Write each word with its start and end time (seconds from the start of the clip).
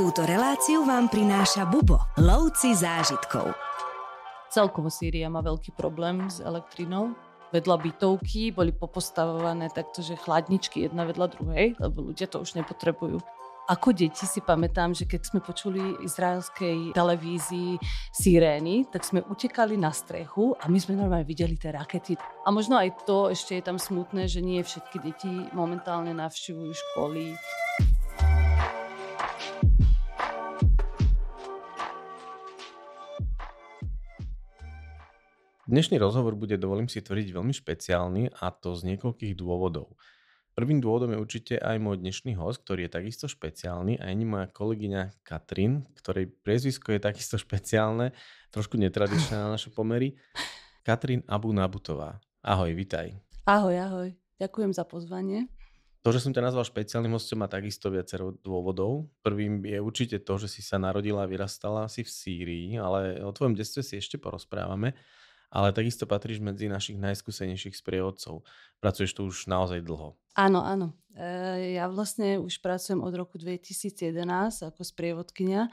Túto 0.00 0.24
reláciu 0.24 0.80
vám 0.88 1.12
prináša 1.12 1.68
Bubo, 1.68 2.00
lovci 2.16 2.72
zážitkov. 2.72 3.52
Celkovo 4.48 4.88
Sýria 4.88 5.28
má 5.28 5.44
veľký 5.44 5.76
problém 5.76 6.24
s 6.24 6.40
elektrinou. 6.40 7.12
Vedľa 7.52 7.76
bytovky 7.76 8.48
boli 8.48 8.72
popostavované 8.72 9.68
takto, 9.68 10.00
že 10.00 10.16
chladničky 10.16 10.88
jedna 10.88 11.04
vedľa 11.04 11.36
druhej, 11.36 11.76
lebo 11.76 12.00
ľudia 12.00 12.32
to 12.32 12.40
už 12.40 12.56
nepotrebujú. 12.56 13.20
Ako 13.68 13.92
deti 13.92 14.24
si 14.24 14.40
pamätám, 14.40 14.96
že 14.96 15.04
keď 15.04 15.20
sme 15.20 15.44
počuli 15.44 16.00
izraelskej 16.00 16.96
televízii 16.96 17.76
sirény, 18.16 18.88
tak 18.88 19.04
sme 19.04 19.20
utekali 19.28 19.76
na 19.76 19.92
strechu 19.92 20.56
a 20.56 20.64
my 20.72 20.80
sme 20.80 20.96
normálne 20.96 21.28
videli 21.28 21.60
tie 21.60 21.76
rakety. 21.76 22.16
A 22.16 22.48
možno 22.48 22.80
aj 22.80 23.04
to 23.04 23.28
ešte 23.28 23.60
je 23.60 23.68
tam 23.68 23.76
smutné, 23.76 24.32
že 24.32 24.40
nie 24.40 24.64
všetky 24.64 24.96
deti 25.04 25.28
momentálne 25.52 26.16
navštevujú 26.16 26.72
školy. 26.72 27.36
Dnešný 35.70 36.02
rozhovor 36.02 36.34
bude, 36.34 36.58
dovolím 36.58 36.90
si 36.90 36.98
tvrdiť, 36.98 37.30
veľmi 37.30 37.54
špeciálny 37.54 38.42
a 38.42 38.50
to 38.50 38.74
z 38.74 38.90
niekoľkých 38.90 39.38
dôvodov. 39.38 39.94
Prvým 40.58 40.82
dôvodom 40.82 41.14
je 41.14 41.22
určite 41.22 41.54
aj 41.62 41.78
môj 41.78 42.02
dnešný 42.02 42.34
host, 42.34 42.66
ktorý 42.66 42.90
je 42.90 42.98
takisto 42.98 43.30
špeciálny 43.30 43.94
a 44.02 44.10
je 44.10 44.26
moja 44.26 44.50
kolegyňa 44.50 45.22
Katrin, 45.22 45.86
ktorej 45.94 46.26
priezvisko 46.42 46.90
je 46.90 46.98
takisto 46.98 47.38
špeciálne, 47.38 48.10
trošku 48.50 48.82
netradičné 48.82 49.38
na 49.38 49.54
naše 49.54 49.70
pomery. 49.70 50.18
Katrin 50.82 51.22
Abu 51.30 51.54
Nabutová. 51.54 52.18
Ahoj, 52.42 52.74
vitaj. 52.74 53.14
Ahoj, 53.46 53.78
ahoj. 53.78 54.08
Ďakujem 54.42 54.74
za 54.74 54.82
pozvanie. 54.82 55.46
To, 56.02 56.10
že 56.10 56.18
som 56.18 56.34
ťa 56.34 56.50
nazval 56.50 56.66
špeciálnym 56.66 57.14
hostom, 57.14 57.38
má 57.38 57.46
takisto 57.46 57.94
viacero 57.94 58.34
dôvodov. 58.42 59.06
Prvým 59.22 59.62
je 59.62 59.78
určite 59.78 60.18
to, 60.18 60.34
že 60.34 60.50
si 60.50 60.66
sa 60.66 60.82
narodila 60.82 61.22
a 61.22 61.30
vyrastala 61.30 61.86
asi 61.86 62.02
v 62.02 62.10
Sýrii, 62.10 62.68
ale 62.74 63.22
o 63.22 63.30
tvojom 63.30 63.54
detstve 63.54 63.86
si 63.86 64.02
ešte 64.02 64.18
porozprávame 64.18 64.98
ale 65.50 65.74
takisto 65.74 66.06
patríš 66.06 66.38
medzi 66.38 66.70
našich 66.70 66.96
najskúsenejších 66.96 67.74
sprievodcov. 67.74 68.46
Pracuješ 68.78 69.12
tu 69.18 69.26
už 69.26 69.50
naozaj 69.50 69.82
dlho. 69.82 70.14
Áno, 70.38 70.62
áno. 70.62 70.94
E, 71.12 71.74
ja 71.74 71.90
vlastne 71.90 72.38
už 72.38 72.62
pracujem 72.62 73.02
od 73.02 73.12
roku 73.18 73.36
2011 73.36 74.14
ako 74.70 74.80
sprievodkynia. 74.86 75.66
E, 75.66 75.70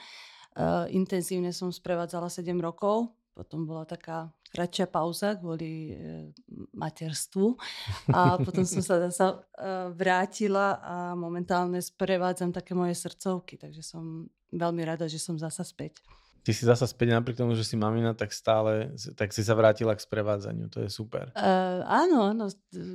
intenzívne 0.98 1.54
som 1.54 1.70
sprevádzala 1.70 2.28
7 2.34 2.58
rokov, 2.58 3.14
potom 3.38 3.70
bola 3.70 3.86
taká 3.86 4.34
kratšia 4.50 4.90
pauza 4.90 5.38
kvôli 5.38 5.94
e, 5.94 6.34
materstvu 6.74 7.54
a 8.10 8.42
potom 8.42 8.66
som 8.66 8.82
sa 8.82 8.98
zasa 9.08 9.28
e, 9.30 9.38
vrátila 9.94 10.82
a 10.82 10.96
momentálne 11.14 11.78
sprevádzam 11.78 12.50
také 12.50 12.74
moje 12.74 12.98
srdcovky, 12.98 13.62
takže 13.62 13.86
som 13.86 14.26
veľmi 14.50 14.82
rada, 14.82 15.06
že 15.06 15.22
som 15.22 15.38
zasa 15.38 15.62
späť 15.62 16.02
ty 16.48 16.56
si 16.56 16.64
zasa 16.64 16.88
späť 16.88 17.12
napriek 17.12 17.44
tomu, 17.44 17.60
že 17.60 17.68
si 17.68 17.76
mamina, 17.76 18.16
tak 18.16 18.32
stále, 18.32 18.96
tak 19.20 19.36
si 19.36 19.44
sa 19.44 19.52
vrátila 19.52 19.92
k 19.92 20.00
sprevádzaniu. 20.00 20.72
To 20.72 20.80
je 20.80 20.88
super. 20.88 21.28
Uh, 21.36 21.84
áno, 21.84 22.32
áno. 22.32 22.48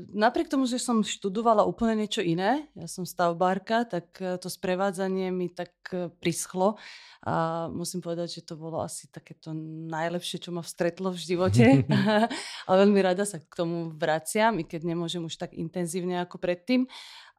Napriek 0.08 0.48
tomu, 0.48 0.64
že 0.64 0.80
som 0.80 1.04
študovala 1.04 1.68
úplne 1.68 2.00
niečo 2.00 2.24
iné, 2.24 2.64
ja 2.72 2.88
som 2.88 3.04
stavbárka, 3.04 3.84
tak 3.84 4.16
e, 4.24 4.40
to 4.40 4.48
sprevádzanie 4.48 5.28
mi 5.28 5.52
tak 5.52 5.76
e, 5.92 6.08
prischlo 6.08 6.80
a 7.28 7.68
musím 7.68 8.00
povedať, 8.00 8.40
že 8.40 8.48
to 8.48 8.56
bolo 8.56 8.80
asi 8.80 9.12
takéto 9.12 9.52
najlepšie, 9.92 10.40
čo 10.40 10.50
ma 10.56 10.64
vstretlo 10.64 11.12
v 11.12 11.20
živote. 11.20 11.84
a 12.68 12.72
veľmi 12.72 13.04
rada 13.04 13.28
sa 13.28 13.36
k 13.36 13.52
tomu 13.52 13.92
vraciam, 13.92 14.56
i 14.56 14.64
keď 14.64 14.96
nemôžem 14.96 15.20
už 15.20 15.36
tak 15.36 15.52
intenzívne 15.52 16.24
ako 16.24 16.40
predtým 16.40 16.88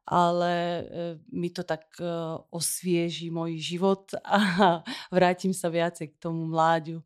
ale 0.04 0.52
e, 0.52 0.82
mi 1.32 1.48
to 1.48 1.64
tak 1.64 1.88
e, 1.96 2.04
osvieži 2.52 3.32
môj 3.32 3.56
život 3.56 4.12
a 4.24 4.80
vrátim 5.08 5.56
sa 5.56 5.72
viacej 5.72 6.12
k 6.12 6.20
tomu 6.20 6.44
mláďu. 6.44 7.00
E, 7.00 7.04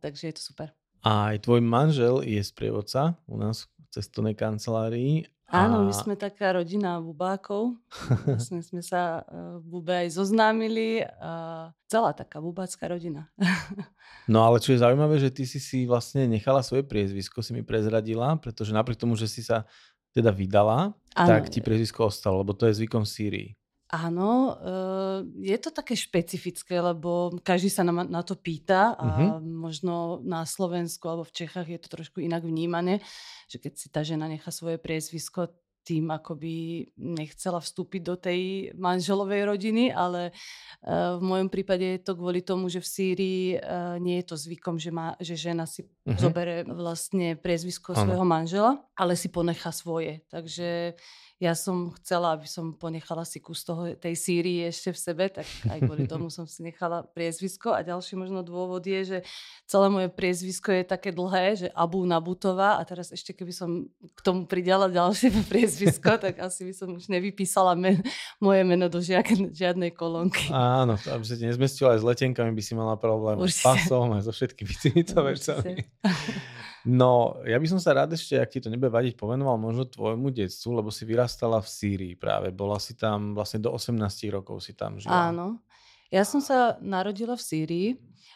takže 0.00 0.32
je 0.32 0.34
to 0.40 0.42
super. 0.42 0.68
A 1.04 1.34
aj 1.34 1.44
tvoj 1.44 1.60
manžel 1.60 2.24
je 2.24 2.40
sprievodca 2.40 3.18
u 3.28 3.36
nás 3.36 3.68
v 3.68 3.84
cestovnej 3.92 4.32
kancelárii. 4.32 5.28
A... 5.52 5.68
Áno, 5.68 5.84
my 5.84 5.92
sme 5.92 6.16
taká 6.16 6.56
rodina 6.56 6.96
bubákov. 6.96 7.76
Vlastne 8.24 8.64
sme 8.64 8.80
sa 8.80 9.20
v 9.60 9.64
Bube 9.68 9.92
aj 9.92 10.16
zoznámili. 10.16 11.04
A 11.20 11.68
celá 11.92 12.16
taká 12.16 12.40
bubácká 12.40 12.88
rodina. 12.88 13.28
no 14.32 14.48
ale 14.48 14.64
čo 14.64 14.72
je 14.72 14.80
zaujímavé, 14.80 15.20
že 15.20 15.28
ty 15.28 15.44
si 15.44 15.60
si 15.60 15.84
vlastne 15.84 16.24
nechala 16.24 16.64
svoje 16.64 16.88
priezvisko, 16.88 17.44
si 17.44 17.52
mi 17.52 17.60
prezradila, 17.60 18.32
pretože 18.40 18.72
napriek 18.72 18.96
tomu, 18.96 19.12
že 19.12 19.28
si 19.28 19.44
sa 19.44 19.68
teda 20.12 20.30
vydala, 20.30 20.92
ano. 21.16 21.28
tak 21.28 21.48
ti 21.48 21.64
prezvisko 21.64 22.08
ostalo, 22.08 22.44
lebo 22.44 22.52
to 22.52 22.68
je 22.68 22.78
zvykom 22.78 23.04
v 23.04 23.10
Sýrii. 23.10 23.48
Áno, 23.92 24.56
eh, 24.56 25.52
je 25.52 25.58
to 25.60 25.68
také 25.68 25.92
špecifické, 25.92 26.80
lebo 26.80 27.36
každý 27.44 27.68
sa 27.68 27.84
na, 27.84 27.92
na 28.08 28.24
to 28.24 28.32
pýta 28.32 28.96
a 28.96 29.04
uh-huh. 29.04 29.44
možno 29.44 30.24
na 30.24 30.48
Slovensku 30.48 31.04
alebo 31.12 31.28
v 31.28 31.36
Čechách 31.44 31.68
je 31.68 31.76
to 31.76 31.92
trošku 31.92 32.24
inak 32.24 32.40
vnímané, 32.40 33.04
že 33.52 33.60
keď 33.60 33.72
si 33.76 33.92
tá 33.92 34.00
žena 34.00 34.32
nechá 34.32 34.48
svoje 34.48 34.80
priezvisko, 34.80 35.52
tým 35.82 36.10
akoby 36.14 36.86
nechcela 36.98 37.58
vstúpiť 37.58 38.02
do 38.02 38.14
tej 38.14 38.70
manželovej 38.78 39.42
rodiny, 39.50 39.90
ale 39.90 40.30
uh, 40.30 41.18
v 41.18 41.22
mojom 41.22 41.48
prípade 41.50 41.84
je 41.84 42.00
to 42.00 42.14
kvôli 42.14 42.42
tomu, 42.42 42.70
že 42.70 42.78
v 42.78 42.88
Sýrii 42.88 43.44
uh, 43.58 43.98
nie 43.98 44.22
je 44.22 44.26
to 44.30 44.36
zvykom, 44.38 44.78
že, 44.78 44.90
má, 44.94 45.18
že 45.18 45.34
žena 45.34 45.66
si 45.66 45.82
uh-huh. 45.82 46.18
zobere 46.18 46.62
vlastne 46.64 47.34
priezvisko 47.34 47.98
svojho 47.98 48.24
manžela, 48.24 48.78
ale 48.94 49.18
si 49.18 49.26
ponecha 49.26 49.74
svoje. 49.74 50.22
Takže 50.30 50.94
ja 51.42 51.58
som 51.58 51.90
chcela, 51.98 52.38
aby 52.38 52.46
som 52.46 52.70
ponechala 52.70 53.26
si 53.26 53.42
kus 53.42 53.66
toho, 53.66 53.98
tej 53.98 54.14
Sýrii 54.14 54.62
ešte 54.70 54.94
v 54.94 54.98
sebe, 55.02 55.24
tak 55.26 55.42
aj 55.66 55.82
kvôli 55.82 56.06
tomu 56.06 56.30
som 56.30 56.46
si 56.46 56.62
nechala 56.62 57.02
priezvisko. 57.02 57.74
A 57.74 57.82
ďalší 57.82 58.14
možno 58.14 58.46
dôvod 58.46 58.86
je, 58.86 59.02
že 59.02 59.18
celé 59.66 59.90
moje 59.90 60.06
priezvisko 60.14 60.70
je 60.70 60.86
také 60.86 61.10
dlhé, 61.10 61.66
že 61.66 61.68
Abu 61.74 62.06
Nabutová 62.06 62.78
a 62.78 62.86
teraz 62.86 63.10
ešte 63.10 63.34
keby 63.34 63.50
som 63.50 63.90
k 63.90 64.20
tomu 64.22 64.46
pridala 64.46 64.86
ďalšie 64.86 65.34
priezvisko, 65.50 66.14
tak 66.22 66.38
asi 66.38 66.62
by 66.62 66.72
som 66.78 66.94
už 66.94 67.10
nevypísala 67.10 67.74
men, 67.74 68.06
moje 68.38 68.62
meno 68.62 68.86
do 68.86 69.02
žiadnej, 69.02 69.50
žiadnej 69.50 69.90
kolónky. 69.98 70.46
Áno, 70.54 70.94
to, 70.94 71.10
aby 71.10 71.26
sa 71.26 71.34
ti 71.34 71.50
nezmestila 71.50 71.98
aj 71.98 72.00
s 72.00 72.04
letenkami, 72.06 72.54
by 72.54 72.62
si 72.62 72.78
mala 72.78 72.94
problém 72.94 73.42
Určite. 73.42 73.58
s 73.58 73.66
pasom 73.66 74.14
a 74.14 74.22
so 74.22 74.30
všetkými 74.30 74.74
týmito 74.78 75.18
vecami. 75.18 75.90
No, 76.82 77.38
ja 77.46 77.62
by 77.62 77.66
som 77.70 77.78
sa 77.78 77.94
rád 77.94 78.10
ešte, 78.18 78.34
ak 78.34 78.50
ti 78.50 78.58
to 78.58 78.66
nebude 78.66 78.90
vadiť, 78.90 79.14
povenoval 79.14 79.54
možno 79.54 79.86
tvojmu 79.86 80.34
detstvu, 80.34 80.82
lebo 80.82 80.90
si 80.90 81.06
vyrastala 81.06 81.62
v 81.62 81.68
Sýrii 81.70 82.14
práve. 82.18 82.50
Bola 82.50 82.82
si 82.82 82.98
tam 82.98 83.38
vlastne 83.38 83.62
do 83.62 83.70
18 83.70 83.94
rokov 84.34 84.58
si 84.66 84.74
tam 84.74 84.98
žila. 84.98 85.30
Áno. 85.30 85.62
Ja 86.10 86.26
som 86.26 86.42
sa 86.42 86.76
narodila 86.82 87.38
v 87.38 87.42
Sýrii. 87.42 87.88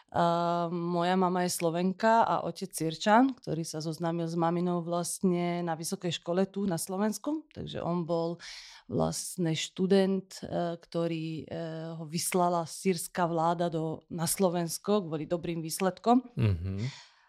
Uh, 0.07 0.71
moja 0.71 1.19
mama 1.19 1.43
je 1.43 1.51
Slovenka 1.51 2.23
a 2.23 2.47
otec 2.47 2.71
Sirčan, 2.71 3.35
ktorý 3.35 3.67
sa 3.67 3.83
zoznámil 3.83 4.23
s 4.23 4.39
maminou 4.39 4.79
vlastne 4.79 5.59
na 5.67 5.75
vysokej 5.75 6.23
škole 6.23 6.47
tu 6.47 6.63
na 6.63 6.79
Slovensku. 6.79 7.43
Takže 7.51 7.83
on 7.83 8.07
bol 8.07 8.39
vlastne 8.87 9.51
študent, 9.51 10.47
uh, 10.47 10.79
ktorý 10.79 11.43
uh, 11.43 11.99
ho 11.99 12.07
vyslala 12.07 12.63
sírska 12.63 13.27
vláda 13.27 13.67
do, 13.67 14.07
na 14.07 14.23
Slovensko 14.23 15.03
kvôli 15.03 15.27
dobrým 15.27 15.59
výsledkom. 15.59 16.23
Mm-hmm. 16.39 16.79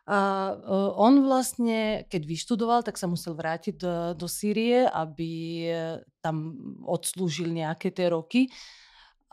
A 0.09 0.57
on 0.97 1.21
vlastne, 1.21 2.09
keď 2.09 2.23
vyštudoval, 2.25 2.81
tak 2.81 2.97
sa 2.97 3.05
musel 3.05 3.37
vrátiť 3.37 3.75
do, 3.77 3.95
do 4.17 4.25
Sýrie, 4.25 4.89
aby 4.89 5.31
e, 5.69 6.01
tam 6.25 6.57
odslúžil 6.89 7.53
nejaké 7.53 7.93
tie 7.93 8.09
roky. 8.09 8.49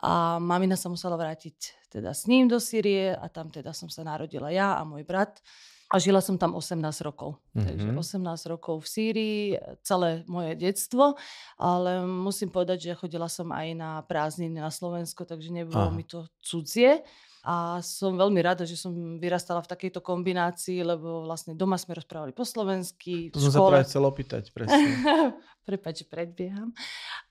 A 0.04 0.36
mamina 0.36 0.76
sa 0.76 0.92
musela 0.92 1.16
vrátiť 1.16 1.88
teda 1.88 2.12
s 2.12 2.28
ním 2.28 2.52
do 2.52 2.60
Sýrie 2.60 3.16
a 3.16 3.32
tam 3.32 3.48
teda 3.48 3.72
som 3.72 3.88
sa 3.88 4.04
narodila 4.04 4.52
ja 4.52 4.76
a 4.76 4.84
môj 4.84 5.08
brat. 5.08 5.40
A 5.94 6.02
žila 6.02 6.20
som 6.20 6.36
tam 6.36 6.58
18 6.60 6.76
rokov. 7.08 7.40
Mm-hmm. 7.56 7.68
Takže 7.72 7.90
18 8.20 8.52
rokov 8.52 8.84
v 8.84 8.88
Sýrii, 8.92 9.44
celé 9.80 10.28
moje 10.28 10.60
detstvo. 10.60 11.16
Ale 11.56 12.04
musím 12.04 12.52
povedať, 12.52 12.92
že 12.92 13.00
chodila 13.00 13.32
som 13.32 13.48
aj 13.56 13.68
na 13.80 14.04
prázdniny 14.04 14.60
na 14.60 14.68
Slovensko, 14.68 15.24
takže 15.24 15.56
nebolo 15.56 15.88
Aha. 15.88 15.96
mi 15.96 16.04
to 16.04 16.28
cudzie. 16.44 17.00
A 17.46 17.78
som 17.86 18.18
veľmi 18.18 18.42
rada, 18.42 18.66
že 18.66 18.74
som 18.74 19.22
vyrastala 19.22 19.62
v 19.62 19.70
takejto 19.70 20.02
kombinácii, 20.02 20.82
lebo 20.82 21.30
vlastne 21.30 21.54
doma 21.54 21.78
sme 21.78 21.94
rozprávali 21.94 22.34
po 22.34 22.42
slovensky. 22.42 23.30
To 23.30 23.38
som 23.38 23.54
sa 23.54 23.62
práve 23.62 23.86
chcel 23.86 24.02
opýtať, 24.02 24.50
presne. 24.50 24.82
Prepač, 25.70 26.02
že 26.02 26.06
predbieham. 26.10 26.74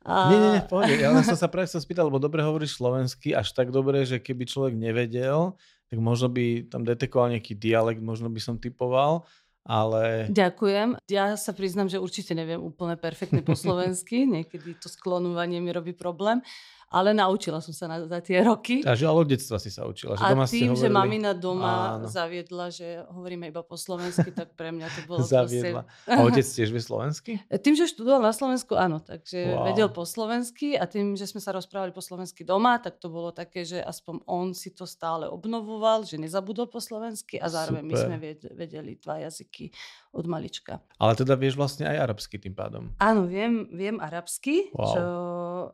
A... 0.06 0.30
Nie, 0.30 0.38
nie, 0.38 0.50
nie, 0.54 0.62
pohode. 0.70 0.94
Ja 0.94 1.10
som 1.26 1.34
sa 1.34 1.50
práve 1.50 1.66
chcel 1.66 1.82
spýtať, 1.82 2.06
lebo 2.06 2.22
dobre 2.22 2.46
hovoríš 2.46 2.78
slovensky, 2.78 3.34
až 3.34 3.50
tak 3.58 3.74
dobre, 3.74 4.06
že 4.06 4.22
keby 4.22 4.46
človek 4.46 4.78
nevedel, 4.78 5.58
tak 5.90 5.98
možno 5.98 6.30
by 6.30 6.70
tam 6.70 6.86
detekoval 6.86 7.34
nejaký 7.34 7.58
dialekt, 7.58 7.98
možno 7.98 8.30
by 8.30 8.38
som 8.38 8.54
typoval, 8.54 9.26
ale... 9.64 10.28
Ďakujem. 10.28 11.00
Ja 11.08 11.40
sa 11.40 11.56
priznam, 11.56 11.88
že 11.88 11.96
určite 11.96 12.36
neviem 12.36 12.60
úplne 12.60 13.00
perfektne 13.00 13.40
po 13.40 13.56
slovensky. 13.66 14.28
Niekedy 14.28 14.78
to 14.78 14.86
sklonovanie 14.86 15.58
mi 15.58 15.72
robí 15.72 15.96
problém 15.96 16.44
ale 16.94 17.10
naučila 17.10 17.58
som 17.58 17.74
sa 17.74 17.84
na, 17.84 18.06
za 18.06 18.22
tie 18.22 18.38
roky. 18.40 18.80
A 18.80 18.94
že 18.94 19.04
ale 19.04 19.18
od 19.18 19.26
detstva 19.26 19.58
si 19.58 19.66
sa 19.66 19.82
učila. 19.82 20.14
Že 20.14 20.22
a 20.22 20.28
doma 20.30 20.46
tým, 20.46 20.70
ste 20.70 20.78
že 20.78 20.86
hovorili... 20.86 20.94
mamina 20.94 21.30
doma 21.34 21.74
Áno. 21.98 22.06
zaviedla, 22.06 22.66
že 22.70 22.86
hovoríme 23.10 23.50
iba 23.50 23.60
po 23.60 23.74
slovensky, 23.74 24.30
tak 24.30 24.54
pre 24.54 24.70
mňa 24.70 24.86
to 24.86 25.00
bolo 25.04 25.20
Zaviedla. 25.20 25.82
proste... 25.82 26.06
A 26.06 26.22
otec 26.22 26.46
tiež 26.46 26.70
vie 26.70 26.78
slovensky? 26.78 27.32
Tým, 27.64 27.74
že 27.74 27.84
študoval 27.84 28.20
na 28.20 28.30
Slovensku, 28.30 28.74
áno, 28.74 29.00
takže 29.00 29.50
Wow. 29.50 29.66
vedel 29.66 29.88
po 29.88 30.04
slovensky 30.04 30.72
a 30.72 30.84
tým, 30.84 31.14
že 31.14 31.26
sme 31.26 31.38
sa 31.38 31.50
rozprávali 31.50 31.90
po 31.90 31.98
slovensky 31.98 32.44
doma, 32.44 32.78
tak 32.78 32.96
to 32.96 33.08
bolo 33.08 33.28
také, 33.28 33.64
že 33.64 33.80
aspoň 33.80 34.22
on 34.24 34.52
si 34.52 34.70
to 34.70 34.84
stále 34.84 35.26
obnovoval, 35.26 36.04
že 36.04 36.14
nezabudol 36.14 36.66
po 36.66 36.78
slovensky 36.78 37.36
a 37.36 37.48
zároveň 37.48 37.82
my 37.82 37.92
Super. 37.92 38.04
sme 38.04 38.16
ved- 38.16 38.52
vedeli 38.52 38.92
dva 38.94 39.16
jazyky 39.20 39.72
od 40.14 40.26
malička. 40.30 40.78
Ale 40.96 41.18
teda 41.18 41.34
vieš 41.34 41.58
vlastne 41.58 41.90
aj 41.90 41.98
arabsky 41.98 42.38
tým 42.38 42.54
pádom. 42.54 42.94
Áno, 43.02 43.26
viem, 43.26 43.66
viem 43.74 43.98
arabsky, 43.98 44.70
Wow. 44.70 44.94
čo 44.94 45.04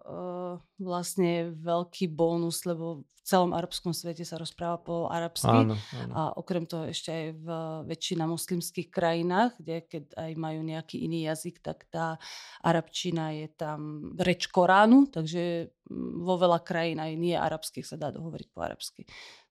uh, 0.01 0.53
vlastne 0.81 1.29
je 1.29 1.45
veľký 1.61 2.09
bonus, 2.11 2.65
lebo 2.65 3.05
v 3.05 3.21
celom 3.21 3.53
arabskom 3.53 3.93
svete 3.93 4.25
sa 4.25 4.41
rozpráva 4.41 4.81
po 4.81 5.07
arabsky. 5.07 5.53
Áno, 5.53 5.77
áno. 5.77 6.13
A 6.17 6.21
okrem 6.35 6.65
toho 6.65 6.89
ešte 6.89 7.13
aj 7.13 7.27
v 7.37 7.49
väčšina 7.93 8.25
muslimských 8.27 8.89
krajinách, 8.89 9.55
kde 9.61 9.77
keď 9.87 10.05
aj 10.17 10.33
majú 10.41 10.61
nejaký 10.65 11.05
iný 11.05 11.29
jazyk, 11.29 11.61
tak 11.61 11.87
tá 11.93 12.17
arabčina 12.65 13.37
je 13.37 13.47
tam 13.55 14.11
reč 14.19 14.49
Koránu, 14.49 15.13
takže 15.13 15.71
vo 15.95 16.35
veľa 16.39 16.63
krajín 16.63 17.03
aj 17.03 17.13
nie 17.19 17.35
arabských 17.35 17.87
sa 17.87 17.99
dá 17.99 18.09
dohovoriť 18.15 18.49
po 18.51 18.63
arabsky. 18.63 19.05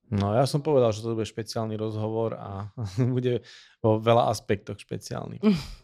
No 0.09 0.33
ja 0.33 0.49
som 0.49 0.65
povedal, 0.65 0.89
že 0.89 1.05
to 1.05 1.13
bude 1.13 1.29
špeciálny 1.29 1.77
rozhovor 1.77 2.33
a 2.33 2.73
bude 3.15 3.45
vo 3.79 4.01
veľa 4.01 4.33
aspektoch 4.33 4.81
špeciálny. 4.81 5.37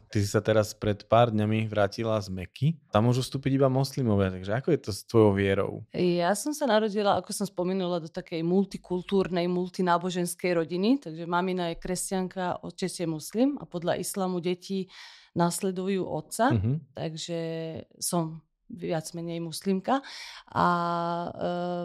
Ty 0.10 0.18
si 0.22 0.30
sa 0.30 0.42
teraz 0.42 0.74
pred 0.74 1.06
pár 1.06 1.30
dňami 1.30 1.68
vrátila 1.70 2.18
z 2.24 2.34
Meky. 2.34 2.80
Tam 2.90 3.06
môžu 3.06 3.22
vstúpiť 3.22 3.60
iba 3.60 3.70
moslimovia, 3.70 4.32
takže 4.32 4.52
ako 4.58 4.68
je 4.72 4.80
to 4.80 4.92
s 4.96 5.02
tvojou 5.06 5.32
vierou? 5.36 5.72
Ja 5.92 6.32
som 6.34 6.56
sa 6.56 6.66
narodila, 6.66 7.20
ako 7.20 7.36
som 7.36 7.46
spomenula, 7.46 8.00
do 8.00 8.10
takej 8.10 8.40
multikultúrnej, 8.42 9.46
multináboženskej 9.52 10.56
rodiny, 10.56 11.04
takže 11.04 11.28
mamina 11.28 11.74
je 11.74 11.82
kresťanka, 11.84 12.64
otec 12.64 12.90
je 12.90 13.08
muslim 13.10 13.60
a 13.60 13.68
podľa 13.68 14.00
islamu 14.00 14.40
deti 14.40 14.88
nasledujú 15.36 16.08
otca. 16.08 16.56
Mhm. 16.56 16.96
takže 16.96 17.40
som 18.00 18.40
viac 18.70 19.06
menej 19.14 19.40
muslimka. 19.42 20.02
A 20.52 20.68
e, 21.30 21.30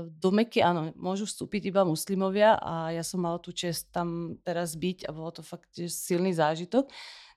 do 0.08 0.30
Meky, 0.32 0.60
áno, 0.64 0.92
môžu 0.96 1.28
vstúpiť 1.28 1.70
iba 1.70 1.84
muslimovia 1.84 2.56
a 2.56 2.90
ja 2.90 3.04
som 3.04 3.20
mala 3.20 3.38
tú 3.38 3.52
čest 3.52 3.92
tam 3.92 4.38
teraz 4.42 4.74
byť 4.76 5.06
a 5.06 5.10
bolo 5.12 5.30
to 5.30 5.42
fakt 5.44 5.72
silný 5.76 6.32
zážitok. 6.32 6.88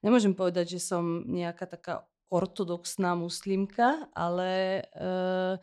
Nemôžem 0.04 0.36
povedať, 0.36 0.76
že 0.78 0.80
som 0.84 1.24
nejaká 1.28 1.68
taká 1.68 1.94
ortodoxná 2.34 3.14
muslimka, 3.14 4.10
ale 4.18 4.82
e, 4.90 5.62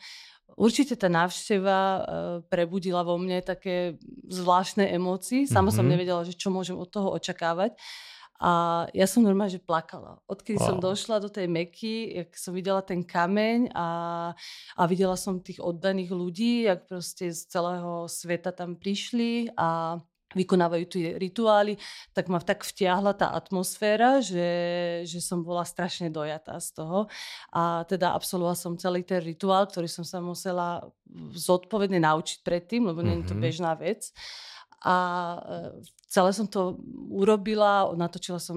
určite 0.55 0.95
tá 0.95 1.11
návšteva 1.11 1.79
e, 1.79 2.01
prebudila 2.47 3.03
vo 3.03 3.19
mne 3.19 3.43
také 3.43 3.99
zvláštne 4.31 4.87
emócie. 4.95 5.51
Sama 5.51 5.75
som 5.75 5.83
Mhm. 5.83 5.91
nevedela, 5.91 6.23
že 6.23 6.39
čo 6.39 6.55
môžem 6.55 6.79
od 6.79 6.87
toho 6.87 7.11
očakávať. 7.11 7.75
A 8.41 8.85
ja 8.97 9.05
som 9.05 9.21
normálne, 9.21 9.53
že 9.53 9.61
plakala. 9.61 10.17
Odkedy 10.25 10.57
wow. 10.57 10.67
som 10.73 10.77
došla 10.81 11.21
do 11.21 11.29
tej 11.29 11.45
Meky, 11.45 12.25
jak 12.25 12.31
som 12.41 12.57
videla 12.57 12.81
ten 12.81 13.05
kameň 13.05 13.77
a, 13.77 13.89
a 14.77 14.83
videla 14.89 15.13
som 15.21 15.45
tých 15.45 15.61
oddaných 15.61 16.09
ľudí, 16.09 16.65
jak 16.65 16.89
proste 16.89 17.29
z 17.29 17.41
celého 17.53 18.09
sveta 18.09 18.57
tam 18.57 18.81
prišli 18.81 19.53
a 19.61 20.01
vykonávajú 20.31 20.85
tie 20.87 21.07
rituály, 21.19 21.75
tak 22.15 22.31
ma 22.31 22.39
tak 22.39 22.63
vtiahla 22.63 23.19
tá 23.19 23.35
atmosféra, 23.35 24.23
že, 24.23 24.47
že 25.03 25.19
som 25.19 25.43
bola 25.43 25.67
strašne 25.67 26.07
dojatá 26.07 26.55
z 26.63 26.71
toho. 26.71 27.11
A 27.51 27.83
teda 27.91 28.15
absolvovala 28.15 28.55
som 28.55 28.79
celý 28.79 29.03
ten 29.03 29.19
rituál, 29.19 29.67
ktorý 29.67 29.91
som 29.91 30.07
sa 30.07 30.23
musela 30.23 30.87
zodpovedne 31.35 31.99
naučiť 31.99 32.47
predtým, 32.47 32.87
lebo 32.87 33.03
nie 33.03 33.21
je 33.21 33.27
to 33.27 33.35
Mhm. 33.35 33.43
bežná 33.43 33.75
vec. 33.75 34.15
A 34.81 34.97
e, 35.37 35.85
celé 36.09 36.33
som 36.33 36.49
to 36.49 36.81
urobila, 37.13 37.93
natočila 37.93 38.41
som 38.41 38.57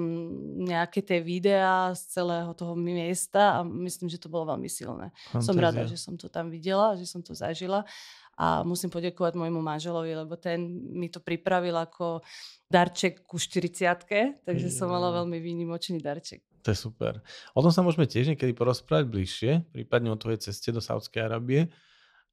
nejaké 0.55 1.03
tie 1.03 1.19
videá 1.19 1.91
z 1.91 2.19
celého 2.19 2.55
toho 2.55 2.73
miesta 2.79 3.59
a 3.59 3.67
myslím, 3.67 4.07
že 4.07 4.23
to 4.23 4.31
bolo 4.31 4.55
veľmi 4.55 4.71
silné. 4.71 5.11
Som 5.43 5.59
rada, 5.59 5.83
že 5.83 5.99
som 5.99 6.15
to 6.15 6.31
tam 6.31 6.47
videla, 6.47 6.95
že 6.95 7.03
som 7.03 7.19
to 7.19 7.35
zažila 7.35 7.83
a 8.33 8.65
musím 8.65 8.89
poďakovať 8.89 9.37
môjmu 9.37 9.61
manželovi, 9.61 10.25
lebo 10.25 10.33
ten 10.41 10.65
mi 10.89 11.05
to 11.05 11.21
pripravil 11.21 11.77
ako 11.77 12.25
darček 12.65 13.21
ku 13.29 13.37
40 13.37 14.41
takže 14.41 14.67
som 14.73 14.89
mala 14.89 15.13
veľmi 15.21 15.37
výnimočný 15.37 16.01
darček. 16.01 16.41
To 16.63 16.71
je 16.71 16.79
super. 16.79 17.19
O 17.53 17.61
tom 17.61 17.69
sa 17.69 17.83
môžeme 17.83 18.07
tiež 18.07 18.33
niekedy 18.33 18.55
porozprávať 18.55 19.05
bližšie, 19.11 19.51
prípadne 19.75 20.09
o 20.09 20.17
tvojej 20.17 20.49
ceste 20.49 20.71
do 20.71 20.79
Saudskej 20.79 21.27
Arábie. 21.27 21.67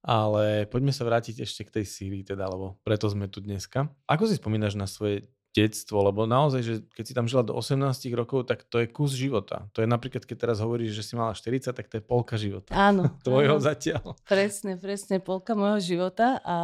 Ale 0.01 0.65
poďme 0.65 0.97
sa 0.97 1.05
vrátiť 1.05 1.45
ešte 1.45 1.69
k 1.69 1.81
tej 1.81 1.85
Sýrii, 1.85 2.25
teda, 2.25 2.49
lebo 2.49 2.81
preto 2.81 3.05
sme 3.13 3.29
tu 3.29 3.45
dneska. 3.45 3.93
Ako 4.09 4.25
si 4.25 4.41
spomínaš 4.41 4.73
na 4.73 4.89
svoje 4.89 5.29
detstvo? 5.53 6.01
Lebo 6.01 6.25
naozaj, 6.25 6.61
že 6.65 6.75
keď 6.95 7.05
si 7.05 7.13
tam 7.13 7.27
žila 7.29 7.45
do 7.45 7.53
18 7.53 7.77
rokov, 8.17 8.49
tak 8.49 8.65
to 8.65 8.81
je 8.81 8.89
kus 8.89 9.13
života. 9.13 9.69
To 9.77 9.85
je 9.85 9.89
napríklad, 9.91 10.25
keď 10.25 10.49
teraz 10.49 10.59
hovoríš, 10.63 10.97
že 10.97 11.05
si 11.05 11.13
mala 11.19 11.37
40, 11.37 11.75
tak 11.75 11.87
to 11.91 12.01
je 12.01 12.05
polka 12.05 12.41
života. 12.41 12.73
Áno. 12.73 13.13
Tvojho 13.27 13.61
áno. 13.61 13.63
zatiaľ. 13.63 14.17
Presne, 14.25 14.81
presne, 14.81 15.21
polka 15.21 15.53
môjho 15.53 15.83
života 15.83 16.41
a 16.49 16.57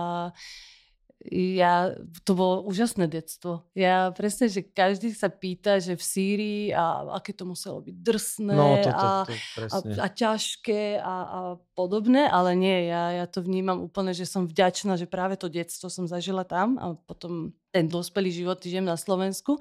ja, 1.33 1.95
to 2.23 2.33
bolo 2.39 2.63
úžasné 2.67 3.11
detstvo. 3.11 3.67
Ja 3.75 4.15
presne, 4.15 4.47
že 4.47 4.63
každý 4.63 5.11
sa 5.13 5.27
pýta, 5.27 5.83
že 5.83 5.99
v 5.99 6.05
Sýrii 6.05 6.63
a 6.71 7.17
aké 7.19 7.35
to 7.35 7.43
muselo 7.49 7.83
byť 7.83 7.97
drsné 7.99 8.55
No, 8.55 8.79
to, 8.79 8.91
to, 8.91 8.97
a, 8.97 9.11
to, 9.27 9.33
a, 9.67 9.79
a 10.03 10.07
ťažké 10.09 11.03
a, 11.03 11.15
a 11.27 11.39
podobné, 11.75 12.31
ale 12.31 12.55
nie, 12.55 12.89
ja, 12.89 13.25
ja 13.25 13.27
to 13.27 13.43
vnímam 13.43 13.83
úplne, 13.83 14.15
že 14.15 14.25
som 14.25 14.47
vďačná, 14.47 14.95
že 14.95 15.11
práve 15.11 15.35
to 15.35 15.51
detstvo 15.51 15.91
som 15.91 16.07
zažila 16.07 16.47
tam 16.47 16.79
a 16.79 16.95
potom 16.95 17.51
ten 17.75 17.91
dospelý 17.91 18.33
život 18.33 18.63
žijem 18.63 18.87
na 18.87 18.97
Slovensku. 18.97 19.59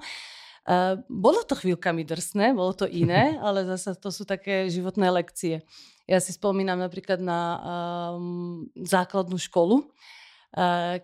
Uh, 0.66 0.98
bolo 1.06 1.46
to 1.46 1.54
chvíľkami 1.54 2.02
drsné, 2.02 2.50
bolo 2.50 2.74
to 2.74 2.90
iné, 2.90 3.36
ale 3.46 3.62
zase 3.66 3.94
to 3.98 4.10
sú 4.10 4.26
také 4.26 4.66
životné 4.66 5.12
lekcie. 5.14 5.62
Ja 6.06 6.22
si 6.22 6.34
spomínam 6.34 6.78
napríklad 6.78 7.18
na 7.18 7.40
um, 7.58 8.66
základnú 8.78 9.38
školu, 9.42 9.90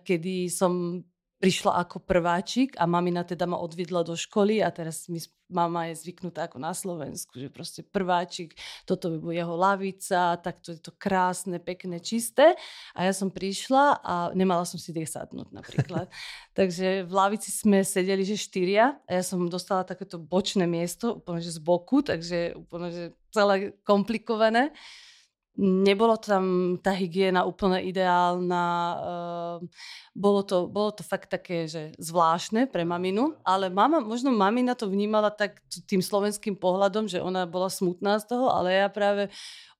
kedy 0.03 0.49
som 0.49 1.05
prišla 1.43 1.75
ako 1.83 1.99
prváčik 2.07 2.79
a 2.79 2.87
mamina 2.87 3.27
teda 3.27 3.43
ma 3.43 3.59
odviedla 3.59 4.07
do 4.07 4.15
školy 4.15 4.63
a 4.63 4.71
teraz 4.71 5.11
mi, 5.11 5.19
mama 5.51 5.91
je 5.91 5.99
zvyknutá 5.99 6.47
ako 6.47 6.55
na 6.55 6.71
Slovensku, 6.71 7.35
že 7.35 7.51
proste 7.51 7.83
prváčik, 7.83 8.55
toto 8.87 9.11
by 9.11 9.17
bola 9.19 9.35
jeho 9.35 9.55
lavica, 9.59 10.39
tak 10.39 10.63
to 10.63 10.71
je 10.71 10.79
to 10.79 10.95
krásne, 10.95 11.59
pekné, 11.59 11.99
čisté. 11.99 12.55
A 12.95 13.03
ja 13.03 13.11
som 13.11 13.27
prišla 13.27 13.99
a 13.99 14.31
nemala 14.31 14.63
som 14.63 14.79
si 14.79 14.95
kde 14.95 15.03
sadnúť 15.03 15.51
napríklad. 15.51 16.07
Takže 16.57 17.03
v 17.03 17.11
lavici 17.11 17.51
sme 17.51 17.83
sedeli, 17.83 18.23
že 18.23 18.39
štyria 18.39 18.95
a 19.03 19.11
ja 19.11 19.23
som 19.27 19.43
dostala 19.51 19.83
takéto 19.83 20.15
bočné 20.15 20.63
miesto, 20.63 21.19
úplne 21.19 21.43
že 21.43 21.51
z 21.51 21.59
boku, 21.59 21.99
takže 21.99 22.55
úplne 22.55 22.87
že 22.87 23.03
celé 23.35 23.75
komplikované. 23.83 24.71
Nebolo 25.53 26.17
tam 26.17 26.75
tá 26.81 26.89
hygiena 26.97 27.45
úplne 27.45 27.85
ideálna, 27.85 28.65
uh, 28.97 29.57
bolo, 30.17 30.41
to, 30.41 30.65
bolo 30.65 30.89
to 30.89 31.05
fakt 31.05 31.29
také, 31.29 31.69
že 31.69 31.93
zvláštne 32.01 32.65
pre 32.73 32.81
maminu, 32.81 33.37
ale 33.45 33.69
mama, 33.69 34.01
možno 34.01 34.33
mamina 34.33 34.73
to 34.73 34.89
vnímala 34.89 35.29
tak 35.29 35.61
tým 35.85 36.01
slovenským 36.01 36.57
pohľadom, 36.57 37.05
že 37.05 37.21
ona 37.21 37.45
bola 37.45 37.69
smutná 37.69 38.17
z 38.17 38.33
toho, 38.33 38.49
ale 38.49 38.81
ja 38.81 38.89
práve 38.89 39.29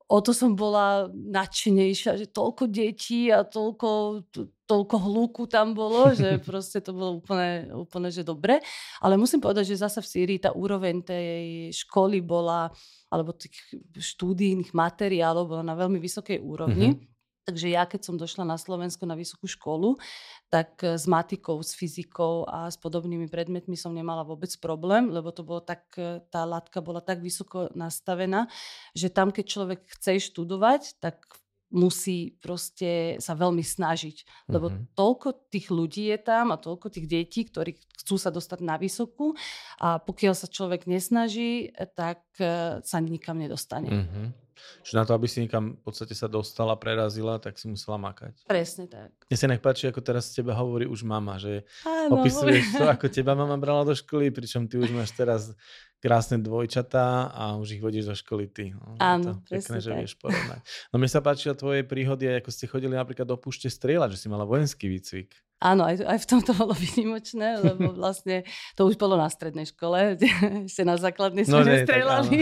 o 0.05 0.21
to 0.21 0.29
som 0.29 0.53
bola 0.53 1.09
nadšenejšia, 1.09 2.21
že 2.21 2.29
toľko 2.29 2.69
detí 2.69 3.33
a 3.33 3.41
toľko, 3.41 3.87
to, 4.29 4.53
toľko 4.65 4.95
hluku 4.95 5.43
tam 5.51 5.75
bolo, 5.75 6.15
že 6.15 6.39
proste 6.47 6.79
to 6.79 6.95
bolo 6.95 7.19
úplne, 7.19 7.71
úplne 7.75 8.09
že 8.09 8.23
dobre. 8.23 8.63
Ale 9.03 9.19
musím 9.19 9.43
povedať, 9.43 9.75
že 9.75 9.83
zasa 9.83 9.99
v 9.99 10.11
Sýrii 10.11 10.39
tá 10.39 10.55
úroveň 10.55 11.03
tej 11.03 11.69
školy 11.85 12.23
bola 12.23 12.71
alebo 13.13 13.35
tých 13.35 13.53
štúdijných 13.93 14.73
materiálov 14.73 15.45
bola 15.45 15.63
na 15.63 15.77
veľmi 15.77 16.01
vysokej 16.01 16.41
úrovni. 16.41 16.97
Mhm. 16.97 17.13
Takže 17.43 17.67
ja, 17.75 17.83
keď 17.83 18.01
som 18.07 18.15
došla 18.15 18.47
na 18.47 18.55
Slovensko 18.55 19.03
na 19.03 19.19
vysokú 19.19 19.51
školu, 19.51 19.99
tak 20.47 20.79
eh, 20.79 20.95
s 20.95 21.03
matikou, 21.03 21.59
s 21.59 21.75
fyzikou 21.75 22.47
a 22.47 22.71
s 22.71 22.79
podobnými 22.79 23.27
predmetmi 23.27 23.75
som 23.75 23.91
nemala 23.91 24.23
vôbec 24.23 24.49
problém, 24.63 25.11
lebo 25.11 25.35
to 25.35 25.43
bolo 25.43 25.59
tak, 25.59 25.83
eh, 25.99 26.23
tá 26.31 26.47
látka 26.47 26.79
bola 26.79 27.03
tak 27.03 27.19
vysoko 27.19 27.67
nastavená, 27.75 28.47
že 28.95 29.11
tam, 29.11 29.35
keď 29.35 29.45
človek 29.45 29.79
chce 29.99 30.31
študovať, 30.31 31.03
tak 31.03 31.19
musí 31.73 32.37
proste 32.37 33.17
sa 33.17 33.33
veľmi 33.33 33.59
snažiť. 33.59 34.47
Lebo 34.47 34.69
Mhm. 34.69 34.93
toľko 34.93 35.49
tých 35.49 35.67
ľudí 35.67 36.13
je 36.13 36.19
tam 36.21 36.53
a 36.53 36.61
toľko 36.61 36.87
tých 36.87 37.09
detí, 37.09 37.43
ktorí 37.43 37.73
chcú 37.97 38.15
sa 38.15 38.29
dostať 38.29 38.61
na 38.61 38.77
vysokú 38.77 39.33
a 39.77 39.97
pokiaľ 39.97 40.33
sa 40.33 40.45
človek 40.45 40.85
nesnaží, 40.85 41.73
tak 41.93 42.21
eh, 42.37 42.77
sa 42.79 42.97
nikam 42.97 43.35
nedostane. 43.35 43.89
Mhm. 43.89 44.23
Čiže 44.79 44.95
na 44.95 45.03
to, 45.03 45.11
aby 45.11 45.27
si 45.27 45.43
niekam 45.43 45.75
v 45.75 45.81
podstate 45.81 46.13
sa 46.13 46.29
dostala, 46.29 46.77
prerazila, 46.77 47.35
tak 47.35 47.57
si 47.57 47.67
musela 47.67 47.97
makať. 47.97 48.47
Presne 48.47 48.87
tak. 48.87 49.11
Mne 49.27 49.35
sa 49.35 49.47
inak 49.49 49.59
páči, 49.59 49.91
ako 49.91 49.99
teraz 49.99 50.31
z 50.31 50.39
teba 50.39 50.55
hovorí 50.55 50.85
už 50.85 51.03
mama, 51.03 51.35
že 51.35 51.67
Áno. 51.83 52.21
opisuješ 52.21 52.79
to, 52.79 52.85
ako 52.87 53.11
teba 53.11 53.33
mama 53.33 53.57
brala 53.57 53.83
do 53.83 53.91
školy, 53.91 54.29
pričom 54.29 54.63
ty 54.63 54.77
už 54.77 54.93
máš 54.93 55.11
teraz 55.11 55.51
krásne 56.03 56.35
dvojčatá 56.43 57.31
a 57.31 57.55
už 57.55 57.79
ich 57.79 57.81
vodíš 57.81 58.11
do 58.11 58.15
školy 58.19 58.51
ty. 58.51 58.75
No, 58.75 58.99
Áno, 58.99 59.39
to 59.39 59.55
pekné, 59.55 59.79
že 59.79 59.95
vieš 59.95 60.19
porovnať. 60.19 60.59
No 60.91 60.99
mne 60.99 61.07
sa 61.07 61.23
páčia 61.23 61.55
tvoje 61.55 61.87
príhody, 61.87 62.27
ako 62.27 62.51
ste 62.51 62.67
chodili 62.67 62.91
napríklad 62.91 63.23
do 63.23 63.39
púšte 63.39 63.71
strieľať, 63.71 64.19
že 64.19 64.19
si 64.19 64.27
mala 64.27 64.43
vojenský 64.43 64.91
výcvik. 64.91 65.31
Áno, 65.63 65.87
aj, 65.87 66.03
aj 66.03 66.19
v 66.19 66.27
tomto 66.27 66.51
bolo 66.59 66.75
výnimočné, 66.75 67.63
lebo 67.63 67.95
vlastne 67.95 68.43
to 68.75 68.83
už 68.83 68.99
bolo 68.99 69.15
na 69.15 69.31
strednej 69.31 69.63
škole, 69.63 70.19
ešte 70.67 70.83
na 70.91 70.99
základnej 70.99 71.47
No 71.47 71.59
sme 71.63 71.63
tak 71.63 71.71
nestrelali. 71.87 72.37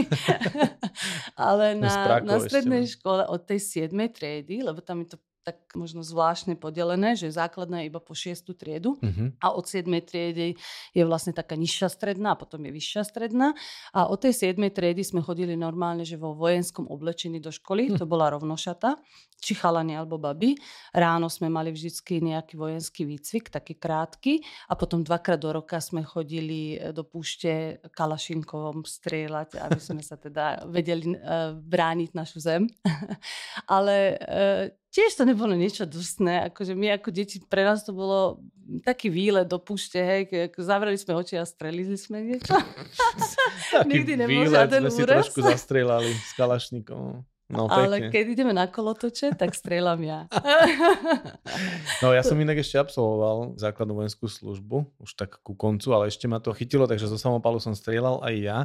Ale 1.37 1.77
No, 1.77 1.85
na, 1.85 2.25
na 2.25 2.35
ešte, 2.41 2.49
strednej 2.49 2.89
no. 2.89 2.89
škole 2.89 3.21
od 3.29 3.45
tej 3.45 3.85
7. 3.85 3.93
triedy, 4.09 4.65
lebo 4.65 4.81
tam 4.81 5.05
je 5.05 5.13
to 5.13 5.17
tak 5.41 5.57
možno 5.73 6.05
zvláštne 6.05 6.53
podelené, 6.55 7.17
že 7.17 7.33
základná 7.33 7.81
je 7.81 7.89
iba 7.89 7.97
po 7.97 8.13
6. 8.13 8.53
triedu 8.53 8.97
Mhm. 9.01 9.41
a 9.41 9.51
od 9.51 9.65
7. 9.65 10.01
triedy 10.01 10.53
je 10.93 11.03
vlastne 11.05 11.33
taká 11.33 11.57
nižšia 11.57 11.89
stredná 11.89 12.33
a 12.33 12.39
potom 12.39 12.61
je 12.65 12.71
vyššia 12.71 13.01
stredná. 13.03 13.53
A 13.93 14.05
od 14.05 14.21
tej 14.21 14.33
7. 14.33 14.69
triedy 14.69 15.01
sme 15.01 15.21
chodili 15.21 15.57
normálne, 15.57 16.05
že 16.05 16.15
vo 16.15 16.37
vojenskom 16.37 16.85
oblečení 16.85 17.41
do 17.41 17.49
školy, 17.49 17.89
Hm. 17.89 17.97
to 17.97 18.05
bola 18.05 18.29
rovnošata, 18.29 18.95
či 19.41 19.57
chalani 19.57 19.97
alebo 19.97 20.21
baby. 20.21 20.53
Ráno 20.93 21.25
sme 21.25 21.49
mali 21.49 21.73
vždycky 21.73 22.21
nejaký 22.21 22.61
vojenský 22.61 23.09
výcvik, 23.09 23.49
taký 23.49 23.73
krátky 23.73 24.37
a 24.69 24.77
potom 24.77 25.01
dvakrát 25.01 25.41
do 25.41 25.49
roka 25.49 25.81
sme 25.81 26.05
chodili 26.05 26.77
e, 26.77 26.93
do 26.93 27.01
púšte 27.01 27.81
kalašinkovom 27.89 28.85
strieľať, 28.85 29.57
aby 29.57 29.79
sme 29.81 30.05
sa 30.05 30.13
teda 30.15 30.69
vedeli 30.69 31.17
uh, 31.17 31.57
brániť 31.57 32.13
našu 32.13 32.37
zem. 32.37 32.69
Ale 33.65 33.95
uh, 34.15 34.63
tiež 34.91 35.15
to 35.15 35.23
nebolo 35.23 35.55
niečo 35.55 35.87
dusné, 35.87 36.51
akože 36.51 36.75
my 36.75 36.99
ako 36.99 37.09
deti, 37.09 37.39
pre 37.39 37.63
nás 37.63 37.87
to 37.87 37.95
bolo 37.95 38.43
taký 38.83 39.07
výlet 39.07 39.47
do 39.47 39.57
púšte, 39.57 39.97
hej, 39.97 40.21
ke- 40.27 40.51
zavreli 40.59 40.99
sme 40.99 41.15
oči 41.15 41.39
a 41.39 41.47
strelili 41.47 41.95
sme 41.95 42.23
niečo. 42.23 42.51
Nikdy 43.91 44.19
nebol 44.19 44.47
žiaden 44.47 44.87
sme 44.87 44.91
si 44.91 45.01
úraz. 45.03 45.15
trošku 45.27 45.39
zastrieľali 45.43 46.11
s 46.11 46.31
kalašnikom. 46.35 47.23
No 47.51 47.67
Ale 47.67 47.99
pekne. 47.99 48.11
keď 48.15 48.25
ideme 48.31 48.53
na 48.55 48.63
kolotoče, 48.63 49.35
tak 49.35 49.51
strieľam 49.51 49.99
ja. 50.07 50.19
No 52.01 52.15
ja 52.15 52.23
som 52.23 52.39
inak 52.39 52.63
ešte 52.63 52.79
absolvoval 52.79 53.59
základnú 53.59 53.93
vojenskú 53.99 54.25
službu, 54.25 55.03
už 55.03 55.11
tak 55.19 55.37
ku 55.43 55.53
koncu, 55.53 55.91
ale 55.91 56.07
ešte 56.07 56.25
ma 56.25 56.39
to 56.39 56.55
chytilo, 56.55 56.87
takže 56.87 57.11
zo 57.11 57.19
samopalu 57.19 57.59
som 57.59 57.75
strieľal 57.75 58.23
aj 58.23 58.35
ja. 58.39 58.59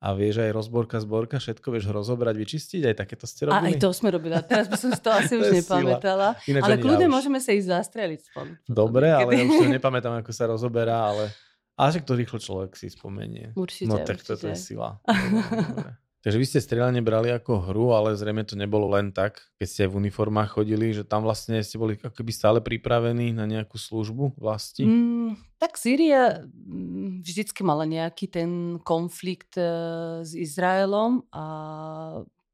A 0.00 0.16
vieš 0.16 0.40
aj 0.40 0.56
rozborka, 0.56 0.96
zborka, 0.96 1.36
všetko 1.36 1.76
vieš 1.76 1.92
rozobrať, 1.92 2.32
vyčistiť, 2.32 2.88
aj 2.88 2.94
takéto 3.04 3.28
ste 3.28 3.44
A 3.44 3.60
robili? 3.60 3.76
aj 3.76 3.84
to 3.84 3.88
sme 3.92 4.08
robili. 4.08 4.32
A 4.32 4.40
teraz 4.40 4.64
by 4.64 4.76
som 4.80 4.90
si 4.96 5.00
to 5.04 5.12
asi 5.20 5.36
už 5.36 5.52
nepamätala. 5.52 6.40
Ináč 6.48 6.62
Ale 6.64 6.74
kľudne 6.80 7.04
ja 7.04 7.12
môžeme 7.12 7.36
sa 7.36 7.52
ísť 7.52 7.68
zastreliť 7.68 8.20
spolu. 8.32 8.56
Dobre, 8.64 9.12
ale 9.12 9.30
ja 9.36 9.44
už 9.44 9.60
to 9.60 9.68
nepamätám, 9.68 10.24
ako 10.24 10.32
sa 10.32 10.48
rozoberá, 10.48 11.12
ale... 11.12 11.28
Ale 11.76 11.96
však 11.96 12.04
to 12.08 12.12
rýchlo 12.12 12.38
človek 12.40 12.76
si 12.76 12.92
spomenie. 12.92 13.56
Určite, 13.56 13.88
no 13.88 14.00
tak 14.04 14.20
toto 14.20 14.48
je 14.48 14.56
určite. 14.56 14.68
sila. 14.76 15.00
Dobre, 15.04 15.64
dobre. 15.72 15.90
Takže 16.20 16.36
vy 16.36 16.46
ste 16.46 16.60
strieľanie 16.60 17.00
brali 17.00 17.32
ako 17.32 17.72
hru, 17.72 17.96
ale 17.96 18.12
zrejme 18.12 18.44
to 18.44 18.52
nebolo 18.52 18.92
len 18.92 19.08
tak, 19.08 19.40
keď 19.56 19.66
ste 19.66 19.82
v 19.88 20.04
uniformách 20.04 20.60
chodili, 20.60 20.92
že 20.92 21.08
tam 21.08 21.24
vlastne 21.24 21.64
ste 21.64 21.80
boli 21.80 21.96
ako 21.96 22.12
keby 22.12 22.32
stále 22.32 22.58
pripravení 22.60 23.32
na 23.32 23.48
nejakú 23.48 23.80
službu 23.80 24.36
vlasti. 24.36 24.84
Mm, 24.84 25.40
tak 25.56 25.80
Sýria 25.80 26.44
mm, 26.44 27.24
vždycky 27.24 27.64
mala 27.64 27.88
nejaký 27.88 28.28
ten 28.28 28.76
konflikt 28.84 29.56
e, 29.56 29.64
s 30.20 30.36
Izraelom 30.36 31.24
a 31.32 31.44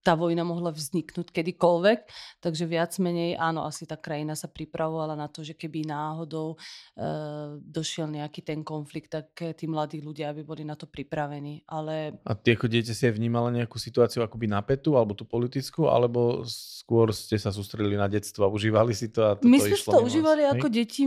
tá 0.06 0.14
vojna 0.14 0.46
mohla 0.46 0.70
vzniknúť 0.70 1.34
kedykoľvek, 1.34 2.00
takže 2.38 2.64
viac 2.70 2.94
menej 3.02 3.34
áno, 3.34 3.66
asi 3.66 3.90
tá 3.90 3.98
krajina 3.98 4.38
sa 4.38 4.46
pripravovala 4.46 5.18
na 5.18 5.26
to, 5.26 5.42
že 5.42 5.58
keby 5.58 5.82
náhodou 5.82 6.54
e, 6.54 6.56
došiel 7.58 8.06
nejaký 8.14 8.46
ten 8.46 8.62
konflikt, 8.62 9.10
tak 9.10 9.34
e, 9.42 9.50
tí 9.50 9.66
mladí 9.66 9.98
ľudia 9.98 10.30
by 10.30 10.46
boli 10.46 10.62
na 10.62 10.78
to 10.78 10.86
pripravení. 10.86 11.66
Ale 11.66 12.22
A 12.22 12.38
ty 12.38 12.54
ako 12.54 12.70
dieťa 12.70 12.94
si 12.94 13.02
aj 13.10 13.18
vnímala 13.18 13.50
nejakú 13.50 13.82
situáciu 13.82 14.22
akoby 14.22 14.46
napätú, 14.46 14.94
alebo 14.94 15.18
tú 15.18 15.26
politickú, 15.26 15.90
alebo 15.90 16.46
skôr 16.46 17.10
ste 17.10 17.34
sa 17.34 17.50
sústredili 17.50 17.98
na 17.98 18.06
detstvo 18.06 18.46
a 18.46 18.52
užívali 18.54 18.94
si 18.94 19.10
to 19.10 19.26
a 19.26 19.30
My 19.42 19.58
sme 19.58 19.74
si 19.74 19.82
to 19.82 19.98
vás, 19.98 20.06
užívali 20.06 20.46
hej? 20.46 20.54
ako 20.54 20.66
deti, 20.70 21.02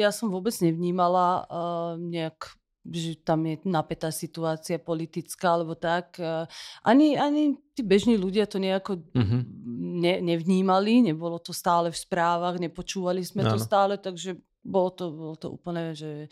ja 0.00 0.08
som 0.08 0.32
vôbec 0.32 0.56
nevnímala 0.64 1.44
uh, 1.44 2.00
nejak 2.00 2.57
že 2.92 3.20
tam 3.20 3.44
je 3.46 3.60
napätá 3.64 4.08
situácia 4.08 4.78
politická 4.78 5.54
alebo 5.54 5.74
tak. 5.74 6.16
Uh, 6.18 6.44
ani, 6.82 7.18
ani 7.18 7.56
tí 7.76 7.82
bežní 7.82 8.16
ľudia 8.18 8.48
to 8.48 8.58
nejako 8.58 9.02
Mhm. 9.14 9.38
ne, 10.02 10.14
nevnímali, 10.22 11.02
nebolo 11.02 11.38
to 11.38 11.52
stále 11.52 11.90
v 11.90 11.98
správach, 11.98 12.58
nepočúvali 12.58 13.22
sme 13.24 13.44
to 13.46 13.56
Áno. 13.56 13.64
stále, 13.64 13.94
takže 13.98 14.36
bolo 14.64 14.90
to, 14.92 15.04
bolo 15.10 15.36
to 15.38 15.48
úplne 15.54 15.94
že 15.96 16.28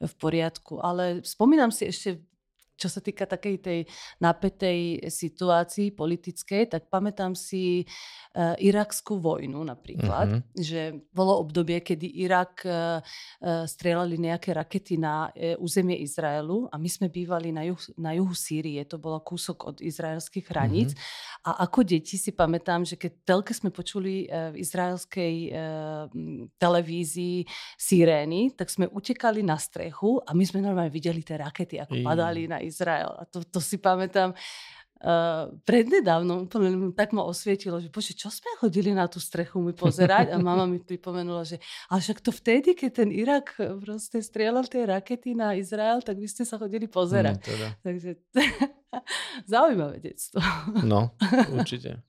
v 0.00 0.14
poriadku. 0.16 0.78
Ale 0.80 1.20
spomínam 1.26 1.68
si 1.74 1.88
ešte 1.90 2.22
čo 2.80 2.88
sa 2.88 3.04
týka 3.04 3.28
takej 3.28 3.56
tej 3.60 3.80
napätej 4.24 5.04
situácii 5.04 5.92
politickej, 5.92 6.72
tak 6.72 6.88
pamätám 6.88 7.36
si 7.36 7.84
uh, 7.84 8.56
irakskú 8.56 9.20
vojnu 9.20 9.60
napríklad, 9.60 10.40
Mhm. 10.40 10.56
že 10.56 10.80
bolo 11.12 11.36
obdobie, 11.36 11.84
kedy 11.84 12.08
Irak 12.24 12.64
uh, 12.64 13.04
uh, 13.04 13.68
strieľali 13.68 14.16
nejaké 14.16 14.56
rakety 14.56 14.96
na 14.96 15.28
uh, 15.28 15.60
územie 15.60 16.00
Izraelu 16.00 16.72
a 16.72 16.80
my 16.80 16.88
sme 16.88 17.12
bývali 17.12 17.52
na, 17.52 17.68
juh, 17.68 17.80
na 18.00 18.16
juhu 18.16 18.32
Sýrie, 18.32 18.80
to 18.88 18.96
bolo 18.96 19.20
kúsok 19.20 19.68
od 19.68 19.76
izraelských 19.84 20.48
hraníc 20.48 20.96
a 21.44 21.68
ako 21.68 21.84
deti 21.84 22.16
si 22.16 22.32
pamätám, 22.32 22.88
že 22.88 22.96
keď 22.96 23.12
telke 23.28 23.52
sme 23.52 23.68
počuli 23.68 24.24
uh, 24.24 24.54
v 24.54 24.64
izraelskej 24.64 25.34
uh, 25.50 26.08
televízii 26.56 27.44
sirény, 27.76 28.54
tak 28.54 28.70
sme 28.70 28.86
utekali 28.88 29.42
na 29.42 29.58
strechu 29.58 30.22
a 30.22 30.30
my 30.32 30.44
sme 30.46 30.62
normálne 30.62 30.92
videli 30.94 31.20
tie 31.26 31.36
rakety, 31.36 31.82
ako 31.82 31.98
Ej. 31.98 32.04
padali 32.06 32.42
na 32.46 32.56
Izrael. 32.62 32.69
A 33.18 33.26
to, 33.26 33.42
to 33.42 33.58
si 33.58 33.76
pamätám 33.76 34.32
uh, 34.32 35.50
prednedávno, 35.64 36.46
úplne 36.46 36.92
tak 36.92 37.16
ma 37.16 37.24
osvietilo, 37.24 37.80
že 37.80 37.88
bože, 37.88 38.12
čo 38.12 38.28
sme 38.28 38.52
chodili 38.60 38.92
na 38.92 39.08
tú 39.08 39.18
strechu 39.18 39.58
mi 39.60 39.72
pozerať? 39.72 40.32
A 40.32 40.36
mama 40.38 40.68
mi 40.68 40.78
pripomenula, 40.80 41.44
že 41.44 41.58
ale 41.88 42.00
však 42.00 42.20
to 42.20 42.30
vtedy, 42.30 42.76
keď 42.76 42.90
ten 43.04 43.10
Irak 43.10 43.56
proste 43.56 44.20
strieľal 44.20 44.68
tie 44.68 44.84
rakety 44.84 45.32
na 45.32 45.56
Izrael, 45.56 46.04
tak 46.04 46.20
vy 46.20 46.28
ste 46.28 46.44
sa 46.44 46.60
chodili 46.60 46.86
pozerať. 46.86 47.40
Mm, 47.40 47.44
teda. 47.44 47.68
Takže 47.80 48.10
zaujímavé 49.52 49.96
detstvo. 50.04 50.38
No, 50.84 51.16
určite. 51.56 52.04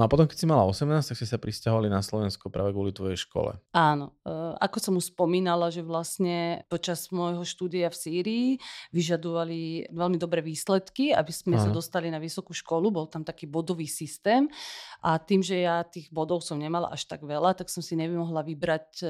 No 0.00 0.08
a 0.08 0.12
potom, 0.12 0.24
keď 0.24 0.38
si 0.40 0.48
mala 0.48 0.64
18, 0.64 1.12
tak 1.12 1.16
ste 1.20 1.28
sa 1.28 1.36
pristahovali 1.36 1.92
na 1.92 2.00
Slovensko 2.00 2.48
práve 2.48 2.72
kvôli 2.72 2.88
tvojej 2.88 3.20
škole. 3.20 3.60
Áno, 3.76 4.16
e, 4.24 4.56
ako 4.56 4.76
som 4.80 4.94
už 4.96 5.12
spomínala, 5.12 5.68
že 5.68 5.84
vlastne 5.84 6.64
počas 6.72 7.12
môjho 7.12 7.44
štúdia 7.44 7.92
v 7.92 7.96
Sýrii 8.00 8.48
vyžadovali 8.96 9.92
veľmi 9.92 10.16
dobré 10.16 10.40
výsledky, 10.40 11.12
aby 11.12 11.28
sme 11.28 11.60
sa 11.60 11.68
Áno. 11.68 11.76
dostali 11.76 12.08
na 12.08 12.16
vysokú 12.16 12.56
školu, 12.56 12.88
bol 12.88 13.12
tam 13.12 13.28
taký 13.28 13.44
bodový 13.44 13.84
systém 13.84 14.48
a 15.04 15.20
tým, 15.20 15.44
že 15.44 15.68
ja 15.68 15.84
tých 15.84 16.08
bodov 16.08 16.40
som 16.40 16.56
nemala 16.56 16.88
až 16.88 17.04
tak 17.04 17.20
veľa, 17.20 17.52
tak 17.52 17.68
som 17.68 17.84
si 17.84 17.92
nemohla 17.92 18.40
vybrať 18.40 18.88
e, 19.04 19.06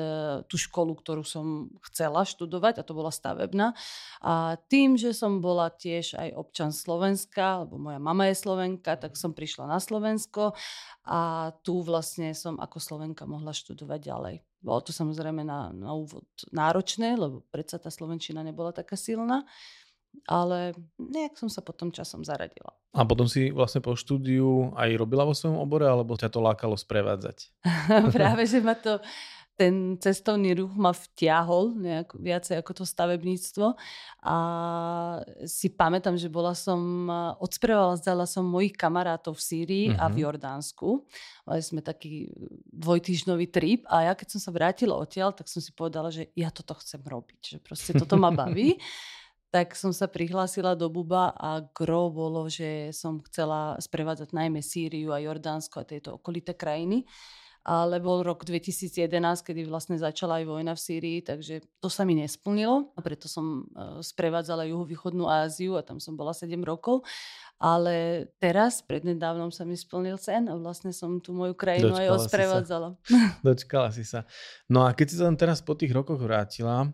tú 0.51 0.59
školu, 0.59 0.99
ktorú 0.99 1.23
som 1.23 1.71
chcela 1.87 2.27
študovať 2.27 2.83
a 2.83 2.87
to 2.87 2.99
bola 2.99 3.15
stavebná. 3.15 3.79
A 4.27 4.59
tým, 4.67 4.99
že 4.99 5.15
som 5.15 5.39
bola 5.39 5.71
tiež 5.71 6.19
aj 6.19 6.35
občan 6.35 6.75
Slovenska, 6.75 7.63
lebo 7.63 7.79
moja 7.79 8.03
mama 8.03 8.27
je 8.27 8.43
Slovenka, 8.43 8.99
tak 8.99 9.15
som 9.15 9.31
prišla 9.31 9.71
na 9.71 9.79
Slovensko 9.79 10.59
a 11.07 11.51
tu 11.65 11.81
vlastne 11.83 12.33
som 12.37 12.61
ako 12.61 12.79
Slovenka 12.79 13.25
mohla 13.25 13.51
študovať 13.57 14.01
ďalej. 14.01 14.37
Bolo 14.61 14.81
to 14.85 14.93
samozrejme 14.93 15.41
na, 15.41 15.73
na 15.73 15.97
úvod 15.97 16.29
náročné, 16.53 17.17
lebo 17.17 17.45
predsa 17.49 17.81
tá 17.81 17.89
Slovenčina 17.89 18.45
nebola 18.45 18.77
taká 18.77 18.95
silná, 18.95 19.49
ale 20.29 20.77
nejak 20.99 21.39
som 21.39 21.49
sa 21.49 21.65
potom 21.65 21.89
časom 21.95 22.27
zaradila. 22.27 22.75
A 22.91 23.07
potom 23.07 23.31
si 23.31 23.55
vlastne 23.55 23.79
po 23.79 23.95
štúdiu 23.95 24.75
aj 24.75 24.99
robila 24.99 25.23
vo 25.23 25.31
svojom 25.31 25.63
obore, 25.63 25.87
alebo 25.87 26.19
ťa 26.19 26.29
to 26.29 26.43
lákalo 26.43 26.75
sprevádzať? 26.75 27.55
Práve, 28.17 28.43
že 28.51 28.59
ma 28.59 28.75
to, 28.75 28.99
ten 29.61 30.01
cestovný 30.01 30.57
ruch 30.57 30.73
ma 30.73 30.97
vtiahol 30.97 31.77
nejak, 31.77 32.17
viacej 32.17 32.57
ako 32.65 32.81
to 32.81 32.85
stavebníctvo 32.89 33.77
a 34.25 34.37
si 35.45 35.69
pamätám, 35.69 36.17
že 36.17 36.33
bola 36.33 36.57
som, 36.57 37.13
odsprevádzala 37.37 38.25
som 38.25 38.49
mojich 38.49 38.73
kamarátov 38.73 39.37
v 39.37 39.45
Sýrii 39.45 39.87
a 40.01 40.09
v 40.09 40.17
Mhm. 40.17 40.23
Jordánsku. 40.25 41.05
Mali 41.45 41.61
sme 41.61 41.85
taký 41.85 42.33
dvojtýždňový 42.73 43.47
trip 43.53 43.85
a 43.93 44.09
ja 44.09 44.13
keď 44.17 44.33
som 44.33 44.41
sa 44.41 44.49
vrátila 44.49 44.97
odtiaľ, 44.97 45.37
tak 45.37 45.53
som 45.53 45.61
si 45.61 45.77
povedala, 45.77 46.09
že 46.09 46.33
ja 46.33 46.49
toto 46.49 46.73
chcem 46.81 47.05
robiť, 47.05 47.41
že 47.45 47.57
proste 47.61 47.93
toto 47.93 48.17
ma 48.17 48.33
baví. 48.33 48.81
tak 49.53 49.75
som 49.75 49.91
sa 49.91 50.07
prihlásila 50.07 50.79
do 50.79 50.89
Buba 50.89 51.35
a 51.37 51.61
gro 51.75 52.09
bolo, 52.09 52.47
že 52.47 52.95
som 52.95 53.19
chcela 53.29 53.77
sprevádzať 53.77 54.31
najmä 54.33 54.63
Sýriu 54.63 55.11
a 55.13 55.21
Jordánsko 55.21 55.83
a 55.83 55.89
tieto 55.91 56.17
okolité 56.17 56.55
krajiny. 56.55 57.05
Ale 57.61 58.01
bol 58.01 58.25
rok 58.25 58.49
2011, 58.49 59.13
kedy 59.45 59.69
vlastne 59.69 60.01
začala 60.01 60.41
aj 60.41 60.45
vojna 60.49 60.73
v 60.73 60.81
Sýrii, 60.81 61.19
takže 61.21 61.61
to 61.77 61.93
sa 61.93 62.09
mi 62.09 62.17
nesplnilo 62.17 62.97
a 62.97 63.01
preto 63.05 63.29
som 63.29 63.69
e, 63.69 64.01
sprevádzala 64.01 64.65
juhovýchodnú 64.73 65.29
Áziu 65.29 65.77
a 65.77 65.85
tam 65.85 66.01
som 66.01 66.17
bola 66.17 66.33
7 66.33 66.57
rokov. 66.65 67.05
Ale 67.61 68.25
teraz, 68.41 68.81
prednedávnom 68.81 69.53
sa 69.53 69.69
mi 69.69 69.77
splnil 69.77 70.17
sen 70.17 70.49
a 70.49 70.57
vlastne 70.57 70.97
som 70.97 71.21
tú 71.21 71.37
moju 71.37 71.53
krajinu 71.53 71.93
Dočkala 71.93 72.01
aj 72.01 72.11
osprevádzala. 72.17 72.89
Si 73.05 73.13
Dočkala 73.45 73.89
si 73.93 74.05
sa. 74.09 74.25
No 74.65 74.89
a 74.89 74.97
keď 74.97 75.07
si 75.13 75.15
sa 75.21 75.29
tam 75.29 75.37
teraz 75.37 75.61
po 75.61 75.77
tých 75.77 75.93
rokoch 75.93 76.17
vrátila, 76.17 76.89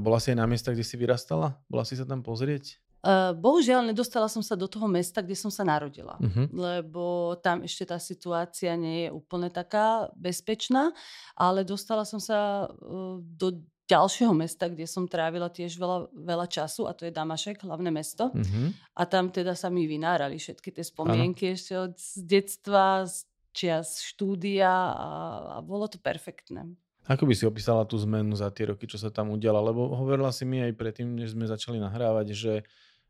bola 0.00 0.16
si 0.16 0.32
aj 0.32 0.40
na 0.40 0.48
miestach, 0.48 0.72
kde 0.72 0.88
si 0.88 0.96
vyrastala? 0.96 1.60
Bola 1.68 1.84
si 1.84 2.00
sa 2.00 2.08
tam 2.08 2.24
pozrieť? 2.24 2.80
Uh, 3.06 3.30
bohužiaľ, 3.38 3.86
nedostala 3.86 4.26
som 4.26 4.42
sa 4.42 4.58
do 4.58 4.66
toho 4.66 4.90
mesta, 4.90 5.22
kde 5.22 5.38
som 5.38 5.46
sa 5.46 5.62
narodila, 5.62 6.18
uh-huh. 6.18 6.50
lebo 6.50 7.38
tam 7.38 7.62
ešte 7.62 7.86
tá 7.86 8.02
situácia 8.02 8.74
nie 8.74 9.06
je 9.06 9.14
úplne 9.14 9.46
taká 9.46 10.10
bezpečná, 10.18 10.90
ale 11.38 11.62
dostala 11.62 12.02
som 12.02 12.18
sa 12.18 12.66
uh, 12.66 13.22
do 13.22 13.62
ďalšieho 13.86 14.34
mesta, 14.34 14.66
kde 14.66 14.90
som 14.90 15.06
trávila 15.06 15.46
tiež 15.46 15.78
veľa, 15.78 16.10
veľa 16.10 16.46
času 16.50 16.90
a 16.90 16.92
to 16.98 17.06
je 17.06 17.14
Damašek, 17.14 17.62
hlavné 17.62 17.94
mesto. 17.94 18.34
Uh-huh. 18.34 18.74
A 18.98 19.06
tam 19.06 19.30
teda 19.30 19.54
sa 19.54 19.70
mi 19.70 19.86
vynárali 19.86 20.42
všetky 20.42 20.74
tie 20.74 20.82
spomienky 20.82 21.46
ano. 21.46 21.54
ešte 21.54 21.72
od 21.78 21.94
detstva, 22.26 23.06
z 23.06 23.22
čias 23.54 24.02
štúdia 24.02 24.68
a, 24.92 25.10
a 25.54 25.58
bolo 25.62 25.86
to 25.86 26.02
perfektné. 26.02 26.66
Ako 27.06 27.22
by 27.22 27.38
si 27.38 27.46
opísala 27.46 27.86
tú 27.86 27.94
zmenu 28.02 28.34
za 28.34 28.50
tie 28.50 28.74
roky, 28.74 28.90
čo 28.90 28.98
sa 28.98 29.14
tam 29.14 29.30
udiala? 29.30 29.62
Lebo 29.62 29.94
hovorila 29.94 30.34
si 30.34 30.42
mi 30.42 30.58
aj 30.58 30.74
predtým, 30.74 31.14
než 31.14 31.38
sme 31.38 31.46
začali 31.46 31.78
nahrávať, 31.78 32.34
že 32.34 32.52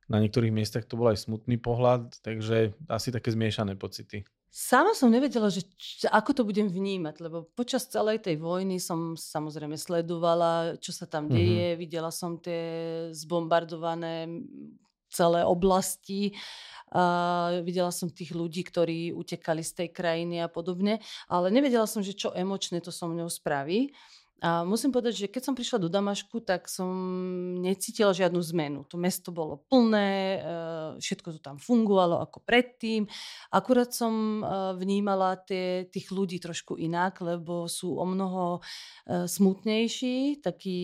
na 0.07 0.23
niektorých 0.23 0.55
miestach 0.55 0.87
to 0.87 0.95
bol 0.95 1.11
aj 1.11 1.27
smutný 1.27 1.59
pohľad, 1.59 2.23
takže 2.23 2.75
asi 2.87 3.09
také 3.11 3.35
zmiešané 3.35 3.75
pocity. 3.75 4.23
Sama 4.57 4.97
som 4.97 5.13
nevedela, 5.13 5.53
že 5.53 5.69
č- 5.77 6.09
ako 6.09 6.33
to 6.33 6.43
budem 6.49 6.65
vnímať, 6.73 7.21
lebo 7.21 7.45
počas 7.53 7.85
celej 7.93 8.25
tej 8.25 8.41
vojny 8.41 8.81
som 8.81 9.13
samozrejme 9.13 9.77
sledovala, 9.77 10.81
čo 10.81 10.97
sa 10.97 11.05
tam 11.05 11.29
deje, 11.29 11.77
mm-hmm. 11.77 11.83
videla 11.83 12.09
som 12.09 12.41
tie 12.41 12.65
zbombardované 13.13 14.33
celé 15.13 15.45
oblasti, 15.45 16.33
uh, 16.97 17.61
videla 17.61 17.93
som 17.93 18.09
tých 18.09 18.33
ľudí, 18.33 18.65
ktorí 18.65 19.13
utekali 19.13 19.61
z 19.61 19.85
tej 19.85 19.89
krajiny 19.93 20.41
a 20.41 20.49
podobne, 20.49 21.05
ale 21.29 21.53
nevedela 21.53 21.85
som, 21.85 22.01
že 22.01 22.17
čo 22.17 22.33
emočné 22.33 22.81
to 22.81 22.89
so 22.89 23.05
mnou 23.13 23.29
spraví. 23.29 23.93
A 24.45 24.69
musím 24.69 24.93
povedať, 24.93 25.25
že 25.25 25.33
keď 25.33 25.43
som 25.49 25.55
prišla 25.57 25.81
do 25.81 25.89
Damašku, 25.89 26.45
tak 26.45 26.69
som 26.69 26.93
necítila 27.57 28.13
žiadnu 28.13 28.37
zmenu. 28.53 28.85
To 28.93 29.01
mesto 29.01 29.33
bolo 29.33 29.65
plné, 29.73 30.13
eh, 30.13 30.41
všetko 31.01 31.29
to 31.37 31.41
tam 31.41 31.57
fungovalo 31.57 32.21
ako 32.21 32.45
predtým. 32.45 33.09
Akurát 33.49 33.97
som 33.97 34.45
eh, 34.45 34.47
vnímala 34.77 35.41
tie, 35.41 35.89
tých 35.89 36.13
ľudí 36.13 36.37
trošku 36.37 36.77
inak, 36.77 37.25
lebo 37.25 37.65
sú 37.65 37.97
o 37.97 38.05
mnoho 38.05 38.61
eh, 38.61 39.25
smutnejší, 39.25 40.45
takí 40.45 40.81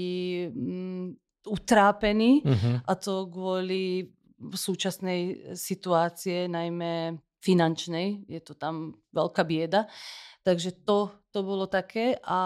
um, 0.49 1.13
utrápení 1.45 2.41
uh-huh. 2.41 2.87
a 2.89 2.93
to 2.97 3.29
kvôli 3.29 4.09
súčasnej 4.43 5.55
situácie, 5.55 6.49
najmä 6.49 7.19
finančnej. 7.43 8.27
Je 8.31 8.41
to 8.41 8.55
tam 8.55 8.95
veľká 9.11 9.43
bieda. 9.43 9.91
Takže 10.43 10.83
to, 10.83 11.11
to 11.31 11.41
bolo 11.47 11.71
také. 11.71 12.19
A, 12.27 12.39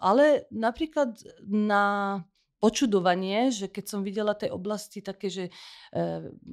ale 0.00 0.48
napríklad 0.48 1.20
na 1.44 2.18
počudovanie, 2.62 3.50
že 3.50 3.66
keď 3.66 3.84
som 3.90 4.06
videla 4.06 4.38
tej 4.38 4.54
oblasti 4.54 5.02
také, 5.02 5.26
že 5.26 5.44
e, 5.50 5.52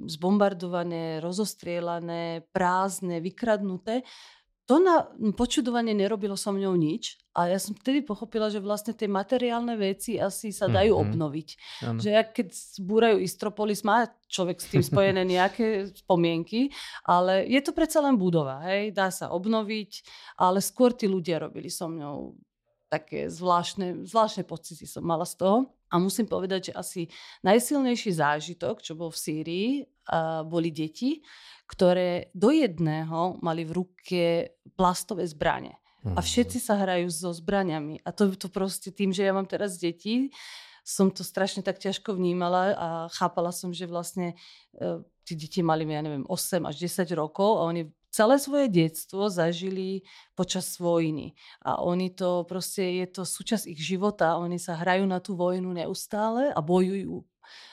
zbombardované, 0.10 1.22
rozostrielané, 1.22 2.50
prázdne, 2.50 3.22
vykradnuté, 3.22 4.02
to 4.70 4.78
na 4.78 5.10
počudovanie 5.34 5.98
nerobilo 5.98 6.38
so 6.38 6.54
mňou 6.54 6.78
nič 6.78 7.18
a 7.34 7.50
ja 7.50 7.58
som 7.58 7.74
vtedy 7.74 8.06
pochopila, 8.06 8.54
že 8.54 8.62
vlastne 8.62 8.94
tie 8.94 9.10
materiálne 9.10 9.74
veci 9.74 10.22
asi 10.22 10.54
sa 10.54 10.70
dajú 10.70 10.94
mm-hmm. 10.94 11.10
obnoviť. 11.10 11.50
Ano. 11.90 11.98
Že 11.98 12.10
ak 12.14 12.28
keď 12.38 12.48
zbúrajú 12.78 13.18
Istropolis, 13.18 13.82
má 13.82 14.06
človek 14.30 14.62
s 14.62 14.70
tým 14.70 14.86
spojené 14.86 15.26
nejaké 15.26 15.90
spomienky, 15.98 16.70
ale 17.02 17.50
je 17.50 17.58
to 17.66 17.74
predsa 17.74 17.98
len 18.06 18.14
budova, 18.14 18.62
hej, 18.70 18.94
dá 18.94 19.10
sa 19.10 19.34
obnoviť, 19.34 20.06
ale 20.38 20.62
skôr 20.62 20.94
tí 20.94 21.10
ľudia 21.10 21.42
robili 21.42 21.74
so 21.74 21.90
mňou 21.90 22.38
také 22.90 23.30
zvláštne, 23.30 24.04
zvláštne 24.04 24.44
pocity 24.44 24.84
som 24.90 25.06
mala 25.06 25.24
z 25.24 25.38
toho. 25.38 25.58
A 25.90 25.98
musím 25.98 26.30
povedať, 26.30 26.70
že 26.70 26.78
asi 26.78 27.02
najsilnejší 27.42 28.18
zážitok, 28.18 28.82
čo 28.82 28.94
bol 28.94 29.10
v 29.10 29.22
Sýrii, 29.22 29.70
boli 30.46 30.70
deti, 30.70 31.22
ktoré 31.70 32.34
do 32.34 32.50
jedného 32.50 33.38
mali 33.42 33.66
v 33.66 33.86
ruke 33.86 34.24
plastové 34.74 35.26
zbranie. 35.26 35.78
A 36.06 36.22
mhm. 36.22 36.26
všetci 36.26 36.58
sa 36.62 36.80
hrajú 36.80 37.12
so 37.12 37.30
zbraniami. 37.30 38.02
A 38.08 38.10
to, 38.10 38.32
to 38.34 38.48
proste 38.48 38.96
tým, 38.96 39.12
že 39.12 39.26
ja 39.26 39.34
mám 39.36 39.46
teraz 39.46 39.78
deti, 39.78 40.32
som 40.90 41.14
to 41.14 41.22
strašne 41.22 41.62
tak 41.62 41.78
ťažko 41.78 42.18
vnímala 42.18 42.74
a 42.74 42.88
chápala 43.14 43.54
som, 43.54 43.70
že 43.70 43.86
vlastne 43.86 44.34
uh, 44.82 45.06
tí 45.22 45.38
deti 45.38 45.62
mali, 45.62 45.86
ja 45.86 46.02
neviem, 46.02 46.26
8 46.26 46.66
až 46.66 46.82
10 46.82 47.14
rokov 47.14 47.62
a 47.62 47.70
oni 47.70 47.86
celé 48.10 48.36
svoje 48.42 48.68
detstvo 48.70 49.30
zažili 49.30 50.04
počas 50.34 50.78
vojny. 50.78 51.38
A 51.64 51.82
oni 51.82 52.14
to 52.14 52.46
proste, 52.46 53.02
je 53.02 53.08
to 53.10 53.24
súčasť 53.26 53.70
ich 53.70 53.82
života. 53.82 54.38
Oni 54.42 54.58
sa 54.58 54.78
hrajú 54.78 55.06
na 55.06 55.22
tú 55.22 55.38
vojnu 55.38 55.70
neustále 55.74 56.54
a 56.54 56.60
bojujú. 56.60 57.24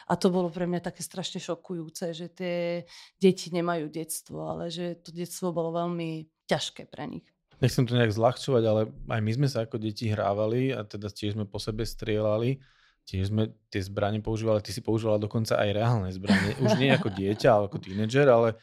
A 0.09 0.17
to 0.17 0.33
bolo 0.33 0.49
pre 0.49 0.65
mňa 0.65 0.81
také 0.89 1.05
strašne 1.05 1.37
šokujúce, 1.37 2.17
že 2.17 2.33
tie 2.33 2.89
deti 3.21 3.53
nemajú 3.53 3.93
detstvo, 3.93 4.49
ale 4.49 4.73
že 4.73 4.97
to 5.05 5.13
detstvo 5.13 5.53
bolo 5.53 5.75
veľmi 5.75 6.25
ťažké 6.49 6.89
pre 6.89 7.05
nich. 7.11 7.27
Nechcem 7.61 7.89
to 7.89 7.97
nejak 7.97 8.13
zľahčovať, 8.13 8.63
ale 8.69 8.83
aj 8.89 9.21
my 9.21 9.33
sme 9.33 9.49
sa 9.49 9.65
ako 9.65 9.81
deti 9.81 10.13
hrávali 10.13 10.77
a 10.77 10.85
teda 10.85 11.09
tiež 11.09 11.37
sme 11.37 11.49
po 11.49 11.57
sebe 11.57 11.89
strieľali. 11.89 12.61
Tiež 13.07 13.31
sme 13.31 13.55
tie 13.71 13.81
zbranie 13.81 14.19
používali, 14.19 14.61
ty 14.61 14.75
si 14.75 14.83
používala 14.83 15.17
dokonca 15.17 15.57
aj 15.57 15.71
reálne 15.73 16.11
zbranie. 16.11 16.59
Už 16.59 16.75
nie 16.77 16.91
ako 16.91 17.15
dieťa, 17.15 17.49
ale 17.49 17.65
ako 17.71 17.79
tínedžer, 17.79 18.27
ale 18.27 18.59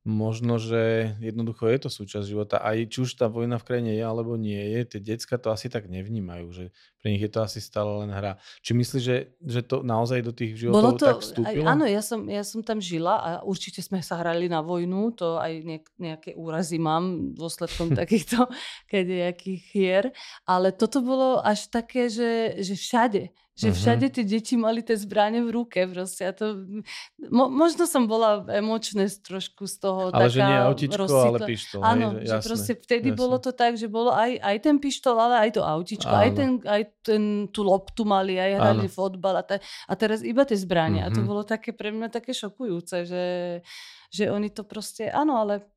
možno, 0.00 0.56
že 0.56 1.12
jednoducho 1.20 1.68
je 1.68 1.78
to 1.84 1.90
súčasť 1.92 2.24
života. 2.24 2.56
Aj 2.64 2.76
či 2.88 3.04
už 3.04 3.20
tá 3.20 3.28
vojna 3.28 3.60
v 3.60 3.66
krajine 3.68 3.92
je 3.92 4.04
alebo 4.04 4.32
nie 4.40 4.56
je, 4.56 4.96
tie 4.96 5.00
decka 5.00 5.36
to 5.36 5.52
asi 5.52 5.68
tak 5.68 5.92
nevnímajú, 5.92 6.46
že 6.48 6.64
pre 7.04 7.12
nich 7.12 7.20
je 7.20 7.28
to 7.28 7.44
asi 7.44 7.60
stále 7.60 8.00
len 8.04 8.08
hra. 8.08 8.40
Či 8.64 8.72
myslíš, 8.72 9.02
že, 9.04 9.36
že 9.44 9.60
to 9.60 9.84
naozaj 9.84 10.24
do 10.24 10.32
tých 10.32 10.56
životov 10.56 10.80
Bolo 10.80 10.92
to, 10.96 11.04
tak 11.04 11.20
vstúpilo? 11.20 11.68
Aj, 11.68 11.72
áno, 11.76 11.84
ja 11.84 12.00
som, 12.00 12.24
ja 12.24 12.40
som 12.40 12.64
tam 12.64 12.80
žila 12.80 13.14
a 13.20 13.30
určite 13.44 13.84
sme 13.84 14.00
sa 14.00 14.16
hrali 14.24 14.48
na 14.48 14.64
vojnu, 14.64 15.12
to 15.12 15.36
aj 15.36 15.52
nejak, 15.68 15.86
nejaké 16.00 16.30
úrazy 16.32 16.80
mám 16.80 17.36
dôsledkom 17.36 17.92
takýchto 18.00 18.48
nejakých 18.88 19.62
hier, 19.68 20.04
ale 20.48 20.72
toto 20.72 21.04
bolo 21.04 21.44
až 21.44 21.68
také, 21.68 22.08
že, 22.08 22.56
že 22.64 22.72
všade, 22.72 23.32
že 23.58 23.68
mhm. 23.70 23.76
všade 23.76 24.06
tie 24.14 24.24
deti 24.24 24.54
mali 24.56 24.80
tie 24.80 24.96
zbranie 24.96 25.44
v 25.44 25.50
ruke 25.52 25.84
proste. 25.90 26.24
A 26.24 26.32
to, 26.32 26.64
mo, 27.28 27.52
možno 27.52 27.84
som 27.84 28.08
bola 28.08 28.46
emočné 28.48 29.10
trošku 29.20 29.68
z 29.68 29.76
toho 29.76 30.00
ale 30.08 30.30
taká 30.30 30.32
že 30.32 30.40
nie 30.40 30.58
autičko, 30.64 30.96
rozsýtla. 30.96 31.28
ale 31.28 31.38
pištol. 31.44 31.80
Áno, 31.84 32.06
hej, 32.16 32.24
že, 32.24 32.36
že 32.40 32.46
proste 32.46 32.72
vtedy 32.78 33.08
jasne. 33.12 33.20
bolo 33.20 33.36
to 33.36 33.50
tak, 33.52 33.72
že 33.76 33.88
bolo 33.90 34.10
aj, 34.14 34.32
aj 34.40 34.56
ten 34.64 34.76
pištol, 34.80 35.16
ale 35.18 35.34
aj 35.44 35.50
to 35.58 35.62
autičko, 35.66 36.14
aj, 36.14 36.30
ten, 36.32 36.50
aj 36.64 36.82
ten, 37.04 37.22
tú 37.52 37.60
loptu 37.66 38.02
mali, 38.08 38.40
aj 38.40 38.50
hrali 38.56 38.86
Áno. 38.88 38.94
fotbal 38.94 39.34
a, 39.36 39.44
ta, 39.44 39.56
a 39.60 39.92
teraz 39.98 40.24
iba 40.24 40.46
tie 40.48 40.56
zbranie. 40.56 41.04
Mm-hmm. 41.04 41.12
A 41.12 41.16
to 41.16 41.20
mhm. 41.20 41.28
bolo 41.28 41.42
také 41.44 41.76
pre 41.76 41.92
mňa 41.92 42.08
také 42.08 42.32
šokujúce, 42.32 43.04
že, 43.04 43.26
že 44.08 44.24
oni 44.32 44.48
to 44.48 44.64
proste, 44.64 45.10
áno, 45.12 45.36
ale 45.36 45.68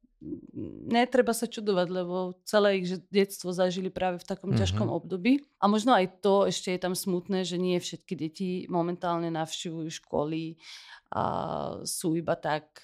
netreba 0.88 1.36
sa 1.36 1.50
čudovať, 1.50 1.88
lebo 1.92 2.40
celé 2.48 2.80
ich 2.80 3.00
detstvo 3.12 3.52
zažili 3.52 3.92
práve 3.92 4.22
v 4.22 4.28
takom 4.28 4.52
mm-hmm. 4.52 4.62
ťažkom 4.62 4.90
období. 4.90 5.44
A 5.60 5.68
možno 5.68 5.92
aj 5.96 6.24
to 6.24 6.48
ešte 6.48 6.72
je 6.72 6.80
tam 6.80 6.96
smutné, 6.96 7.44
že 7.44 7.60
nie 7.60 7.80
všetky 7.80 8.14
deti 8.16 8.50
momentálne 8.72 9.28
navštevujú 9.34 9.90
školy 10.04 10.60
a 11.14 11.24
sú 11.86 12.18
iba 12.18 12.34
tak 12.40 12.82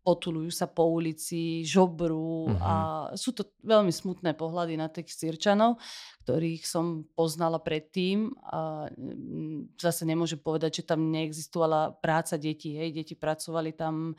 potulujú 0.00 0.48
sa 0.48 0.64
po 0.64 0.88
ulici, 0.88 1.60
žobru 1.62 2.48
uh-huh. 2.48 2.60
a 2.60 2.74
sú 3.12 3.36
to 3.36 3.52
veľmi 3.60 3.92
smutné 3.92 4.32
pohľady 4.32 4.74
na 4.80 4.88
tých 4.88 5.12
sírčanov, 5.12 5.76
ktorých 6.24 6.64
som 6.64 7.04
poznala 7.12 7.60
predtým 7.60 8.32
a 8.48 8.88
mm, 8.88 9.76
zase 9.76 10.08
nemôžem 10.08 10.40
povedať, 10.40 10.82
že 10.82 10.88
tam 10.88 11.12
neexistovala 11.12 12.00
práca 12.00 12.40
detí. 12.40 12.72
Hej, 12.74 12.96
deti 12.96 13.14
pracovali 13.14 13.76
tam 13.76 14.12
e, 14.12 14.14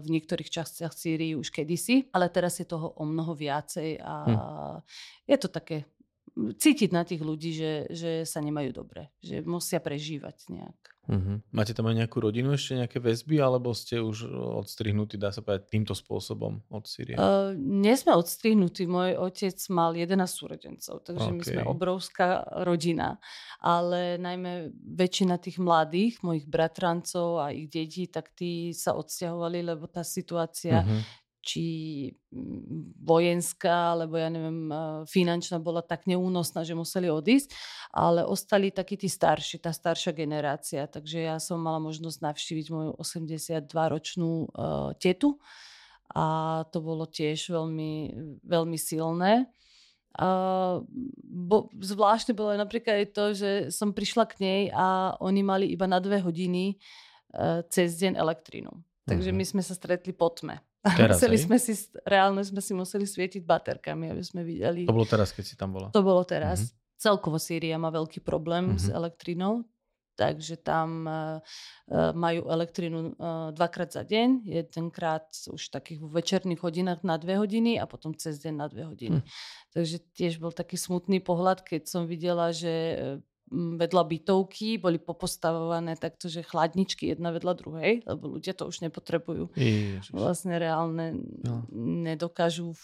v 0.00 0.06
niektorých 0.08 0.48
častiach 0.48 0.96
Sýrii 0.96 1.36
už 1.36 1.52
kedysi, 1.52 2.08
ale 2.16 2.32
teraz 2.32 2.56
je 2.56 2.66
toho 2.66 2.96
o 2.96 3.04
mnoho 3.04 3.36
viacej 3.36 4.00
a 4.00 4.14
uh-huh. 4.24 4.76
je 5.28 5.36
to 5.36 5.48
také 5.52 5.84
cítiť 6.38 6.90
na 6.94 7.02
tých 7.02 7.20
ľudí, 7.20 7.50
že, 7.52 7.72
že 7.90 8.12
sa 8.22 8.38
nemajú 8.38 8.70
dobre, 8.70 9.10
že 9.18 9.42
musia 9.42 9.82
prežívať 9.82 10.48
nejak. 10.54 10.97
Uh-huh. 11.08 11.40
Máte 11.56 11.72
tam 11.72 11.88
aj 11.88 12.04
nejakú 12.04 12.20
rodinu, 12.20 12.52
ešte 12.52 12.76
nejaké 12.76 13.00
väzby, 13.00 13.40
alebo 13.40 13.72
ste 13.72 13.96
už 13.96 14.28
odstrihnutí, 14.60 15.16
dá 15.16 15.32
sa 15.32 15.40
povedať, 15.40 15.72
týmto 15.72 15.96
spôsobom 15.96 16.60
od 16.68 16.84
Syrie? 16.84 17.16
Uh, 17.16 17.56
nie 17.56 17.96
sme 17.96 18.12
odstrihnutí. 18.12 18.84
Môj 18.84 19.16
otec 19.16 19.56
mal 19.72 19.96
11 19.96 20.20
súrodencov, 20.28 21.00
takže 21.08 21.28
okay. 21.32 21.36
my 21.36 21.42
sme 21.48 21.62
obrovská 21.64 22.44
rodina. 22.60 23.16
Ale 23.64 24.20
najmä 24.20 24.68
väčšina 24.76 25.40
tých 25.40 25.56
mladých, 25.56 26.20
mojich 26.20 26.44
bratrancov 26.44 27.40
a 27.40 27.56
ich 27.56 27.72
detí, 27.72 28.12
tak 28.12 28.36
tí 28.36 28.76
sa 28.76 28.92
odsťahovali, 28.92 29.64
lebo 29.64 29.88
tá 29.88 30.04
situácia 30.04 30.84
uh-huh 30.84 31.26
či 31.48 31.64
vojenská, 33.00 33.96
alebo 33.96 34.20
ja 34.20 34.28
neviem, 34.28 34.68
finančná 35.08 35.56
bola 35.56 35.80
tak 35.80 36.04
neúnosná, 36.04 36.60
že 36.60 36.76
museli 36.76 37.08
odísť, 37.08 37.56
ale 37.88 38.20
ostali 38.20 38.68
takí 38.68 39.00
tí 39.00 39.08
starší, 39.08 39.64
tá 39.64 39.72
staršia 39.72 40.12
generácia. 40.12 40.84
Takže 40.84 41.24
ja 41.24 41.40
som 41.40 41.56
mala 41.56 41.80
možnosť 41.80 42.20
navštíviť 42.20 42.66
moju 42.68 42.90
82-ročnú 43.00 44.32
uh, 44.52 44.92
tetu 45.00 45.40
a 46.12 46.24
to 46.68 46.84
bolo 46.84 47.08
tiež 47.08 47.48
veľmi, 47.48 47.92
veľmi 48.44 48.76
silné. 48.76 49.48
Uh, 50.18 50.84
bo, 51.24 51.72
zvláštne 51.78 52.36
bolo 52.36 52.52
napríklad 52.60 53.06
aj 53.06 53.08
to, 53.16 53.24
že 53.32 53.50
som 53.72 53.96
prišla 53.96 54.24
k 54.28 54.34
nej 54.40 54.62
a 54.74 55.16
oni 55.22 55.40
mali 55.46 55.66
iba 55.70 55.88
na 55.88 55.96
dve 55.96 56.20
hodiny 56.20 56.76
uh, 57.32 57.64
cez 57.72 57.96
deň 57.96 58.20
elektrínu. 58.20 58.72
Takže 59.08 59.32
uh-huh. 59.32 59.40
my 59.40 59.44
sme 59.48 59.62
sa 59.64 59.72
stretli 59.72 60.12
po 60.12 60.28
tme. 60.28 60.60
Teraz, 60.78 61.18
museli 61.18 61.38
sme 61.42 61.58
si, 61.58 61.74
reálne 62.06 62.42
sme 62.46 62.62
si 62.62 62.70
museli 62.70 63.02
svietiť 63.02 63.42
baterkami, 63.42 64.14
aby 64.14 64.22
sme 64.22 64.46
videli. 64.46 64.86
To 64.86 64.94
bolo 64.94 65.10
teraz, 65.10 65.34
keď 65.34 65.44
si 65.44 65.54
tam 65.58 65.74
bola? 65.74 65.90
To 65.90 66.02
bolo 66.06 66.22
teraz. 66.22 66.70
Uh-huh. 66.70 66.94
Celkovo 66.98 67.38
Sýria 67.38 67.74
má 67.78 67.90
veľký 67.90 68.22
problém 68.22 68.74
uh-huh. 68.74 68.78
s 68.78 68.86
elektrinou, 68.86 69.66
takže 70.14 70.58
tam 70.62 71.06
uh, 71.06 71.42
majú 72.14 72.46
elektrínu 72.46 72.98
uh, 72.98 73.50
dvakrát 73.54 73.90
za 73.90 74.06
deň, 74.06 74.46
jedenkrát 74.46 75.26
už 75.50 75.70
takých 75.70 75.98
v 75.98 76.10
večerných 76.14 76.62
hodinách 76.62 77.02
na 77.02 77.18
dve 77.18 77.38
hodiny 77.42 77.78
a 77.78 77.86
potom 77.86 78.14
cez 78.14 78.38
deň 78.38 78.54
na 78.54 78.66
dve 78.70 78.86
hodiny. 78.86 79.18
Uh-huh. 79.18 79.74
Takže 79.74 79.98
tiež 80.14 80.38
bol 80.38 80.54
taký 80.54 80.78
smutný 80.78 81.18
pohľad, 81.18 81.66
keď 81.66 81.90
som 81.90 82.06
videla, 82.06 82.54
že 82.54 82.70
vedľa 83.52 84.02
bytovky 84.04 84.76
boli 84.76 85.00
popostavované 85.00 85.96
takto, 85.96 86.28
že 86.28 86.44
chladničky 86.44 87.12
jedna 87.12 87.32
vedľa 87.32 87.52
druhej, 87.56 87.92
lebo 88.04 88.36
ľudia 88.36 88.52
to 88.52 88.68
už 88.68 88.84
nepotrebujú. 88.84 89.52
Ježiš. 89.56 90.12
Vlastne 90.12 90.60
reálne 90.60 91.16
no. 91.42 91.64
nedokážu 91.74 92.76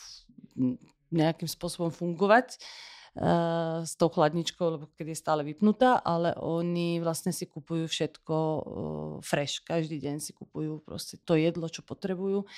nejakým 1.15 1.47
spôsobom 1.47 1.93
fungovať 1.95 2.59
uh, 3.19 3.87
s 3.87 3.95
tou 3.95 4.11
chladničkou, 4.11 4.67
lebo 4.79 4.85
keď 4.99 5.15
je 5.15 5.23
stále 5.23 5.43
vypnutá, 5.47 6.01
ale 6.03 6.35
oni 6.41 6.99
vlastne 6.99 7.31
si 7.31 7.47
kupujú 7.47 7.87
všetko 7.87 8.37
uh, 8.37 8.63
fresh. 9.23 9.63
Každý 9.63 10.01
deň 10.03 10.17
si 10.19 10.35
kupujú 10.35 10.83
proste 10.83 11.21
to 11.23 11.39
jedlo, 11.39 11.71
čo 11.71 11.87
potrebujú. 11.87 12.49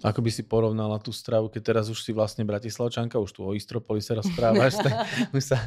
Ako 0.00 0.24
by 0.24 0.30
si 0.32 0.42
porovnala 0.48 0.96
tú 0.98 1.12
stravu, 1.12 1.52
keď 1.52 1.62
teraz 1.74 1.86
už 1.92 2.00
si 2.00 2.16
vlastne 2.16 2.42
Bratislavčanka, 2.48 3.20
už 3.20 3.30
tu 3.36 3.40
o 3.44 3.52
Istropoli 3.52 4.00
sa 4.00 4.16
rozprávaš, 4.16 4.80
tak 4.80 4.92
už 5.36 5.42
sa 5.44 5.58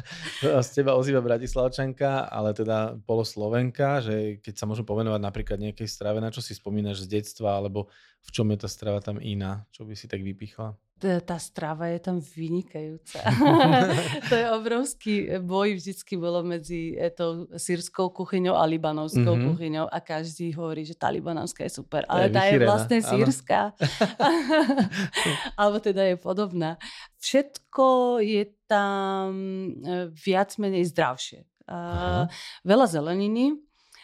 z 0.42 0.68
teba 0.74 0.98
ozýva 0.98 1.22
Bratislavčanka, 1.22 2.26
ale 2.26 2.50
teda 2.50 2.98
poloslovenka, 3.06 4.02
že 4.02 4.42
keď 4.42 4.54
sa 4.58 4.66
môžem 4.66 4.82
pomenovať 4.82 5.20
napríklad 5.22 5.58
nejakej 5.62 5.86
strave, 5.86 6.18
na 6.18 6.34
čo 6.34 6.42
si 6.42 6.50
spomínaš 6.56 7.06
z 7.06 7.20
detstva, 7.20 7.54
alebo 7.58 7.86
v 8.24 8.30
čom 8.34 8.50
je 8.50 8.58
tá 8.58 8.68
strava 8.68 8.98
tam 8.98 9.22
iná, 9.22 9.62
čo 9.70 9.86
by 9.86 9.94
si 9.94 10.10
tak 10.10 10.24
vypichla? 10.24 10.74
tá 11.20 11.36
strava 11.36 11.92
je 11.92 12.00
tam 12.00 12.16
vynikajúca. 12.16 13.20
to 14.30 14.34
je 14.40 14.46
obrovský 14.56 15.14
boj 15.42 15.76
vždycky 15.76 16.16
bolo 16.16 16.40
medzi 16.40 16.96
e, 16.96 17.12
tou 17.12 17.44
sírskou 17.52 18.08
kuchyňou 18.08 18.56
a 18.56 18.64
libanovskou 18.64 19.20
mm-hmm. 19.20 19.48
kuchyňou 19.52 19.86
a 19.90 19.98
každý 20.00 20.56
hovorí, 20.56 20.86
že 20.88 20.96
tá 20.96 21.12
libanovská 21.12 21.68
je 21.68 21.76
super, 21.76 22.08
ale 22.08 22.30
je 22.30 22.34
tá 22.34 22.42
je 22.48 22.56
vlastne 22.64 22.98
sírska. 23.04 23.76
Alebo 25.60 25.78
teda 25.80 26.02
je 26.12 26.16
podobná. 26.16 26.76
Všetko 27.20 28.18
je 28.20 28.44
tam 28.68 29.30
e, 29.80 30.08
viac 30.12 30.56
menej 30.58 30.88
zdravšie. 30.92 31.46
Uh, 31.64 32.28
veľa 32.60 32.84
zeleniny, 32.92 33.56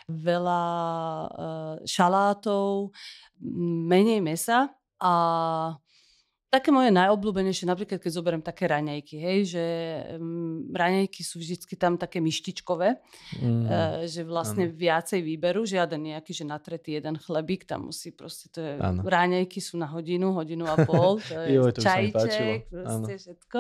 veľa 0.09 0.65
uh, 1.29 1.77
šalátov, 1.85 2.89
menej 3.85 4.25
mesa 4.25 4.73
a 4.97 5.15
Také 6.51 6.75
moje 6.75 6.91
najobľúbenejšie, 6.91 7.63
napríklad 7.63 8.03
keď 8.03 8.11
zoberiem 8.11 8.43
také 8.43 8.67
raňajky, 8.67 9.23
hej, 9.23 9.39
že 9.55 9.65
um, 10.19 10.67
raňajky 10.75 11.23
sú 11.23 11.39
vždycky 11.39 11.79
tam 11.79 11.95
také 11.95 12.19
myštičkové, 12.19 12.99
mm, 13.39 13.71
uh, 13.71 14.03
že 14.11 14.27
vlastne 14.27 14.67
ano. 14.67 14.75
viacej 14.75 15.23
výberu, 15.23 15.63
žiaden 15.63 16.11
nejaký, 16.11 16.35
že 16.35 16.43
natretý 16.43 16.99
jeden 16.99 17.15
chlebík, 17.23 17.71
tam 17.71 17.95
musí 17.95 18.11
proste, 18.11 18.51
to 18.51 18.67
je, 18.67 18.83
ano. 18.83 19.07
raňajky 19.07 19.63
sú 19.63 19.79
na 19.79 19.87
hodinu, 19.87 20.35
hodinu 20.35 20.67
a 20.67 20.75
pol, 20.83 21.23
to 21.23 21.39
je 21.47 21.55
jo, 21.55 21.71
to 21.71 21.87
čajček, 21.87 22.67
proste 22.67 23.13
ano. 23.15 23.23
všetko. 23.23 23.59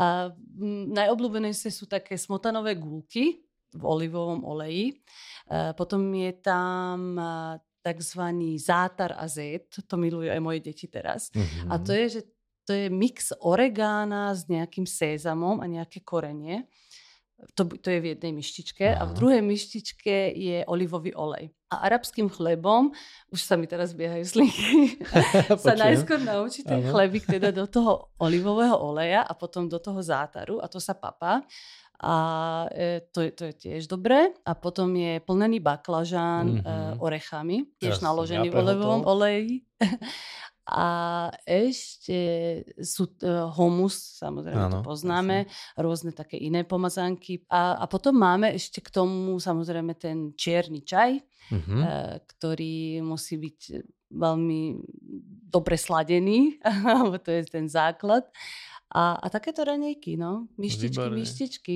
A 0.00 0.04
um, 0.32 0.96
najobľúbenejšie 0.96 1.68
sú 1.76 1.84
také 1.84 2.16
smotanové 2.16 2.80
gulky 2.80 3.44
v 3.76 3.82
olivovom 3.84 4.48
oleji. 4.48 4.96
Uh, 5.44 5.76
potom 5.76 6.08
je 6.16 6.32
tam 6.40 7.20
uh, 7.20 7.60
tzv. 7.84 8.22
zátar 8.56 9.12
a 9.20 9.28
zet, 9.28 9.76
to 9.84 9.94
milujú 10.00 10.32
aj 10.32 10.40
moje 10.40 10.64
deti 10.64 10.88
teraz. 10.88 11.28
Mm-hmm. 11.36 11.68
A 11.68 11.74
to 11.76 11.92
je, 11.92 12.06
že 12.08 12.20
to 12.64 12.72
je 12.72 12.88
mix 12.88 13.28
oregána 13.44 14.32
s 14.32 14.48
nejakým 14.48 14.88
sézamom 14.88 15.60
a 15.60 15.68
nejaké 15.68 16.00
korenie. 16.00 16.64
To, 17.60 17.68
to 17.68 17.92
je 17.92 18.00
v 18.00 18.16
jednej 18.16 18.32
myštičke 18.32 18.86
Aha. 18.88 19.04
a 19.04 19.10
v 19.10 19.12
druhej 19.20 19.42
myštičke 19.44 20.32
je 20.32 20.64
olivový 20.64 21.12
olej. 21.12 21.52
A 21.68 21.84
arabským 21.90 22.30
chlebom, 22.32 22.94
už 23.28 23.44
sa 23.44 23.60
mi 23.60 23.68
teraz 23.68 23.92
biehajú 23.92 24.24
slinky, 24.24 24.96
sa 25.60 25.76
najskôr 25.76 26.24
naučí 26.24 26.64
ten 26.64 26.80
chlebík 26.80 27.28
teda 27.28 27.52
do 27.52 27.68
toho 27.68 28.14
olivového 28.22 28.78
oleja 28.80 29.26
a 29.26 29.34
potom 29.36 29.68
do 29.68 29.76
toho 29.76 30.00
zátaru 30.00 30.62
a 30.62 30.70
to 30.70 30.80
sa 30.80 30.96
papá 30.96 31.44
a 32.04 32.16
e, 32.68 33.00
to, 33.08 33.24
je, 33.24 33.30
to 33.32 33.42
je 33.48 33.54
tiež 33.56 33.88
dobré. 33.88 34.28
A 34.44 34.52
potom 34.52 34.92
je 34.92 35.24
plnený 35.24 35.64
baklažán 35.64 36.60
mm-hmm. 36.60 36.68
e, 36.68 37.00
orechami, 37.00 37.64
tiež 37.80 37.96
Jasne, 37.96 38.12
naložený 38.12 38.52
v 38.52 38.56
olevovom 38.60 39.08
oleji. 39.08 39.64
a 40.68 40.86
ešte 41.48 42.20
sú 42.76 43.08
e, 43.24 43.28
humus, 43.56 44.20
samozrejme 44.20 44.68
ano, 44.68 44.84
to 44.84 44.92
poznáme, 44.92 45.48
jasne. 45.48 45.80
rôzne 45.80 46.10
také 46.12 46.36
iné 46.36 46.68
pomazánky. 46.68 47.40
A, 47.48 47.80
a 47.80 47.84
potom 47.88 48.20
máme 48.20 48.52
ešte 48.52 48.84
k 48.84 48.92
tomu 48.92 49.40
samozrejme 49.40 49.96
ten 49.96 50.36
čierny 50.36 50.84
čaj, 50.84 51.24
mm-hmm. 51.24 51.80
e, 51.80 51.88
ktorý 52.20 53.00
musí 53.00 53.40
byť 53.40 53.60
veľmi 54.12 54.60
dobre 55.48 55.80
sladený, 55.80 56.60
lebo 57.08 57.16
to 57.16 57.32
je 57.32 57.48
ten 57.48 57.64
základ. 57.64 58.28
A, 58.94 59.18
a 59.18 59.26
takéto 59.26 59.66
ranejky, 59.66 60.14
no. 60.14 60.46
Myštičky, 60.54 61.02
Výborné. 61.02 61.18
myštičky. 61.18 61.74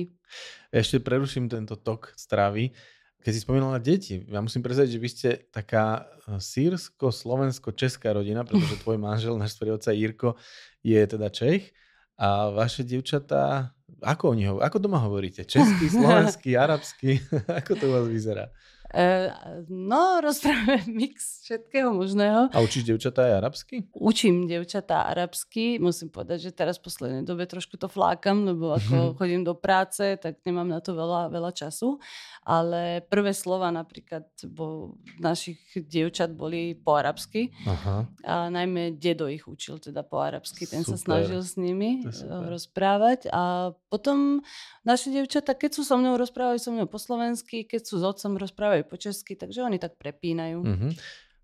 Ešte 0.71 1.03
preruším 1.03 1.51
tento 1.51 1.75
tok 1.75 2.15
stravy. 2.15 2.71
Keď 3.19 3.31
si 3.35 3.43
spomínala 3.43 3.83
deti, 3.83 4.23
ja 4.23 4.39
musím 4.39 4.63
prezrieť, 4.63 4.95
že 4.95 5.03
vy 5.03 5.09
ste 5.11 5.29
taká 5.51 6.07
e, 6.23 6.39
sírsko-slovensko-česká 6.39 8.15
rodina, 8.15 8.47
pretože 8.47 8.79
tvoj 8.87 8.95
manžel, 8.95 9.35
náš 9.35 9.59
sprievodca 9.59 9.91
Jirko, 9.91 10.39
je 10.79 10.99
teda 11.03 11.27
Čech 11.27 11.75
a 12.15 12.47
vaše 12.55 12.87
dievčatá, 12.87 13.75
ako 13.99 14.31
o 14.31 14.35
nich 14.35 14.47
Ako 14.47 14.79
doma 14.79 15.03
hovoríte? 15.03 15.43
Český, 15.43 15.91
slovenský, 15.99 16.55
arabský? 16.55 17.19
ako 17.59 17.71
to 17.75 17.83
u 17.87 17.91
vás 17.99 18.07
vyzerá? 18.07 18.47
Uh, 18.89 19.29
no, 19.69 20.17
rozprávame 20.25 20.81
mix 20.89 21.45
všetkého 21.45 21.93
možného. 21.93 22.49
A 22.49 22.57
učíš 22.61 22.89
devčatá 22.89 23.25
aj 23.29 23.33
arabsky? 23.45 23.75
Učím 23.93 24.49
devčatá 24.49 25.05
arabsky. 25.05 25.77
Musím 25.77 26.09
povedať, 26.09 26.49
že 26.49 26.51
teraz 26.53 26.81
v 26.81 26.89
poslednej 26.89 27.23
dobe 27.25 27.45
trošku 27.45 27.77
to 27.77 27.85
flákam, 27.85 28.49
lebo 28.49 28.73
ako 28.77 29.13
chodím 29.17 29.45
do 29.45 29.53
práce, 29.53 30.17
tak 30.17 30.41
nemám 30.41 30.65
na 30.65 30.81
to 30.81 30.97
veľa, 30.97 31.29
veľa 31.29 31.53
času. 31.53 32.01
Ale 32.41 33.05
prvé 33.05 33.29
slova 33.37 33.69
napríklad 33.69 34.25
bo 34.49 34.97
našich 35.21 35.61
dievčat 35.77 36.33
boli 36.33 36.73
po 36.73 36.97
arabsky. 36.97 37.53
Aha. 37.69 38.09
A 38.25 38.49
najmä 38.49 38.97
dedo 38.97 39.29
ich 39.29 39.45
učil 39.45 39.77
teda 39.77 40.01
po 40.01 40.17
arabsky. 40.17 40.65
Ten 40.65 40.81
super. 40.81 40.97
sa 40.97 40.97
snažil 40.97 41.45
s 41.45 41.61
nimi 41.61 42.01
rozprávať. 42.25 43.29
A 43.29 43.73
potom 43.93 44.41
naše 44.81 45.13
dievčatá, 45.13 45.53
keď 45.53 45.77
sú 45.77 45.81
so 45.85 45.93
mnou, 45.97 46.17
rozprávajú 46.17 46.57
so 46.57 46.73
mnou 46.73 46.89
po 46.89 46.97
slovensky, 46.97 47.69
keď 47.69 47.81
sú 47.85 48.01
s 48.01 48.03
otcom, 48.05 48.33
rozprávajú 48.37 48.78
rozprávajú 48.79 48.83
po 48.87 48.97
česky, 48.97 49.33
takže 49.35 49.59
oni 49.63 49.77
tak 49.77 49.99
prepínajú. 49.99 50.59
Uh-huh. 50.63 50.91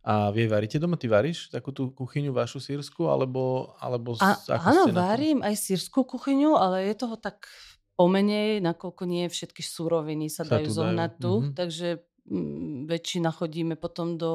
A 0.05 0.29
vy 0.29 0.45
varíte 0.45 0.77
doma? 0.77 0.95
Ty 0.95 1.09
varíš 1.09 1.49
takú 1.49 1.73
tú 1.73 1.89
kuchyňu 1.89 2.29
vašu 2.31 2.61
sírsku? 2.61 3.09
Alebo, 3.09 3.73
alebo 3.81 4.13
A, 4.21 4.37
áno, 4.61 4.93
varím 4.93 5.41
aj 5.41 5.57
sírskú 5.57 6.05
kuchyňu, 6.05 6.53
ale 6.55 6.93
je 6.93 6.95
toho 6.95 7.17
tak 7.17 7.49
pomenej, 7.97 8.61
nakoľko 8.61 9.03
nie 9.07 9.25
všetky 9.25 9.65
súroviny 9.65 10.29
sa, 10.29 10.45
sa 10.45 10.59
dajú 10.59 10.69
zohnať 10.69 11.11
tu. 11.17 11.33
Uh-huh. 11.41 11.51
Takže 11.57 12.05
m, 12.29 12.85
väčšina 12.85 13.33
chodíme 13.33 13.75
potom 13.81 14.13
do 14.13 14.33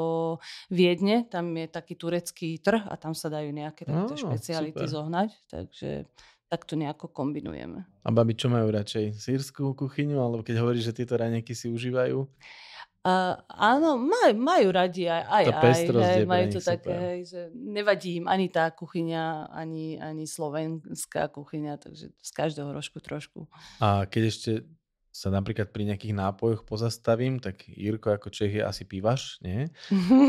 Viedne, 0.75 1.31
tam 1.31 1.55
je 1.55 1.71
taký 1.71 1.95
turecký 1.95 2.59
trh 2.59 2.91
a 2.91 2.95
tam 2.99 3.15
sa 3.15 3.31
dajú 3.31 3.55
nejaké 3.55 3.87
takéto 3.87 4.17
oh, 4.19 4.23
špeciality 4.27 4.85
super. 4.85 4.91
zohnať. 4.91 5.29
Takže 5.47 5.91
tak 6.51 6.67
to 6.67 6.75
nejako 6.75 7.15
kombinujeme. 7.15 7.87
A 8.03 8.11
babi, 8.11 8.35
čo 8.35 8.51
majú 8.51 8.75
radšej? 8.75 9.15
Sírskú 9.15 9.71
kuchyňu? 9.79 10.19
Alebo 10.19 10.43
keď 10.43 10.67
hovoríš, 10.67 10.91
že 10.91 10.99
tieto 10.99 11.15
raňajky 11.15 11.55
si 11.55 11.71
užívajú? 11.71 12.27
Uh, 13.01 13.33
áno, 13.49 13.97
maj, 13.97 14.37
majú 14.37 14.77
radi 14.77 15.09
aj, 15.09 15.25
aj, 15.25 15.45
aj 15.57 15.73
hej, 15.89 16.29
majú 16.29 16.45
to 16.53 16.61
také, 16.61 16.93
hej, 16.93 17.21
že 17.33 17.41
nevadí 17.57 18.21
im 18.21 18.29
ani 18.29 18.53
tá 18.53 18.69
kuchyňa, 18.69 19.49
ani, 19.49 19.97
ani 19.97 20.29
slovenská 20.29 21.33
kuchyňa, 21.33 21.81
takže 21.81 22.13
z 22.13 22.31
každého 22.37 22.69
rožku 22.69 23.01
trošku. 23.01 23.49
A 23.81 24.05
keď 24.05 24.23
ešte 24.29 24.51
sa 25.11 25.27
napríklad 25.27 25.75
pri 25.75 25.91
nejakých 25.91 26.15
nápojoch 26.15 26.63
pozastavím, 26.63 27.43
tak 27.43 27.67
Jirko 27.67 28.15
ako 28.15 28.31
Čech 28.31 28.55
je 28.55 28.63
asi 28.63 28.87
pívaš, 28.87 29.43
nie? 29.43 29.67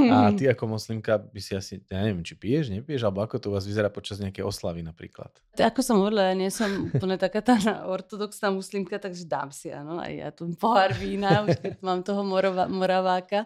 A 0.10 0.34
ty 0.38 0.50
ako 0.50 0.74
moslimka 0.74 1.22
by 1.22 1.38
si 1.38 1.54
asi, 1.54 1.74
ja 1.86 2.02
neviem, 2.02 2.26
či 2.26 2.34
piješ, 2.34 2.74
nepiješ, 2.74 3.06
alebo 3.06 3.22
ako 3.22 3.38
to 3.38 3.48
u 3.50 3.54
vás 3.54 3.70
vyzerá 3.70 3.94
počas 3.94 4.18
nejakej 4.18 4.42
oslavy 4.42 4.82
napríklad? 4.82 5.30
Ako 5.54 5.86
som 5.86 6.02
hovorila, 6.02 6.34
ja 6.34 6.36
nie 6.36 6.50
som 6.50 6.90
úplne 6.90 7.22
taká 7.22 7.46
tá 7.46 7.56
ortodoxná 7.94 8.50
muslimka, 8.50 8.98
takže 8.98 9.30
dám 9.30 9.54
si, 9.54 9.70
áno, 9.70 10.02
aj 10.02 10.14
ja 10.18 10.30
tu 10.34 10.50
pohár 10.58 10.98
vína, 10.98 11.46
už 11.46 11.62
keď 11.62 11.74
mám 11.86 12.02
toho 12.02 12.26
morova, 12.26 12.66
moraváka. 12.66 13.46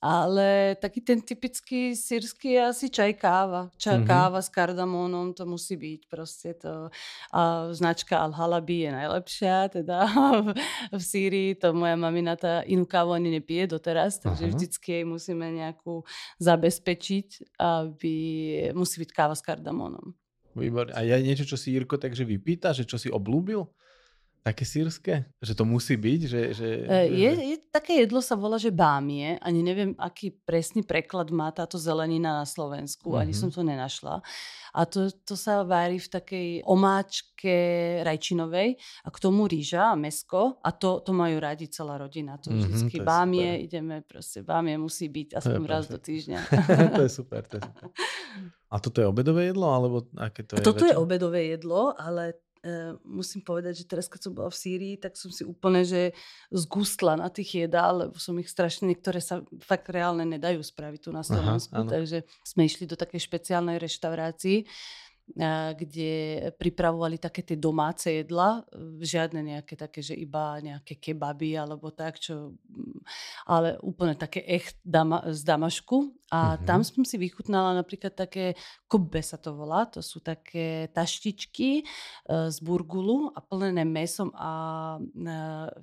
Ale 0.00 0.80
taký 0.80 1.04
ten 1.04 1.20
typický 1.20 1.92
sírsky 1.92 2.56
je 2.56 2.60
asi 2.72 2.86
čaj 2.88 3.20
káva. 3.20 3.68
Čaj 3.76 4.00
mm-hmm. 4.00 4.08
káva 4.08 4.40
s 4.40 4.48
kardamónom, 4.48 5.36
to 5.36 5.44
musí 5.44 5.76
byť 5.76 6.00
proste 6.08 6.56
to. 6.56 6.88
A 7.36 7.68
značka 7.76 8.16
Al-Halabi 8.16 8.88
je 8.88 8.90
najlepšia, 8.96 9.68
teda 9.68 10.08
v, 10.96 11.02
Sýrii. 11.02 11.50
To 11.60 11.74
moja 11.74 11.94
mamina 11.94 12.34
tá 12.38 12.62
inú 12.66 12.86
kávu 12.86 13.12
ani 13.14 13.40
nepije 13.40 13.70
doteraz, 13.70 14.18
takže 14.22 14.46
uh-huh. 14.46 14.54
vždycky 14.56 14.88
jej 15.00 15.04
musíme 15.04 15.46
nejakú 15.50 16.02
zabezpečiť, 16.38 17.58
aby 17.60 18.16
musí 18.74 19.02
byť 19.02 19.10
káva 19.10 19.34
s 19.36 19.42
kardamónom. 19.44 20.14
Výborné. 20.54 20.92
A 20.98 21.06
je 21.06 21.22
niečo, 21.22 21.46
čo 21.46 21.54
si 21.54 21.70
Jirko 21.74 21.94
takže 21.94 22.26
vypýta, 22.26 22.74
že 22.74 22.82
čo 22.82 22.98
si 22.98 23.06
oblúbil? 23.06 23.70
Také 24.40 24.64
sírske? 24.64 25.28
Že 25.44 25.52
to 25.52 25.64
musí 25.68 26.00
byť? 26.00 26.20
Že, 26.24 26.40
že, 26.56 26.68
e, 26.88 27.12
je, 27.12 27.30
je, 27.52 27.56
také 27.68 28.00
jedlo 28.00 28.24
sa 28.24 28.40
volá, 28.40 28.56
že 28.56 28.72
bámie. 28.72 29.36
Ani 29.44 29.60
neviem, 29.60 29.92
aký 30.00 30.32
presný 30.32 30.80
preklad 30.80 31.28
má 31.28 31.52
táto 31.52 31.76
zelenina 31.76 32.40
na 32.40 32.46
Slovensku. 32.48 33.12
Mm-hmm. 33.12 33.20
Ani 33.20 33.34
mhm. 33.36 33.40
som 33.40 33.48
to 33.52 33.60
nenašla. 33.60 34.24
A 34.72 34.80
to, 34.88 35.12
to 35.28 35.36
sa 35.36 35.60
vári 35.60 36.00
v 36.00 36.08
takej 36.08 36.48
omáčke 36.64 37.56
rajčinovej 38.00 38.80
a 39.04 39.08
k 39.12 39.18
tomu 39.20 39.44
rýža 39.44 39.92
a 39.92 39.98
mesko. 40.00 40.56
A 40.64 40.72
to, 40.72 41.04
to 41.04 41.12
majú 41.12 41.36
radi 41.36 41.68
celá 41.68 42.00
rodina. 42.00 42.40
To 42.40 42.48
mm-hmm, 42.48 42.64
vždycky 42.64 42.96
to 42.96 43.04
bámie, 43.04 43.60
super. 43.60 43.66
ideme 43.68 43.96
proste, 44.00 44.38
bámie 44.40 44.80
musí 44.80 45.12
byť 45.12 45.36
aspoň 45.36 45.62
raz 45.68 45.84
do 45.84 46.00
týždňa. 46.00 46.38
to 46.96 47.02
je 47.04 47.12
super. 47.12 47.44
To 47.44 47.60
je 47.60 47.62
super. 47.68 47.88
A 48.70 48.78
toto 48.78 49.02
je 49.02 49.06
obedové 49.06 49.50
jedlo? 49.50 49.66
Alebo 49.74 50.06
aké 50.14 50.46
to 50.46 50.56
je 50.56 50.62
Toto 50.62 50.86
večer? 50.86 50.94
je 50.94 51.02
obedové 51.02 51.40
jedlo, 51.50 51.90
ale 51.98 52.38
Uh, 52.60 53.00
musím 53.08 53.40
povedať, 53.40 53.80
že 53.80 53.88
teraz, 53.88 54.04
keď 54.04 54.20
som 54.28 54.32
bola 54.36 54.52
v 54.52 54.60
Sýrii, 54.60 54.94
tak 55.00 55.16
som 55.16 55.32
si 55.32 55.48
úplne, 55.48 55.80
že 55.80 56.12
zgustla 56.52 57.16
na 57.16 57.32
tých 57.32 57.64
jedál, 57.64 58.04
lebo 58.04 58.20
som 58.20 58.36
ich 58.36 58.52
strašne, 58.52 58.84
niektoré 58.84 59.16
sa 59.24 59.40
fakt 59.64 59.88
reálne 59.88 60.28
nedajú 60.28 60.60
spraviť 60.60 61.00
tu 61.00 61.10
na 61.10 61.24
Slovensku, 61.24 61.72
Aha, 61.72 61.88
takže 61.88 62.28
sme 62.44 62.68
išli 62.68 62.84
do 62.84 63.00
takej 63.00 63.24
špeciálnej 63.24 63.80
reštaurácii, 63.80 64.68
kde 65.76 66.12
pripravovali 66.58 67.16
také 67.18 67.46
tie 67.46 67.54
domáce 67.54 68.10
jedla, 68.10 68.66
žiadne 68.98 69.40
nejaké 69.56 69.78
také, 69.78 70.02
že 70.02 70.18
iba 70.18 70.58
nejaké 70.58 70.98
kebaby 70.98 71.54
alebo 71.54 71.94
tak, 71.94 72.18
čo, 72.18 72.58
ale 73.46 73.78
úplne 73.80 74.18
také 74.18 74.42
echt 74.42 74.78
dama, 74.82 75.22
z 75.30 75.40
Damašku. 75.46 76.10
A 76.30 76.54
mm-hmm. 76.54 76.66
tam 76.66 76.80
som 76.86 77.02
si 77.02 77.18
vychutnala 77.18 77.74
napríklad 77.74 78.14
také, 78.14 78.54
kubbe 78.86 79.18
sa 79.18 79.34
to 79.34 79.54
volá, 79.54 79.86
to 79.90 79.98
sú 79.98 80.22
také 80.22 80.86
taštičky 80.94 81.82
e, 81.82 81.84
z 82.50 82.56
burgulu 82.62 83.34
a 83.34 83.42
plnené 83.42 83.82
mesom 83.82 84.30
a 84.38 84.52
e, 84.98 85.30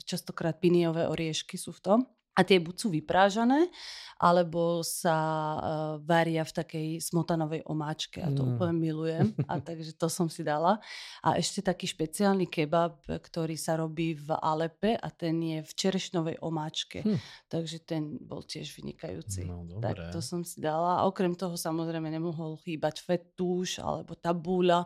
častokrát 0.07 0.55
piniové 0.55 1.03
oriešky 1.03 1.59
sú 1.59 1.75
v 1.75 1.83
tom. 1.83 1.99
A 2.37 2.45
tie 2.45 2.61
buď 2.61 2.75
sú 2.77 2.87
vyprážané, 2.93 3.73
alebo 4.17 4.81
sa 4.81 5.17
uh, 5.17 5.61
varia 6.01 6.41
v 6.41 6.53
takej 6.53 6.87
smotanovej 7.01 7.65
omáčke. 7.69 8.21
A 8.21 8.33
to 8.33 8.45
mm. 8.45 8.49
úplne 8.53 8.75
milujem. 8.77 9.27
A 9.45 9.57
takže 9.67 9.93
to 9.93 10.09
som 10.09 10.29
si 10.29 10.41
dala. 10.41 10.81
A 11.21 11.37
ešte 11.37 11.61
taký 11.61 11.85
špeciálny 11.89 12.49
kebab, 12.49 13.01
ktorý 13.05 13.53
sa 13.57 13.77
robí 13.77 14.17
v 14.17 14.33
Alepe 14.37 14.97
a 14.97 15.09
ten 15.13 15.37
je 15.41 15.59
v 15.61 15.71
čerešnovej 15.73 16.37
omáčke. 16.41 17.05
Hm. 17.05 17.17
Takže 17.49 17.77
ten 17.85 18.17
bol 18.21 18.41
tiež 18.41 18.73
vynikajúci. 18.73 19.45
No, 19.45 19.65
tak 19.81 20.09
to 20.09 20.21
som 20.21 20.41
si 20.41 20.61
dala. 20.61 21.01
A 21.01 21.05
okrem 21.05 21.37
toho 21.37 21.53
samozrejme 21.53 22.09
nemohol 22.09 22.57
chýbať 22.61 23.05
fetúš 23.05 23.81
alebo 23.81 24.17
tabúľa. 24.17 24.85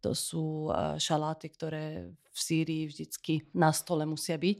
To 0.00 0.16
sú 0.16 0.72
šaláty, 0.96 1.52
ktoré 1.52 2.12
v 2.30 2.38
Sýrii 2.38 2.84
vždycky 2.86 3.44
na 3.52 3.74
stole 3.74 4.06
musia 4.06 4.38
byť. 4.38 4.58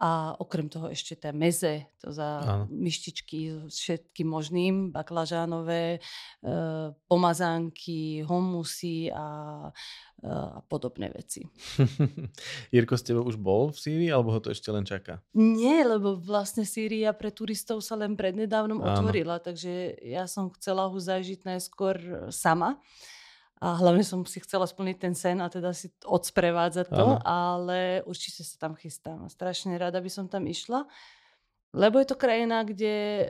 A 0.00 0.32
okrem 0.40 0.72
toho 0.72 0.88
ešte 0.88 1.12
tie 1.12 1.28
meze, 1.28 1.84
to 2.00 2.08
za 2.08 2.40
Áno. 2.40 2.64
myštičky 2.72 3.68
s 3.68 3.76
všetkým 3.76 4.32
možným, 4.32 4.74
baklažánové, 4.96 6.00
e, 6.00 6.50
pomazánky, 7.04 8.24
humusy 8.24 9.12
a, 9.12 9.68
e, 10.24 10.24
a 10.24 10.64
podobné 10.64 11.12
veci. 11.12 11.44
Jirko 12.72 12.96
s 12.96 13.04
tebou 13.04 13.28
už 13.28 13.36
bol 13.36 13.76
v 13.76 13.78
Sýrii, 13.84 14.08
alebo 14.08 14.32
ho 14.32 14.40
to 14.40 14.48
ešte 14.48 14.72
len 14.72 14.88
čaká? 14.88 15.20
Nie, 15.36 15.84
lebo 15.84 16.16
vlastne 16.16 16.64
Sýria 16.64 17.12
pre 17.12 17.28
turistov 17.28 17.84
sa 17.84 17.92
len 18.00 18.16
prednedávnom 18.16 18.80
otvorila, 18.80 19.36
takže 19.36 20.00
ja 20.00 20.24
som 20.24 20.48
chcela 20.56 20.88
ho 20.88 20.96
zažiť 20.96 21.44
najskôr 21.44 22.24
sama 22.32 22.80
a 23.60 23.76
hlavne 23.76 24.00
som 24.00 24.24
si 24.24 24.40
chcela 24.40 24.64
splniť 24.64 24.96
ten 24.96 25.12
sen 25.12 25.36
a 25.44 25.52
teda 25.52 25.76
si 25.76 25.92
odsprevádzať 26.08 26.86
to, 26.88 27.06
ano. 27.14 27.20
ale 27.20 28.00
určite 28.08 28.40
sa 28.40 28.56
tam 28.56 28.72
chystám. 28.72 29.28
Strašne 29.28 29.76
rada 29.76 30.00
by 30.00 30.08
som 30.08 30.32
tam 30.32 30.48
išla, 30.48 30.88
lebo 31.70 32.02
je 32.02 32.08
to 32.08 32.18
krajina, 32.18 32.66
kde 32.66 33.28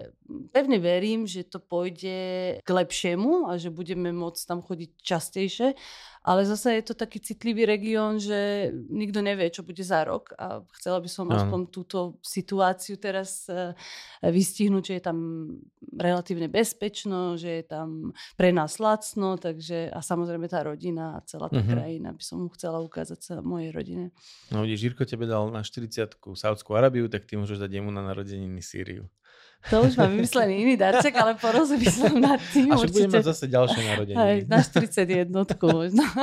pevne 0.55 0.81
verím, 0.81 1.29
že 1.29 1.45
to 1.45 1.61
pôjde 1.61 2.57
k 2.64 2.69
lepšiemu 2.71 3.51
a 3.51 3.61
že 3.61 3.69
budeme 3.69 4.14
môcť 4.16 4.43
tam 4.49 4.64
chodiť 4.64 4.90
častejšie 4.97 5.77
ale 6.20 6.44
zase 6.44 6.76
je 6.76 6.85
to 6.85 6.94
taký 6.94 7.16
citlivý 7.16 7.64
región, 7.64 8.20
že 8.20 8.68
nikto 8.92 9.24
nevie, 9.24 9.48
čo 9.48 9.64
bude 9.64 9.80
za 9.80 10.04
rok 10.04 10.37
a 10.37 10.61
chcela 10.76 11.00
by 11.00 11.09
som 11.09 11.24
no. 11.24 11.33
aspoň 11.33 11.61
túto 11.72 12.20
situáciu 12.20 13.00
teraz 13.00 13.48
uh, 13.48 13.72
vystihnúť, 14.20 14.85
že 14.85 14.94
je 15.00 15.02
tam 15.02 15.18
relatívne 15.96 16.52
bezpečno, 16.52 17.40
že 17.40 17.61
je 17.61 17.64
tam 17.64 18.12
pre 18.37 18.52
nás 18.52 18.76
lacno, 18.76 19.40
takže 19.40 19.88
a 19.88 20.04
samozrejme 20.04 20.44
tá 20.44 20.61
rodina 20.61 21.16
a 21.16 21.24
celá 21.24 21.48
tá 21.48 21.56
uh-huh. 21.56 21.72
krajina 21.72 22.12
by 22.12 22.20
som 22.20 22.44
mu 22.44 22.52
chcela 22.52 22.85
ukázať 22.85 23.20
sa 23.20 23.35
mojej 23.40 23.72
rodine. 23.72 24.12
No 24.52 24.61
vidíš, 24.68 24.92
Žírko 24.92 25.09
tebe 25.09 25.24
dal 25.24 25.48
na 25.48 25.64
40 25.64 26.20
Saudskú 26.37 26.76
Arabiu, 26.76 27.09
tak 27.09 27.24
ty 27.24 27.40
môžeš 27.40 27.64
dať 27.64 27.80
jemu 27.80 27.88
na 27.88 28.04
narodeniny 28.04 28.61
Sýriu. 28.61 29.09
To 29.68 29.85
už 29.85 29.92
mám 30.01 30.16
vymyslený 30.16 30.64
iný 30.64 30.75
darček, 30.81 31.12
ale 31.20 31.37
porozmyslím 31.37 32.16
nad 32.16 32.40
tým. 32.49 32.73
A 32.73 32.81
určite. 32.81 32.96
budeme 32.96 33.20
mať 33.20 33.27
zase 33.29 33.44
ďalšie 33.44 33.81
narodenie. 33.92 34.16
Aj, 34.16 34.37
na 34.49 34.59
41 34.64 35.29
možno. 35.61 36.05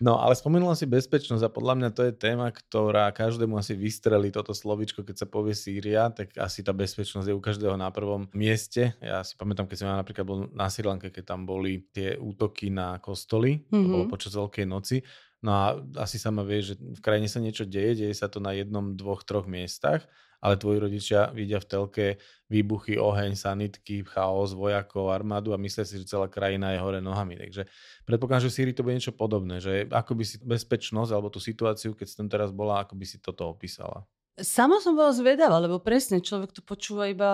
No, 0.00 0.16
ale 0.16 0.32
spomenula 0.32 0.72
si 0.72 0.88
bezpečnosť 0.88 1.44
a 1.44 1.52
podľa 1.52 1.74
mňa 1.76 1.88
to 1.92 2.08
je 2.08 2.12
téma, 2.16 2.48
ktorá 2.48 3.12
každému 3.12 3.60
asi 3.60 3.76
vystrelí 3.76 4.32
toto 4.32 4.56
slovičko, 4.56 5.04
keď 5.04 5.16
sa 5.20 5.26
povie 5.28 5.52
Sýria, 5.52 6.08
tak 6.08 6.32
asi 6.40 6.64
tá 6.64 6.72
bezpečnosť 6.72 7.28
je 7.28 7.36
u 7.36 7.42
každého 7.44 7.76
na 7.76 7.92
prvom 7.92 8.24
mieste. 8.32 8.96
Ja 9.04 9.20
si 9.20 9.36
pamätám, 9.36 9.68
keď 9.68 9.76
som 9.76 9.92
ja 9.92 10.00
napríklad 10.00 10.24
bol 10.24 10.48
na 10.56 10.72
Sri 10.72 10.88
Lanke, 10.88 11.12
keď 11.12 11.36
tam 11.36 11.44
boli 11.44 11.84
tie 11.92 12.16
útoky 12.16 12.72
na 12.72 12.96
kostoly, 12.96 13.60
mm-hmm. 13.60 13.76
to 13.76 13.86
bolo 13.92 14.04
mhm. 14.08 14.12
počas 14.16 14.32
Veľkej 14.32 14.64
noci. 14.64 15.04
No 15.40 15.50
a 15.56 15.64
asi 16.04 16.20
sa 16.20 16.28
ma 16.28 16.44
vie, 16.44 16.60
že 16.60 16.76
v 16.76 17.00
krajine 17.00 17.28
sa 17.28 17.40
niečo 17.40 17.64
deje, 17.64 18.04
deje 18.04 18.14
sa 18.16 18.28
to 18.28 18.44
na 18.44 18.52
jednom, 18.52 18.92
dvoch, 18.92 19.24
troch 19.24 19.48
miestach 19.48 20.04
ale 20.40 20.56
tvoji 20.56 20.80
rodičia 20.80 21.28
vidia 21.36 21.60
v 21.60 21.68
telke 21.68 22.06
výbuchy, 22.48 22.96
oheň, 22.96 23.36
sanitky, 23.36 24.00
chaos, 24.08 24.56
vojakov, 24.56 25.12
armádu 25.12 25.52
a 25.52 25.60
myslia 25.60 25.84
si, 25.84 26.00
že 26.00 26.08
celá 26.08 26.26
krajina 26.32 26.72
je 26.72 26.80
hore 26.80 27.04
nohami. 27.04 27.36
Takže 27.36 27.68
predpokladám, 28.08 28.48
že 28.48 28.50
v 28.50 28.56
Sýrii 28.56 28.74
to 28.74 28.82
bude 28.82 28.96
niečo 28.96 29.14
podobné, 29.14 29.60
že 29.60 29.84
ako 29.92 30.16
by 30.16 30.24
si 30.24 30.40
bezpečnosť 30.40 31.12
alebo 31.12 31.28
tú 31.28 31.38
situáciu, 31.38 31.92
keď 31.92 32.06
si 32.08 32.16
tam 32.16 32.28
teraz 32.32 32.50
bola, 32.50 32.82
ako 32.82 32.96
by 32.96 33.04
si 33.04 33.20
toto 33.20 33.46
opísala. 33.52 34.08
Sama 34.40 34.80
som 34.80 34.96
bola 34.96 35.12
zvedavá, 35.12 35.60
lebo 35.60 35.76
presne 35.76 36.24
človek 36.24 36.56
to 36.56 36.64
počúva 36.64 37.12
iba 37.12 37.32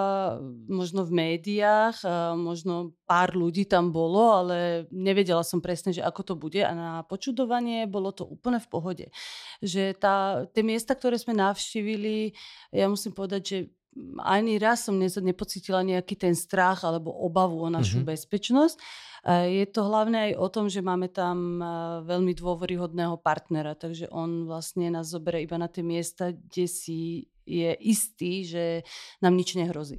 možno 0.67 1.07
v 1.07 1.15
médiách, 1.15 2.03
možno 2.35 2.99
pár 3.07 3.33
ľudí 3.39 3.63
tam 3.63 3.95
bolo, 3.95 4.35
ale 4.35 4.91
nevedela 4.91 5.47
som 5.47 5.63
presne, 5.63 5.95
že 5.95 6.03
ako 6.03 6.21
to 6.27 6.35
bude 6.35 6.59
a 6.59 6.73
na 6.75 6.91
počudovanie 7.07 7.87
bolo 7.87 8.11
to 8.11 8.27
úplne 8.27 8.59
v 8.59 8.69
pohode. 8.69 9.07
Že 9.63 9.95
tá, 9.97 10.45
tie 10.51 10.67
miesta, 10.67 10.99
ktoré 10.99 11.15
sme 11.15 11.39
navštívili, 11.39 12.35
ja 12.75 12.91
musím 12.91 13.15
povedať, 13.15 13.43
že 13.47 13.59
ani 14.21 14.61
raz 14.61 14.85
som 14.85 15.01
nepocítila 15.01 15.81
nejaký 15.81 16.21
ten 16.21 16.37
strach 16.37 16.85
alebo 16.85 17.13
obavu 17.13 17.65
o 17.65 17.69
našu 17.73 18.05
mm-hmm. 18.05 18.13
bezpečnosť. 18.13 18.77
Je 19.27 19.67
to 19.67 19.83
hlavne 19.83 20.31
aj 20.31 20.33
o 20.39 20.47
tom, 20.53 20.67
že 20.71 20.87
máme 20.87 21.11
tam 21.11 21.59
veľmi 22.07 22.37
dôveryhodného 22.37 23.19
partnera, 23.19 23.75
takže 23.75 24.07
on 24.15 24.47
vlastne 24.47 24.93
nás 24.93 25.11
zoberie 25.11 25.43
iba 25.49 25.59
na 25.59 25.67
tie 25.67 25.83
miesta, 25.83 26.31
kde 26.31 26.71
si 26.71 27.27
je 27.43 27.75
istý, 27.83 28.47
že 28.47 28.87
nám 29.19 29.35
nič 29.35 29.59
nehrozí. 29.59 29.99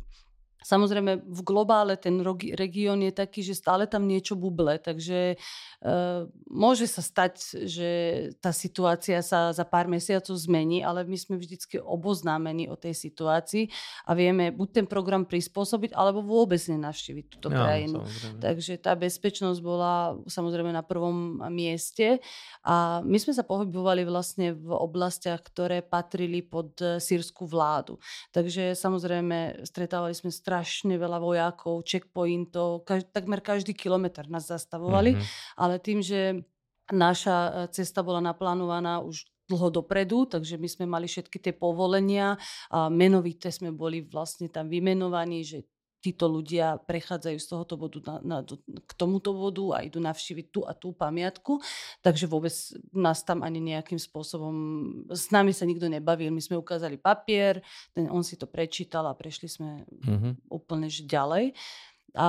Samozrejme, 0.57 1.23
v 1.23 1.41
globále 1.45 1.95
ten 1.95 2.19
región 2.57 2.99
je 2.99 3.13
taký, 3.13 3.45
že 3.45 3.55
stále 3.55 3.85
tam 3.85 4.09
niečo 4.09 4.35
buble, 4.35 4.81
takže 4.81 5.37
uh, 5.37 6.27
môže 6.49 6.89
sa 6.89 7.05
stať, 7.05 7.63
že 7.69 7.89
tá 8.41 8.49
situácia 8.51 9.21
sa 9.21 9.53
za 9.53 9.63
pár 9.63 9.87
mesiacov 9.87 10.33
zmení, 10.33 10.81
ale 10.81 11.05
my 11.05 11.15
sme 11.15 11.35
vždycky 11.37 11.77
oboznámení 11.79 12.67
o 12.67 12.75
tej 12.75 12.97
situácii 12.97 13.69
a 14.09 14.11
vieme 14.17 14.49
buď 14.49 14.83
ten 14.83 14.87
program 14.89 15.29
prispôsobiť, 15.29 15.93
alebo 15.93 16.25
vôbec 16.25 16.59
nenavštíviť 16.59 17.25
túto 17.37 17.53
ja, 17.53 17.63
krajinu. 17.63 18.03
Samozrejme. 18.03 18.39
Takže 18.41 18.73
tá 18.81 18.97
bezpečnosť 18.97 19.59
bola 19.61 20.17
samozrejme 20.25 20.73
na 20.73 20.81
prvom 20.81 21.37
mieste 21.53 22.19
a 22.65 23.05
my 23.05 23.17
sme 23.21 23.31
sa 23.37 23.45
pohybovali 23.45 24.03
vlastne 24.09 24.57
v 24.57 24.73
oblastiach, 24.73 25.45
ktoré 25.45 25.85
patrili 25.85 26.41
pod 26.41 26.75
sírskú 26.81 27.45
vládu. 27.47 28.01
Takže 28.33 28.73
samozrejme 28.73 29.63
stretávali 29.63 30.17
sme 30.17 30.33
strašne 30.33 30.46
strašne 30.47 30.95
veľa 30.95 31.19
vojakov, 31.19 31.83
checkpointov, 31.83 32.87
kaž, 32.87 33.03
takmer 33.11 33.43
každý 33.43 33.75
kilometr 33.75 34.31
nás 34.31 34.47
zastavovali, 34.47 35.19
mm-hmm. 35.19 35.59
ale 35.59 35.75
tým, 35.83 35.99
že 35.99 36.39
naša 36.87 37.35
e, 37.35 37.51
cesta 37.75 37.99
bola 37.99 38.23
naplánovaná 38.23 39.03
už 39.03 39.27
dlho 39.51 39.83
dopredu, 39.83 40.23
takže 40.23 40.55
my 40.55 40.67
sme 40.71 40.85
mali 40.87 41.11
všetky 41.11 41.35
tie 41.43 41.51
povolenia 41.51 42.39
a 42.71 42.87
menovité 42.87 43.51
sme 43.51 43.75
boli 43.75 44.07
vlastne 44.07 44.47
tam 44.47 44.71
vymenovaní, 44.71 45.43
že 45.43 45.67
títo 45.97 46.29
ľudia 46.29 46.77
prechádzajú 46.85 47.37
z 47.41 47.47
tohoto 47.49 47.75
bodu 47.75 47.99
na, 48.05 48.15
na, 48.21 48.37
k 48.85 48.91
tomuto 48.93 49.33
bodu 49.33 49.81
a 49.81 49.83
idú 49.83 49.97
navštíviť 49.97 50.45
tú 50.53 50.61
a 50.63 50.77
tú 50.77 50.93
pamiatku. 50.93 51.57
Takže 52.05 52.29
vôbec 52.29 52.53
nás 52.93 53.25
tam 53.25 53.41
ani 53.41 53.57
nejakým 53.59 53.97
spôsobom, 53.97 54.53
s 55.09 55.33
nami 55.33 55.51
sa 55.51 55.65
nikto 55.65 55.89
nebavil. 55.89 56.29
My 56.29 56.41
sme 56.41 56.61
ukázali 56.61 57.01
papier, 57.01 57.65
ten, 57.97 58.05
on 58.13 58.21
si 58.21 58.37
to 58.37 58.45
prečítal 58.45 59.09
a 59.09 59.17
prešli 59.17 59.49
sme 59.49 59.83
mm-hmm. 59.83 60.53
úplne 60.53 60.87
že 60.87 61.03
ďalej. 61.09 61.57
A 62.17 62.27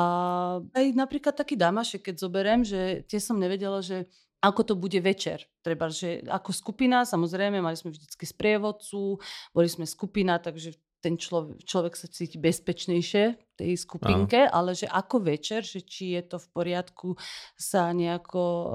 aj 0.61 0.87
napríklad 0.92 1.33
taký 1.33 1.57
Damašek, 1.57 2.12
keď 2.12 2.14
zoberiem, 2.20 2.61
že 2.61 3.04
tie 3.09 3.20
som 3.20 3.40
nevedela, 3.40 3.81
že 3.81 4.04
ako 4.38 4.62
to 4.62 4.74
bude 4.78 4.98
večer. 5.02 5.48
Treba, 5.64 5.90
že 5.90 6.22
ako 6.28 6.54
skupina, 6.54 7.02
samozrejme, 7.02 7.59
mali 7.59 7.74
sme 7.74 7.90
vždycky 7.90 8.22
sprievodcu, 8.22 9.18
boli 9.50 9.68
sme 9.68 9.83
skupina, 9.88 10.38
takže 10.38 10.78
ten 10.98 11.18
človek, 11.18 11.62
človek 11.62 11.94
sa 11.94 12.07
cíti 12.11 12.38
bezpečnejšie 12.38 13.47
tej 13.59 13.75
skupinke, 13.75 14.47
Aha. 14.47 14.55
ale 14.55 14.79
že 14.79 14.87
ako 14.87 15.27
večer, 15.27 15.66
že 15.66 15.83
či 15.83 16.14
je 16.14 16.23
to 16.23 16.37
v 16.38 16.49
poriadku 16.55 17.09
sa 17.59 17.90
nejako 17.90 18.42
uh, 18.42 18.71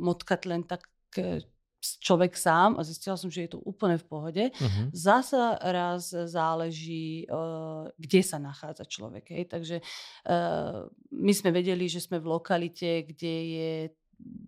motkať 0.00 0.40
len 0.48 0.64
tak 0.64 0.88
uh, 1.20 1.44
človek 1.82 2.38
sám 2.38 2.78
a 2.78 2.86
zistila 2.86 3.18
som, 3.18 3.26
že 3.26 3.44
je 3.44 3.58
to 3.58 3.60
úplne 3.66 3.98
v 3.98 4.06
pohode. 4.06 4.44
Uh-huh. 4.54 4.86
Zasa 4.94 5.58
raz 5.58 6.14
záleží, 6.14 7.26
uh, 7.26 7.90
kde 7.98 8.22
sa 8.22 8.38
nachádza 8.38 8.86
človek. 8.86 9.34
Hej. 9.34 9.44
Takže 9.50 9.76
uh, 9.82 10.86
my 11.10 11.32
sme 11.34 11.50
vedeli, 11.50 11.90
že 11.90 11.98
sme 11.98 12.22
v 12.22 12.30
lokalite, 12.30 13.02
kde 13.02 13.34
je 13.50 13.72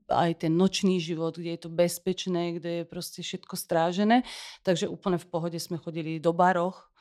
aj 0.06 0.46
ten 0.46 0.54
nočný 0.54 1.02
život, 1.02 1.34
kde 1.34 1.58
je 1.58 1.60
to 1.66 1.70
bezpečné, 1.72 2.62
kde 2.62 2.70
je 2.70 2.84
proste 2.86 3.20
všetko 3.26 3.58
strážené. 3.58 4.22
Takže 4.62 4.86
úplne 4.86 5.18
v 5.18 5.26
pohode 5.26 5.58
sme 5.58 5.82
chodili 5.82 6.22
do 6.22 6.30
baroch, 6.30 6.93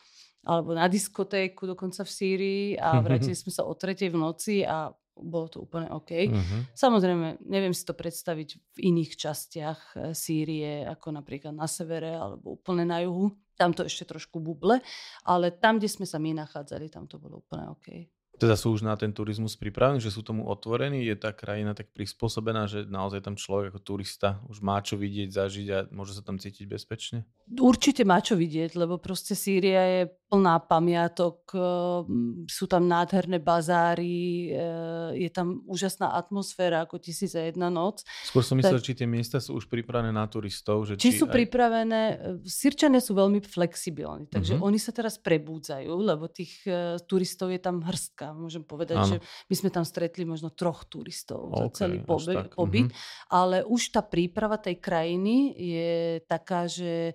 alebo 0.44 0.76
na 0.76 0.92
diskotéku 0.92 1.64
dokonca 1.64 2.04
v 2.04 2.12
Sýrii 2.12 2.66
a 2.76 3.00
vrátili 3.00 3.36
sme 3.36 3.52
sa 3.52 3.64
o 3.64 3.74
tretej 3.74 4.12
v 4.12 4.18
noci 4.20 4.56
a 4.68 4.92
bolo 5.14 5.48
to 5.48 5.62
úplne 5.64 5.88
OK. 5.94 6.12
Uh-huh. 6.26 6.62
Samozrejme, 6.74 7.46
neviem 7.46 7.74
si 7.74 7.86
to 7.86 7.94
predstaviť 7.94 8.50
v 8.74 8.78
iných 8.94 9.14
častiach 9.14 9.80
eh, 9.94 10.00
Sýrie, 10.18 10.84
ako 10.90 11.14
napríklad 11.14 11.54
na 11.54 11.70
severe 11.70 12.18
alebo 12.18 12.58
úplne 12.58 12.84
na 12.84 13.06
juhu. 13.06 13.32
Tam 13.54 13.70
to 13.70 13.86
ešte 13.86 14.10
trošku 14.10 14.42
buble, 14.42 14.82
ale 15.30 15.54
tam, 15.54 15.78
kde 15.78 15.86
sme 15.86 16.10
sa 16.10 16.18
my 16.18 16.34
nachádzali, 16.42 16.90
tam 16.90 17.06
to 17.06 17.22
bolo 17.22 17.46
úplne 17.46 17.70
OK. 17.70 18.10
Teda 18.34 18.58
sú 18.58 18.74
už 18.74 18.82
na 18.82 18.98
ten 18.98 19.14
turizmus 19.14 19.54
pripravení, 19.54 20.02
že 20.02 20.10
sú 20.10 20.26
tomu 20.26 20.50
otvorení? 20.50 21.06
Je 21.06 21.14
tá 21.14 21.30
krajina 21.30 21.78
tak 21.78 21.94
prispôsobená, 21.94 22.66
že 22.66 22.90
naozaj 22.90 23.22
tam 23.22 23.38
človek 23.38 23.70
ako 23.70 23.80
turista 23.86 24.42
už 24.50 24.58
má 24.66 24.82
čo 24.82 24.98
vidieť, 24.98 25.30
zažiť 25.30 25.68
a 25.70 25.78
môže 25.94 26.18
sa 26.18 26.26
tam 26.26 26.42
cítiť 26.42 26.66
bezpečne? 26.66 27.30
Určite 27.54 28.02
má 28.02 28.18
čo 28.26 28.34
vidieť, 28.34 28.74
lebo 28.74 28.98
proste 28.98 29.38
Sýria 29.38 29.86
je 29.86 30.02
plná 30.34 30.66
pamiatok, 30.66 31.54
ehm, 31.54 32.50
sú 32.50 32.66
tam 32.66 32.90
nádherné 32.90 33.38
bazáry, 33.38 34.50
ehm, 34.50 35.14
je 35.14 35.30
tam 35.30 35.62
úžasná 35.70 36.18
atmosféra 36.18 36.90
ako 36.90 36.98
tisíc 36.98 37.38
a 37.38 37.46
jedna 37.46 37.70
noc. 37.70 38.02
Skôr 38.26 38.42
som 38.42 38.58
myslel, 38.58 38.82
tak, 38.82 38.88
či 38.90 38.98
tie 38.98 39.06
miesta 39.06 39.38
sú 39.38 39.62
už 39.62 39.70
pripravené 39.70 40.10
na 40.10 40.26
turistov. 40.26 40.90
Že 40.90 40.98
či, 40.98 41.14
či 41.14 41.22
sú 41.22 41.30
aj... 41.30 41.38
pripravené, 41.38 42.02
Sýrčania 42.42 42.98
sú 42.98 43.14
veľmi 43.14 43.46
flexibilní, 43.46 44.26
takže 44.26 44.58
uh-huh. 44.58 44.66
oni 44.66 44.82
sa 44.82 44.90
teraz 44.90 45.22
prebúdzajú, 45.22 45.94
lebo 46.02 46.26
tých 46.26 46.66
turistov 47.06 47.54
je 47.54 47.62
tam 47.62 47.86
hrstka. 47.86 48.34
Môžem 48.34 48.66
povedať, 48.66 48.98
ano. 48.98 49.10
že 49.14 49.18
my 49.22 49.54
sme 49.54 49.70
tam 49.70 49.86
stretli 49.86 50.26
možno 50.26 50.50
troch 50.50 50.90
turistov 50.90 51.54
okay, 51.54 51.62
za 51.62 51.86
celý 51.86 52.02
pobyt, 52.02 52.50
pobyt 52.58 52.90
uh-huh. 52.90 53.30
ale 53.30 53.62
už 53.70 53.94
tá 53.94 54.02
príprava 54.02 54.58
tej 54.58 54.82
krajiny 54.82 55.54
je 55.54 55.94
taká, 56.26 56.66
že 56.66 57.14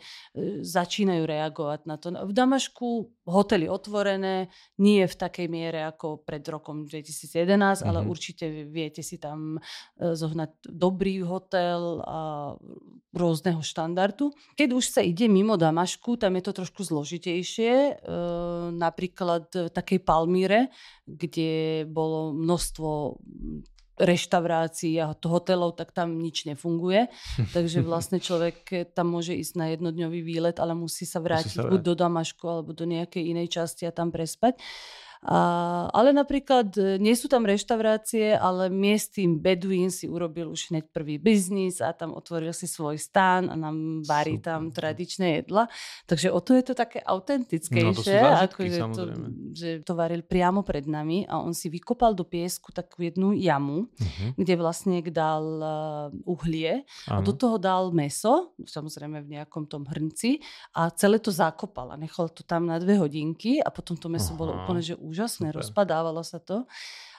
začínajú 0.62 1.26
reagovať 1.26 1.80
na 1.88 1.98
to. 1.98 2.14
V 2.14 2.32
Damašku 2.36 3.07
hotely 3.28 3.68
otvorené, 3.68 4.48
nie 4.80 5.04
v 5.04 5.14
takej 5.14 5.46
miere 5.52 5.84
ako 5.84 6.24
pred 6.24 6.40
rokom 6.48 6.88
2011, 6.88 7.44
mm-hmm. 7.44 7.88
ale 7.88 8.00
mhm. 8.02 8.08
určite 8.08 8.44
viete 8.68 9.04
si 9.04 9.20
tam 9.20 9.56
e, 9.56 10.14
zohnať 10.16 10.68
dobrý 10.68 11.22
hotel 11.22 12.00
a 12.04 12.54
rôzneho 13.12 13.60
štandardu. 13.60 14.32
Keď 14.56 14.68
už 14.72 14.84
sa 14.88 15.00
ide 15.04 15.28
mimo 15.28 15.56
Damašku, 15.60 16.16
tam 16.16 16.36
je 16.36 16.42
to 16.44 16.52
trošku 16.64 16.84
zložitejšie. 16.84 17.72
E, 17.72 17.92
napríklad 18.72 19.48
v 19.52 19.70
takej 19.72 20.00
Palmíre, 20.04 20.72
kde 21.04 21.84
bolo 21.88 22.32
množstvo 22.32 23.20
reštaurácií 23.98 24.96
a 25.02 25.12
hotelov, 25.12 25.74
tak 25.74 25.90
tam 25.90 26.18
nič 26.18 26.46
nefunguje. 26.46 27.10
Takže 27.56 27.82
vlastne 27.82 28.22
človek 28.22 28.90
tam 28.94 29.12
môže 29.12 29.34
ísť 29.34 29.54
na 29.58 29.66
jednodňový 29.74 30.20
výlet, 30.22 30.56
ale 30.62 30.72
musí 30.78 31.04
sa 31.04 31.18
vrátiť 31.18 31.52
musí 31.52 31.58
sa 31.58 31.66
vrátiť. 31.66 31.72
buď 31.74 31.80
do 31.82 31.94
Damašku 31.98 32.44
alebo 32.46 32.70
do 32.72 32.86
nejakej 32.86 33.22
inej 33.34 33.48
časti 33.50 33.84
a 33.84 33.92
tam 33.92 34.14
prespať. 34.14 34.58
A, 35.26 35.90
ale 35.90 36.14
napríklad 36.14 36.70
e, 36.78 36.94
nie 37.02 37.18
sú 37.18 37.26
tam 37.26 37.42
reštaurácie, 37.42 38.38
ale 38.38 38.70
miestým 38.70 39.34
Beduín 39.42 39.90
si 39.90 40.06
urobil 40.06 40.54
už 40.54 40.70
hneď 40.70 40.94
prvý 40.94 41.18
biznis 41.18 41.82
a 41.82 41.90
tam 41.90 42.14
otvoril 42.14 42.54
si 42.54 42.70
svoj 42.70 43.02
stán 43.02 43.50
a 43.50 43.58
nám 43.58 44.06
varí 44.06 44.38
Super. 44.38 44.46
tam 44.46 44.60
tradičné 44.70 45.42
jedla. 45.42 45.66
Takže 46.06 46.30
o 46.30 46.38
to 46.38 46.54
je 46.54 46.62
to 46.70 46.74
také 46.78 47.02
autentickejšie, 47.02 48.18
no, 48.22 48.30
to 48.30 48.42
ako 48.46 48.60
že 48.62 48.80
to, 48.94 49.02
že 49.54 49.68
to 49.82 49.92
varil 49.98 50.22
priamo 50.22 50.62
pred 50.62 50.86
nami 50.86 51.26
a 51.26 51.42
on 51.42 51.50
si 51.50 51.66
vykopal 51.66 52.14
do 52.14 52.22
piesku 52.22 52.70
takú 52.70 53.02
jednu 53.02 53.34
jamu, 53.34 53.90
uh-huh. 53.90 54.38
kde 54.38 54.54
vlastne 54.54 55.02
dal 55.10 55.44
uh, 55.58 56.30
uhlie 56.30 56.86
uh-huh. 56.86 57.18
a 57.18 57.24
do 57.24 57.34
toho 57.34 57.58
dal 57.58 57.90
meso, 57.90 58.54
samozrejme 58.62 59.24
v 59.26 59.40
nejakom 59.40 59.66
tom 59.66 59.82
hrnci 59.82 60.38
a 60.78 60.94
celé 60.94 61.18
to 61.18 61.34
zakopal 61.34 61.90
a 61.90 61.96
nechal 61.98 62.30
to 62.30 62.46
tam 62.46 62.70
na 62.70 62.78
dve 62.78 63.00
hodinky 63.00 63.58
a 63.58 63.72
potom 63.74 63.98
to 63.98 64.06
meso 64.06 64.30
uh-huh. 64.30 64.38
bolo 64.38 64.52
úplne 64.54 64.80
že 64.84 64.94
úžasné, 65.08 65.50
Super. 65.50 65.58
rozpadávalo 65.64 66.20
sa 66.20 66.38
to. 66.38 66.68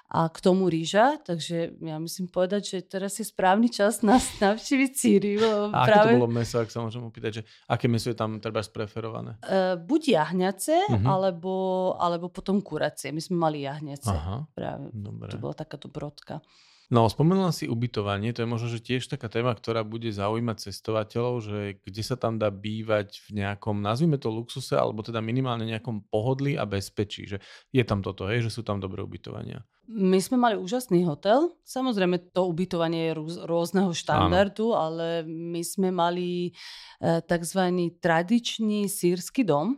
A 0.09 0.25
k 0.25 0.41
tomu 0.41 0.73
rýža, 0.73 1.21
takže 1.21 1.77
ja 1.85 2.01
musím 2.01 2.25
povedať, 2.25 2.61
že 2.65 2.77
teraz 2.81 3.21
je 3.21 3.29
správny 3.29 3.69
čas 3.69 4.01
nás 4.01 4.25
navštíviť 4.41 4.91
Sýriu. 4.97 5.69
A 5.69 5.85
práve... 5.85 5.85
aké 5.85 5.97
to 6.09 6.17
bolo 6.17 6.29
meso, 6.33 6.57
ak 6.57 6.73
sa 6.73 6.81
môžem 6.81 7.05
opýtať, 7.05 7.31
že 7.37 7.41
aké 7.69 7.85
meso 7.85 8.09
je 8.09 8.17
tam 8.17 8.41
treba 8.41 8.65
spreferované? 8.65 9.37
Uh, 9.45 9.77
buď 9.77 10.17
jahňace, 10.17 10.77
uh-huh. 10.89 11.05
alebo, 11.05 11.53
alebo 12.01 12.25
potom 12.33 12.57
kuracie. 12.57 13.13
My 13.13 13.21
sme 13.21 13.37
mali 13.37 13.69
jahňace. 13.69 14.09
Aha, 14.09 14.49
práve. 14.57 14.89
Dobre. 14.89 15.29
To 15.29 15.37
bola 15.37 15.53
takáto 15.53 15.93
brodka. 15.93 16.41
No, 16.89 17.05
spomenula 17.05 17.53
si 17.53 17.69
ubytovanie, 17.69 18.33
to 18.33 18.41
je 18.41 18.49
možno, 18.49 18.65
že 18.65 18.81
tiež 18.81 19.13
taká 19.13 19.29
téma, 19.29 19.53
ktorá 19.53 19.85
bude 19.85 20.09
zaujímať 20.09 20.73
cestovateľov, 20.73 21.35
že 21.45 21.57
kde 21.85 22.01
sa 22.01 22.17
tam 22.17 22.41
dá 22.41 22.49
bývať 22.49 23.29
v 23.29 23.45
nejakom, 23.45 23.77
nazvime 23.77 24.17
to 24.17 24.33
luxuse, 24.33 24.73
alebo 24.73 25.05
teda 25.05 25.21
minimálne 25.21 25.69
nejakom 25.69 26.09
pohodlí 26.09 26.57
a 26.57 26.65
bezpečí, 26.65 27.29
že 27.29 27.45
je 27.69 27.85
tam 27.85 28.01
toto, 28.01 28.25
hej, 28.25 28.49
že 28.49 28.49
sú 28.49 28.65
tam 28.65 28.81
dobré 28.81 29.05
ubytovania. 29.05 29.61
My 29.85 30.17
sme 30.17 30.41
mali 30.41 30.57
úžasný 30.57 31.05
hotel, 31.05 31.53
samozrejme 31.61 32.33
to 32.33 32.49
ubytovanie 32.49 33.13
je 33.13 33.17
rôzneho 33.45 33.93
štandardu, 33.93 34.73
Áno. 34.73 34.81
ale 34.81 35.05
my 35.29 35.61
sme 35.61 35.93
mali 35.93 36.49
e, 36.49 37.21
tzv. 37.21 37.61
tradičný 38.01 38.89
sírsky 38.89 39.45
dom, 39.45 39.77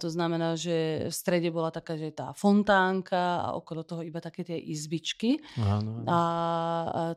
to 0.00 0.08
znamená, 0.08 0.56
že 0.56 1.08
v 1.08 1.14
strede 1.14 1.50
bola 1.52 1.68
taká, 1.68 1.98
že 1.98 2.14
tá 2.14 2.32
fontánka 2.32 3.44
a 3.44 3.48
okolo 3.58 3.84
toho 3.84 4.00
iba 4.06 4.22
také 4.22 4.46
tie 4.46 4.56
izbičky. 4.56 5.42
Áno, 5.60 6.02
áno. 6.02 6.08
A 6.08 6.18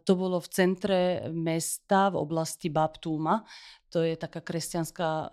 to 0.04 0.14
bolo 0.20 0.42
v 0.42 0.52
centre 0.52 1.02
mesta 1.32 2.12
v 2.12 2.20
oblasti 2.20 2.68
Baptúma. 2.68 3.46
To 3.92 4.08
je 4.08 4.16
taká 4.16 4.40
kresťanská 4.40 5.10
uh, 5.28 5.30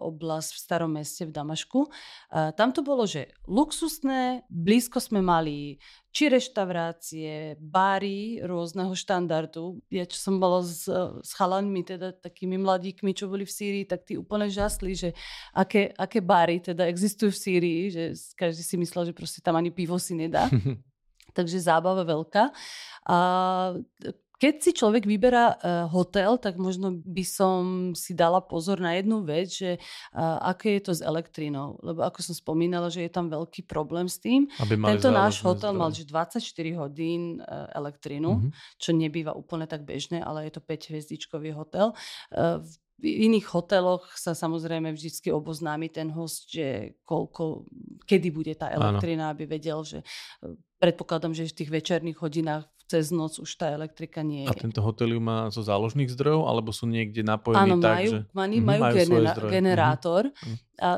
oblasť 0.00 0.56
v 0.56 0.62
starom 0.64 0.96
meste 0.96 1.28
v 1.28 1.34
Damašku. 1.36 1.92
Uh, 2.32 2.50
tam 2.56 2.72
to 2.72 2.80
bolo, 2.80 3.04
že 3.04 3.28
luxusné, 3.44 4.48
blízko 4.48 4.96
sme 4.96 5.20
mali 5.20 5.76
či 6.08 6.32
reštaurácie, 6.32 7.60
bary 7.60 8.40
rôzneho 8.40 8.96
štandardu. 8.96 9.84
Ja 9.92 10.08
čo 10.08 10.16
som 10.16 10.40
bola 10.40 10.64
s, 10.64 10.88
s 11.22 11.30
chalanmi, 11.36 11.84
teda 11.84 12.16
takými 12.16 12.56
mladíkmi, 12.56 13.12
čo 13.12 13.28
boli 13.28 13.44
v 13.44 13.52
Sýrii, 13.52 13.84
tak 13.84 14.08
tí 14.08 14.16
úplne 14.16 14.48
žasli, 14.48 14.96
že 14.96 15.12
aké, 15.52 15.92
aké 15.92 16.24
bary 16.24 16.64
teda 16.64 16.88
existujú 16.88 17.28
v 17.30 17.42
Sýrii, 17.44 17.82
že 17.92 18.02
každý 18.34 18.64
si 18.64 18.74
myslel, 18.80 19.12
že 19.12 19.14
proste 19.14 19.44
tam 19.44 19.54
ani 19.60 19.68
pivo 19.68 20.00
si 20.00 20.16
nedá. 20.16 20.48
Takže 21.36 21.60
zábava 21.60 22.02
veľká. 22.02 22.50
A 23.06 23.16
keď 24.38 24.54
si 24.62 24.70
človek 24.70 25.02
vyberá 25.02 25.58
uh, 25.58 25.90
hotel, 25.90 26.38
tak 26.38 26.54
možno 26.62 26.94
by 27.02 27.24
som 27.26 27.60
si 27.98 28.14
dala 28.14 28.38
pozor 28.38 28.78
na 28.78 28.94
jednu 28.94 29.26
vec, 29.26 29.50
že 29.50 29.82
uh, 30.14 30.38
aké 30.54 30.78
je 30.78 30.82
to 30.86 30.92
s 30.94 31.02
elektrínou. 31.02 31.74
Lebo 31.82 32.06
ako 32.06 32.22
som 32.22 32.34
spomínala, 32.38 32.86
že 32.86 33.02
je 33.02 33.10
tam 33.10 33.26
veľký 33.26 33.66
problém 33.66 34.06
s 34.06 34.22
tým. 34.22 34.46
Aby 34.62 34.78
Tento 34.78 35.10
náš 35.10 35.42
hotel 35.42 35.74
zdroje. 35.74 35.82
mal 35.82 35.90
že 35.90 36.06
24 36.06 36.38
hodín 36.78 37.42
uh, 37.42 37.66
elektrínu, 37.74 38.30
mm-hmm. 38.38 38.50
čo 38.78 38.90
nebýva 38.94 39.34
úplne 39.34 39.66
tak 39.66 39.82
bežné, 39.82 40.22
ale 40.22 40.46
je 40.46 40.54
to 40.54 40.62
5 40.62 40.94
hviezdičkový 40.94 41.50
hotel. 41.58 41.98
Uh, 42.30 42.62
v 42.98 43.30
iných 43.30 43.46
hoteloch 43.54 44.10
sa 44.18 44.34
samozrejme 44.34 44.90
vždy 44.90 45.30
oboznámi 45.30 45.86
ten 45.86 46.10
host, 46.10 46.50
že 46.50 46.98
koľko, 47.06 47.70
kedy 48.02 48.28
bude 48.34 48.54
tá 48.58 48.74
elektrina, 48.74 49.30
aby 49.30 49.46
vedel, 49.46 49.86
že 49.86 50.02
predpokladám, 50.82 51.30
že 51.30 51.46
v 51.46 51.58
tých 51.62 51.70
večerných 51.70 52.18
hodinách 52.18 52.66
cez 52.88 53.12
noc 53.12 53.36
už 53.36 53.50
tá 53.60 53.68
elektrika 53.76 54.24
nie 54.24 54.48
je. 54.48 54.50
A 54.50 54.56
tento 54.56 54.80
hotel 54.80 55.12
má 55.20 55.52
zo 55.52 55.60
záložných 55.60 56.08
zdrojov, 56.08 56.48
alebo 56.48 56.72
sú 56.72 56.88
niekde 56.88 57.20
napojení 57.20 57.76
Áno, 57.76 57.84
tak, 57.84 58.00
majú, 58.00 58.10
že... 58.10 58.20
majú, 58.32 58.56
mm 58.56 58.64
majú, 58.64 58.82
genera- 58.96 59.52
generátor. 59.52 60.22
mm 60.32 60.56
A 60.78 60.88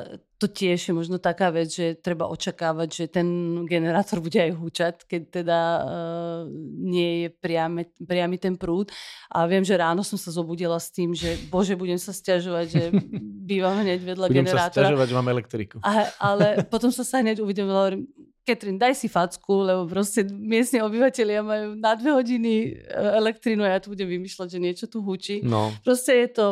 to 0.41 0.47
tiež 0.49 0.89
je 0.89 0.93
možno 0.97 1.21
taká 1.21 1.53
vec, 1.53 1.69
že 1.69 2.01
treba 2.01 2.25
očakávať, 2.31 2.89
že 2.89 3.05
ten 3.12 3.29
generátor 3.69 4.25
bude 4.25 4.41
aj 4.41 4.53
húčať, 4.57 4.95
keď 5.05 5.23
teda 5.43 5.61
uh, 5.85 6.41
nie 6.81 7.25
je 7.25 7.29
priame, 7.29 7.93
priamy 8.01 8.41
ten 8.41 8.57
prúd. 8.57 8.89
A 9.29 9.45
viem, 9.45 9.61
že 9.61 9.77
ráno 9.77 10.01
som 10.01 10.17
sa 10.17 10.33
zobudila 10.33 10.81
s 10.81 10.89
tým, 10.89 11.12
že 11.12 11.37
bože, 11.53 11.77
budem 11.77 12.01
sa 12.01 12.17
stiažovať, 12.17 12.67
že 12.73 12.83
bývam 13.51 13.85
hneď 13.85 14.01
vedľa 14.01 14.27
budem 14.33 14.47
generátora. 14.47 14.64
Budem 14.64 14.73
sa 14.73 14.77
stiažovať, 14.81 15.07
že 15.12 15.17
mám 15.19 15.29
elektriku. 15.29 15.77
A, 15.85 15.93
ale 16.17 16.47
potom 16.73 16.89
som 16.89 17.05
sa 17.05 17.21
hneď 17.21 17.45
uvedomila, 17.45 17.99
Katrin, 18.41 18.80
daj 18.80 18.97
si 18.97 19.07
facku, 19.07 19.62
lebo 19.62 19.84
proste 19.84 20.24
miestne 20.24 20.80
obyvateľia 20.80 21.41
majú 21.45 21.68
na 21.76 21.93
dve 21.93 22.11
hodiny 22.16 22.53
e, 22.53 22.99
elektrínu 23.20 23.61
a 23.61 23.76
ja 23.76 23.78
tu 23.78 23.93
budem 23.93 24.09
vymýšľať, 24.09 24.49
že 24.49 24.59
niečo 24.59 24.86
tu 24.88 25.05
hučí. 25.05 25.45
No. 25.45 25.68
Proste 25.84 26.24
je 26.24 26.28
to... 26.32 26.45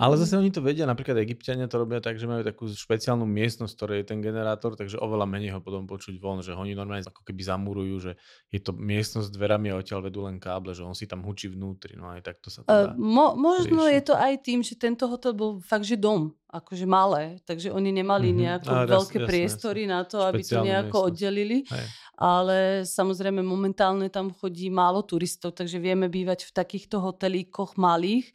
Ale 0.00 0.16
zase 0.16 0.40
oni 0.40 0.48
to 0.48 0.64
vedia, 0.64 0.88
napríklad 0.88 1.20
Egyptiania 1.20 1.68
to 1.68 1.76
robia 1.76 2.00
tak, 2.00 2.16
že 2.16 2.24
majú 2.24 2.40
takú 2.40 2.66
špeciálnu 2.72 3.28
miestnosť, 3.28 3.72
ktorá 3.76 3.92
je 4.00 4.04
ten 4.08 4.24
generátor, 4.24 4.74
takže 4.80 4.96
oveľa 4.96 5.28
menej 5.28 5.52
ho 5.52 5.60
potom 5.60 5.84
počuť 5.84 6.16
von, 6.16 6.40
že 6.40 6.56
oni 6.56 6.72
normálne 6.72 7.04
ako 7.04 7.22
keby 7.22 7.42
zamurujú, 7.44 7.96
že 8.00 8.12
je 8.48 8.60
to 8.64 8.72
miestnosť 8.72 9.28
s 9.28 9.34
dverami 9.36 9.70
a 9.70 9.78
odtiaľ 9.78 10.08
vedú 10.08 10.24
len 10.24 10.40
káble, 10.40 10.72
že 10.72 10.82
on 10.82 10.96
si 10.96 11.04
tam 11.04 11.20
hučí 11.20 11.52
vnútri, 11.52 12.00
no 12.00 12.08
aj 12.10 12.24
takto 12.24 12.48
sa 12.48 12.64
to 12.64 12.68
dá. 12.72 12.90
Uh, 12.90 12.98
mo- 12.98 13.36
možno 13.36 13.84
rieši. 13.84 13.94
je 13.94 14.02
to 14.08 14.14
aj 14.16 14.34
tým, 14.40 14.60
že 14.64 14.74
tento 14.80 15.04
hotel 15.06 15.36
bol 15.36 15.60
fakt, 15.60 15.84
že 15.84 16.00
dom 16.00 16.32
akože 16.46 16.86
malé, 16.88 17.42
takže 17.44 17.68
oni 17.68 17.90
nemali 17.90 18.32
mm-hmm. 18.32 18.44
nejaké 18.46 18.70
veľké 18.70 19.18
jasne, 19.20 19.28
priestory 19.28 19.82
jasne. 19.84 19.92
na 19.92 20.00
to, 20.06 20.18
aby 20.24 20.42
to 20.46 20.56
nejako 20.62 20.98
miestnosť. 21.10 21.18
Oddelili. 21.26 21.66
Aj. 21.66 21.86
Ale 22.16 22.86
samozrejme 22.86 23.42
momentálne 23.42 24.06
tam 24.08 24.30
chodí 24.30 24.70
málo 24.70 25.02
turistov, 25.02 25.58
takže 25.58 25.82
vieme 25.82 26.06
bývať 26.06 26.48
v 26.48 26.54
takýchto 26.54 27.02
hotelíkoch 27.02 27.74
malých, 27.76 28.30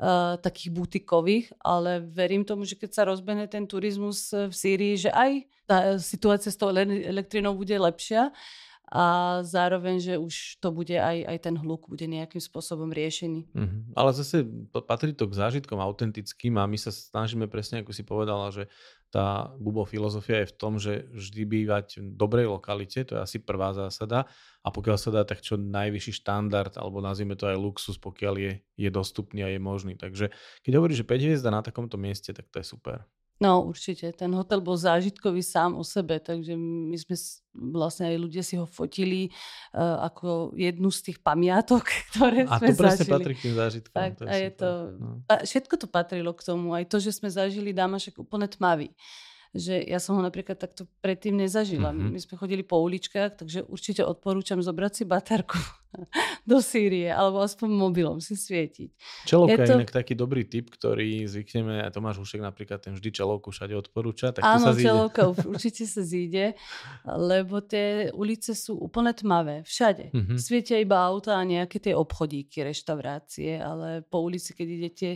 uh, 0.00 0.38
takých 0.38 0.70
butikových, 0.72 1.46
ale 1.60 2.00
verím 2.00 2.46
tomu, 2.46 2.64
že 2.64 2.78
keď 2.78 2.90
sa 2.94 3.02
rozbehne 3.04 3.50
ten 3.50 3.66
turizmus 3.66 4.32
v 4.32 4.54
Sýrii, 4.54 4.94
že 4.96 5.10
aj 5.12 5.32
tá 5.68 5.78
situácia 6.00 6.48
s 6.48 6.56
tou 6.56 6.72
elektrinou 6.72 7.52
bude 7.52 7.76
lepšia 7.76 8.32
a 8.88 9.04
zároveň, 9.44 10.00
že 10.00 10.14
už 10.16 10.64
to 10.64 10.72
bude 10.72 10.96
aj, 10.96 11.28
aj 11.28 11.38
ten 11.44 11.54
hluk 11.60 11.92
bude 11.92 12.08
nejakým 12.08 12.40
spôsobom 12.40 12.88
riešený. 12.88 13.52
Mm-hmm. 13.52 13.80
Ale 13.92 14.10
zase 14.16 14.48
patrí 14.72 15.12
to 15.12 15.28
k 15.28 15.36
zážitkom 15.36 15.76
autentickým 15.76 16.56
a 16.56 16.64
my 16.64 16.80
sa 16.80 16.88
snažíme 16.88 17.52
presne, 17.52 17.84
ako 17.84 17.92
si 17.92 18.00
povedala, 18.00 18.48
že 18.48 18.72
tá 19.08 19.52
Bubo 19.56 19.88
filozofia 19.88 20.44
je 20.44 20.52
v 20.52 20.56
tom, 20.56 20.76
že 20.76 21.08
vždy 21.12 21.42
bývať 21.48 21.86
v 22.00 22.12
dobrej 22.16 22.48
lokalite, 22.48 23.04
to 23.08 23.16
je 23.16 23.24
asi 23.24 23.36
prvá 23.40 23.72
zásada 23.72 24.28
a 24.60 24.68
pokiaľ 24.68 24.96
sa 25.00 25.08
dá, 25.12 25.22
tak 25.24 25.40
čo 25.40 25.56
najvyšší 25.56 26.24
štandard, 26.24 26.76
alebo 26.76 27.00
nazvime 27.00 27.32
to 27.36 27.48
aj 27.48 27.56
luxus, 27.56 27.96
pokiaľ 27.96 28.34
je, 28.36 28.52
je 28.76 28.88
dostupný 28.92 29.44
a 29.44 29.52
je 29.52 29.60
možný. 29.60 29.96
Takže 29.96 30.28
keď 30.60 30.72
hovoríš, 30.76 31.04
že 31.04 31.08
5 31.08 31.24
hviezda 31.24 31.48
na 31.48 31.64
takomto 31.64 31.96
mieste, 31.96 32.36
tak 32.36 32.52
to 32.52 32.60
je 32.60 32.66
super. 32.68 33.08
No 33.38 33.70
určite, 33.70 34.10
ten 34.10 34.34
hotel 34.34 34.58
bol 34.58 34.74
zážitkový 34.74 35.46
sám 35.46 35.78
o 35.78 35.86
sebe, 35.86 36.18
takže 36.18 36.58
my 36.58 36.96
sme 36.98 37.14
vlastne 37.54 38.10
aj 38.10 38.16
ľudia 38.18 38.42
si 38.42 38.58
ho 38.58 38.66
fotili 38.66 39.30
uh, 39.74 40.02
ako 40.10 40.58
jednu 40.58 40.90
z 40.90 41.00
tých 41.10 41.18
pamiatok, 41.22 41.86
ktoré 42.10 42.50
a 42.50 42.58
sme 42.58 42.74
zažili. 42.74 42.74
A 42.74 42.74
to 42.74 42.82
presne 42.82 43.06
patrí 43.06 43.32
k 43.38 43.40
tým 43.46 43.54
zážitkom. 43.54 43.94
Tak, 43.94 44.10
to 44.18 44.22
je 44.26 44.30
a 44.30 44.34
je 44.42 44.50
to, 44.50 44.70
no. 44.98 45.10
a 45.30 45.34
všetko 45.46 45.74
to 45.78 45.86
patrilo 45.86 46.34
k 46.34 46.42
tomu, 46.42 46.74
aj 46.74 46.84
to, 46.90 46.98
že 46.98 47.14
sme 47.14 47.30
zažili 47.30 47.70
Damašek 47.70 48.18
úplne 48.18 48.50
tmavý 48.50 48.90
že 49.56 49.80
ja 49.80 49.96
som 49.96 50.20
ho 50.20 50.22
napríklad 50.22 50.60
takto 50.60 50.84
predtým 51.00 51.40
nezažila. 51.40 51.92
Mm-hmm. 51.92 52.12
My 52.12 52.20
sme 52.20 52.34
chodili 52.36 52.62
po 52.62 52.76
uličkách, 52.84 53.40
takže 53.40 53.64
určite 53.64 54.04
odporúčam 54.04 54.60
zobrať 54.60 54.92
si 54.92 55.02
baterku 55.08 55.56
do 56.50 56.60
Sýrie, 56.60 57.08
alebo 57.08 57.40
aspoň 57.40 57.68
mobilom 57.72 58.20
si 58.20 58.36
svietiť. 58.36 58.90
Čelovka 59.24 59.64
je, 59.64 59.68
to... 59.68 59.74
inak 59.80 59.92
taký 59.92 60.12
dobrý 60.12 60.44
tip, 60.44 60.68
ktorý 60.68 61.24
zvykneme, 61.24 61.80
a 61.80 61.88
Tomáš 61.88 62.20
Hušek 62.20 62.44
napríklad 62.44 62.84
ten 62.84 62.92
vždy 62.92 63.08
čelovku 63.08 63.48
všade 63.48 63.72
odporúča, 63.72 64.36
tak 64.36 64.44
Áno, 64.44 64.68
sa 64.68 64.76
zíde. 64.76 64.84
čelovka 64.84 65.22
určite 65.52 65.88
sa 65.88 66.04
zíde, 66.04 66.52
lebo 67.08 67.64
tie 67.64 68.12
ulice 68.12 68.52
sú 68.52 68.76
úplne 68.76 69.16
tmavé, 69.16 69.64
všade. 69.64 70.12
Mm-hmm. 70.12 70.36
Svietia 70.36 70.76
iba 70.76 71.00
auta 71.00 71.40
a 71.40 71.42
nejaké 71.42 71.80
tie 71.80 71.96
obchodíky, 71.96 72.60
reštaurácie, 72.60 73.56
ale 73.56 74.04
po 74.04 74.20
ulici, 74.20 74.52
keď 74.52 74.68
idete 74.68 75.08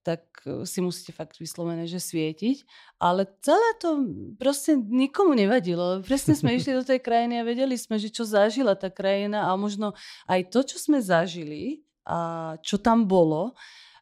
tak 0.00 0.24
e, 0.48 0.64
si 0.64 0.80
musíte 0.80 1.12
fakt 1.12 1.36
vyslovené, 1.36 1.84
že 1.84 2.00
svietiť. 2.00 2.64
Ale 3.00 3.28
celé 3.44 3.70
to 3.80 4.04
proste 4.40 4.76
nikomu 4.76 5.36
nevadilo. 5.36 6.00
Presne 6.04 6.32
sme 6.36 6.56
išli 6.56 6.76
do 6.76 6.84
tej 6.84 7.00
krajiny 7.06 7.40
a 7.40 7.46
vedeli 7.46 7.76
sme, 7.76 8.00
že 8.00 8.08
čo 8.08 8.24
zažila 8.24 8.76
tá 8.76 8.88
krajina 8.88 9.48
a 9.48 9.56
možno 9.56 9.92
aj 10.28 10.48
to, 10.48 10.64
čo 10.64 10.76
sme 10.80 11.00
zažili 11.00 11.84
a 12.08 12.56
čo 12.64 12.80
tam 12.80 13.04
bolo, 13.04 13.54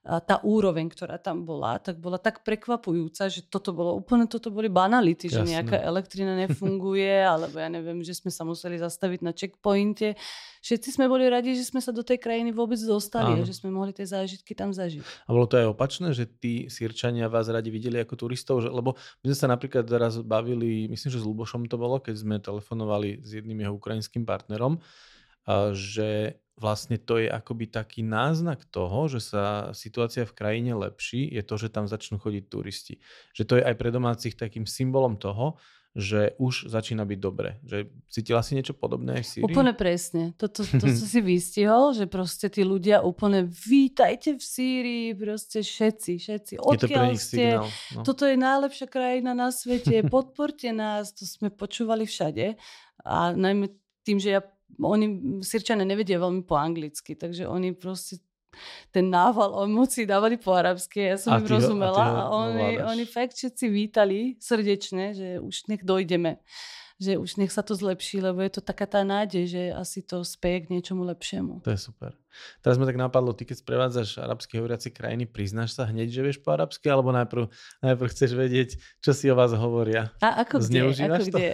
tá 0.05 0.41
úroveň, 0.41 0.89
ktorá 0.89 1.21
tam 1.21 1.45
bola, 1.45 1.77
tak 1.77 2.01
bola 2.01 2.17
tak 2.17 2.41
prekvapujúca, 2.41 3.29
že 3.29 3.45
toto 3.45 3.77
bolo 3.77 3.93
úplne, 3.99 4.25
toto 4.25 4.49
boli 4.49 4.73
banality, 4.73 5.29
Jasne. 5.29 5.45
že 5.45 5.53
nejaká 5.53 5.77
elektrina 5.85 6.33
nefunguje, 6.39 7.25
alebo 7.33 7.61
ja 7.61 7.69
neviem, 7.69 8.01
že 8.01 8.17
sme 8.17 8.33
sa 8.33 8.47
museli 8.47 8.81
zastaviť 8.81 9.21
na 9.21 9.37
checkpointe. 9.37 10.17
Všetci 10.65 10.97
sme 10.97 11.07
boli 11.07 11.29
radi, 11.29 11.53
že 11.55 11.69
sme 11.69 11.85
sa 11.85 11.93
do 11.93 12.01
tej 12.01 12.19
krajiny 12.19 12.51
vôbec 12.57 12.81
dostali 12.81 13.37
Áno. 13.37 13.45
a 13.45 13.49
že 13.49 13.55
sme 13.55 13.69
mohli 13.69 13.93
tie 13.93 14.09
zážitky 14.09 14.57
tam 14.57 14.73
zažiť. 14.73 15.29
A 15.29 15.31
bolo 15.31 15.45
to 15.45 15.61
aj 15.61 15.71
opačné, 15.71 16.11
že 16.17 16.25
tí 16.25 16.73
sírčania 16.73 17.29
vás 17.29 17.47
radi 17.53 17.69
videli 17.69 18.01
ako 18.01 18.15
turistov, 18.17 18.65
že, 18.65 18.73
lebo 18.73 18.97
my 19.23 19.27
sme 19.29 19.39
sa 19.39 19.47
napríklad 19.51 19.85
raz 19.93 20.19
bavili, 20.25 20.89
myslím, 20.89 21.11
že 21.13 21.21
s 21.21 21.27
Lubošom 21.29 21.69
to 21.69 21.77
bolo, 21.77 22.01
keď 22.01 22.15
sme 22.17 22.37
telefonovali 22.41 23.21
s 23.23 23.39
jedným 23.39 23.67
jeho 23.67 23.77
ukrajinským 23.77 24.25
partnerom, 24.25 24.81
že 25.75 26.41
vlastne 26.59 26.99
to 26.99 27.23
je 27.23 27.31
akoby 27.31 27.71
taký 27.71 28.03
náznak 28.03 28.67
toho, 28.69 29.07
že 29.07 29.23
sa 29.23 29.71
situácia 29.71 30.27
v 30.27 30.35
krajine 30.35 30.75
lepší, 30.75 31.31
je 31.31 31.43
to, 31.47 31.55
že 31.55 31.71
tam 31.71 31.87
začnú 31.87 32.19
chodiť 32.19 32.45
turisti. 32.51 32.95
Že 33.33 33.43
to 33.47 33.55
je 33.63 33.63
aj 33.63 33.75
pre 33.79 33.95
domácich 33.95 34.35
takým 34.35 34.67
symbolom 34.67 35.17
toho, 35.17 35.57
že 35.99 36.37
už 36.39 36.71
začína 36.71 37.03
byť 37.03 37.19
dobre. 37.19 37.59
Že 37.65 37.91
cítila 38.07 38.45
si 38.45 38.55
niečo 38.55 38.77
podobné 38.77 39.19
aj 39.19 39.23
v 39.25 39.31
Sýrii? 39.35 39.47
Úplne 39.51 39.73
presne. 39.75 40.23
Toto 40.37 40.63
to, 40.63 40.79
to, 40.79 40.87
to 40.87 41.05
si 41.17 41.21
vystihol, 41.25 41.97
že 41.97 42.07
proste 42.07 42.47
tí 42.53 42.63
ľudia 42.63 43.01
úplne 43.03 43.49
vítajte 43.49 44.37
v 44.37 44.43
Sýrii, 44.43 45.07
proste 45.17 45.65
všetci, 45.65 46.11
všetci. 46.21 46.55
Odkiaľ 46.61 47.05
je 47.11 47.17
to 47.17 47.23
ste? 47.23 47.47
Signál, 47.51 47.69
no. 47.99 48.03
Toto 48.05 48.23
je 48.29 48.37
najlepšia 48.37 48.87
krajina 48.87 49.33
na 49.33 49.49
svete, 49.49 50.05
podporte 50.15 50.71
nás, 50.71 51.11
to 51.17 51.25
sme 51.25 51.49
počúvali 51.49 52.05
všade. 52.05 52.55
A 53.03 53.33
najmä 53.33 53.73
tým, 54.05 54.21
že 54.21 54.39
ja 54.39 54.43
oni, 54.77 55.41
Sirčania 55.41 55.89
nevedia 55.89 56.21
veľmi 56.21 56.45
po 56.45 56.61
anglicky, 56.61 57.17
takže 57.17 57.49
oni 57.49 57.73
proste 57.73 58.21
ten 58.91 59.07
nával 59.07 59.65
emócií 59.65 60.05
dávali 60.09 60.37
po 60.37 60.53
arabsky, 60.57 61.15
ja 61.15 61.17
som 61.21 61.37
a 61.37 61.39
im 61.39 61.47
rozumela 61.47 62.05
a, 62.05 62.11
a 62.11 62.23
oni, 62.33 62.69
oni 62.83 63.05
fakt 63.07 63.39
všetci 63.39 63.65
vítali 63.71 64.19
srdečne, 64.43 65.15
že 65.15 65.29
už 65.39 65.71
nech 65.71 65.83
dojdeme 65.85 66.43
že 66.99 67.15
už 67.15 67.39
nech 67.39 67.55
sa 67.55 67.63
to 67.63 67.79
zlepší, 67.79 68.19
lebo 68.19 68.43
je 68.43 68.59
to 68.59 68.63
taká 68.63 68.83
tá 68.83 69.07
nádej, 69.07 69.47
že 69.47 69.63
asi 69.71 70.03
to 70.03 70.27
speje 70.27 70.67
k 70.67 70.71
niečomu 70.75 71.07
lepšiemu. 71.07 71.63
To 71.63 71.71
je 71.71 71.79
super. 71.79 72.11
Teraz 72.61 72.77
ma 72.77 72.85
tak 72.85 72.99
napadlo, 72.99 73.33
ty 73.33 73.47
keď 73.47 73.63
sprevádzaš 73.63 74.19
arabsky 74.23 74.59
hovoriaci 74.59 74.89
krajiny, 74.91 75.25
priznáš 75.29 75.79
sa 75.79 75.87
hneď, 75.87 76.11
že 76.11 76.21
vieš 76.25 76.39
po 76.43 76.55
arabsky, 76.55 76.87
alebo 76.91 77.15
najprv, 77.15 77.51
najprv 77.83 78.09
chceš 78.11 78.31
vedieť, 78.35 78.71
čo 79.03 79.13
si 79.15 79.31
o 79.31 79.35
vás 79.39 79.55
hovoria? 79.55 80.11
A 80.23 80.43
ako 80.47 80.63
kde? 80.63 80.69
Zneužívaš 80.69 81.25
ako 81.29 81.33
to? 81.33 81.39
kde? 81.39 81.51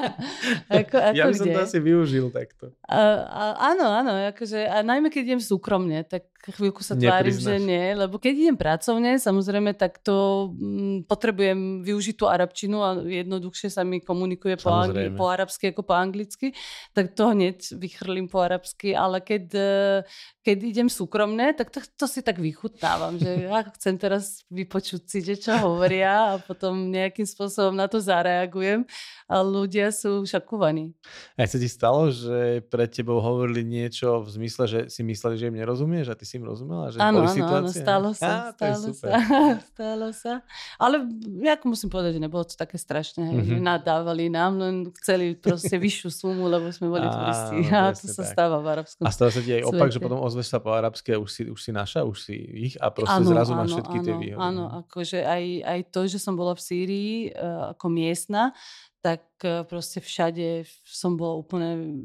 ako, 0.82 0.96
ako 0.96 1.16
ja 1.16 1.24
by 1.28 1.34
som 1.36 1.46
kde? 1.48 1.54
to 1.56 1.60
asi 1.60 1.78
využil 1.78 2.26
takto. 2.32 2.64
A, 2.86 2.98
a, 3.28 3.42
áno, 3.74 3.86
áno, 3.88 4.12
akože, 4.32 4.58
a 4.68 4.80
najmä 4.80 5.12
keď 5.12 5.22
idem 5.34 5.42
súkromne, 5.42 6.04
tak 6.04 6.32
chvíľku 6.50 6.82
sa 6.82 6.98
tvárim, 6.98 7.38
že 7.38 7.62
nie, 7.62 7.94
lebo 7.94 8.18
keď 8.18 8.34
idem 8.34 8.58
pracovne, 8.58 9.14
samozrejme, 9.14 9.78
tak 9.78 10.02
to 10.02 10.50
mm, 10.50 11.06
potrebujem 11.06 11.86
využiť 11.86 12.14
tú 12.18 12.26
arabčinu 12.26 12.82
a 12.82 12.98
jednoduchšie 12.98 13.70
sa 13.70 13.86
mi 13.86 14.02
komunikuje 14.02 14.58
po, 14.58 14.74
angli- 14.74 15.14
po 15.14 15.30
arabsky 15.30 15.70
ako 15.70 15.86
po 15.86 15.94
anglicky, 15.94 16.50
tak 16.90 17.14
to 17.14 17.30
hneď 17.30 17.62
vychrlím 17.78 18.26
po 18.26 18.42
arabsky, 18.42 18.90
ale 18.90 19.22
keď, 19.22 19.44
eh, 19.54 20.01
keď 20.42 20.56
idem 20.64 20.88
súkromne, 20.90 21.54
tak 21.54 21.70
to, 21.70 21.78
to 21.94 22.06
si 22.06 22.20
tak 22.20 22.38
vychutnávam, 22.38 23.14
že 23.16 23.46
ja 23.46 23.62
chcem 23.78 23.94
teraz 23.94 24.42
vypočuť 24.50 25.02
si, 25.06 25.18
že 25.22 25.38
čo 25.38 25.54
hovoria 25.56 26.34
a 26.34 26.40
potom 26.42 26.90
nejakým 26.90 27.24
spôsobom 27.24 27.72
na 27.72 27.86
to 27.86 28.02
zareagujem 28.02 28.82
a 29.30 29.40
ľudia 29.40 29.94
sú 29.94 30.26
šokovaní. 30.26 30.92
A 31.38 31.46
sa 31.46 31.56
ti 31.56 31.70
stalo, 31.70 32.10
že 32.10 32.60
pred 32.66 32.90
tebou 32.90 33.22
hovorili 33.22 33.62
niečo 33.62 34.20
v 34.20 34.28
zmysle, 34.28 34.64
že 34.66 34.80
si 34.90 35.00
mysleli, 35.00 35.38
že 35.38 35.46
im 35.48 35.56
nerozumieš 35.56 36.10
a 36.10 36.18
ty 36.18 36.26
si 36.26 36.36
im 36.36 36.44
rozumela? 36.44 36.90
Že 36.90 36.98
Áno, 36.98 37.22
áno, 37.22 37.44
áno, 37.46 37.68
stalo 37.70 38.10
sa, 38.12 38.50
Á, 38.50 38.56
stalo 38.58 38.88
sa, 38.92 39.08
stalo 39.70 40.08
sa. 40.10 40.32
Ale 40.76 41.06
ja 41.40 41.54
musím 41.62 41.88
povedať, 41.88 42.18
že 42.18 42.22
nebolo 42.22 42.42
to 42.42 42.58
také 42.58 42.76
strašné, 42.76 43.44
že 43.46 43.54
Mhm. 43.54 43.62
nadávali 43.62 44.26
nám, 44.26 44.58
len 44.58 44.74
chceli 44.98 45.38
proste 45.38 45.78
vyššiu 45.78 46.08
sumu, 46.10 46.48
lebo 46.48 46.72
sme 46.72 46.88
boli 46.88 47.06
turisti. 47.06 47.56
A 47.72 47.92
to 47.92 48.08
sa 48.08 48.24
stáva 48.24 48.58
v 48.58 48.66
arabskom. 48.72 49.04
A 49.06 49.12
stalo 49.12 49.30
sa 49.30 49.40
ti 49.40 49.52
aj 49.52 49.62
opak, 49.68 49.91
že 49.92 50.00
potom 50.00 50.18
ozveš 50.24 50.48
sa 50.48 50.58
po 50.58 50.72
arabsky 50.72 51.12
a 51.12 51.20
už 51.20 51.30
si, 51.30 51.42
už 51.46 51.60
si 51.60 51.70
naša, 51.70 52.02
už 52.08 52.16
si 52.16 52.36
ich 52.72 52.74
a 52.80 52.88
proste 52.88 53.20
Áno, 53.20 53.28
zrazu 53.28 53.52
máš 53.52 53.76
všetky 53.76 53.98
tie 54.00 54.14
áno, 54.16 54.22
výhody. 54.24 54.42
Áno, 54.42 54.64
akože 54.84 55.18
aj, 55.20 55.44
aj 55.62 55.80
to, 55.92 56.00
že 56.08 56.18
som 56.18 56.34
bola 56.34 56.56
v 56.56 56.62
Sýrii 56.64 57.14
uh, 57.30 57.76
ako 57.76 57.86
miestna, 57.92 58.56
tak 59.02 59.26
uh, 59.42 59.66
proste 59.66 59.98
všade 59.98 60.62
som 60.86 61.18
bola 61.18 61.34
úplne... 61.34 61.98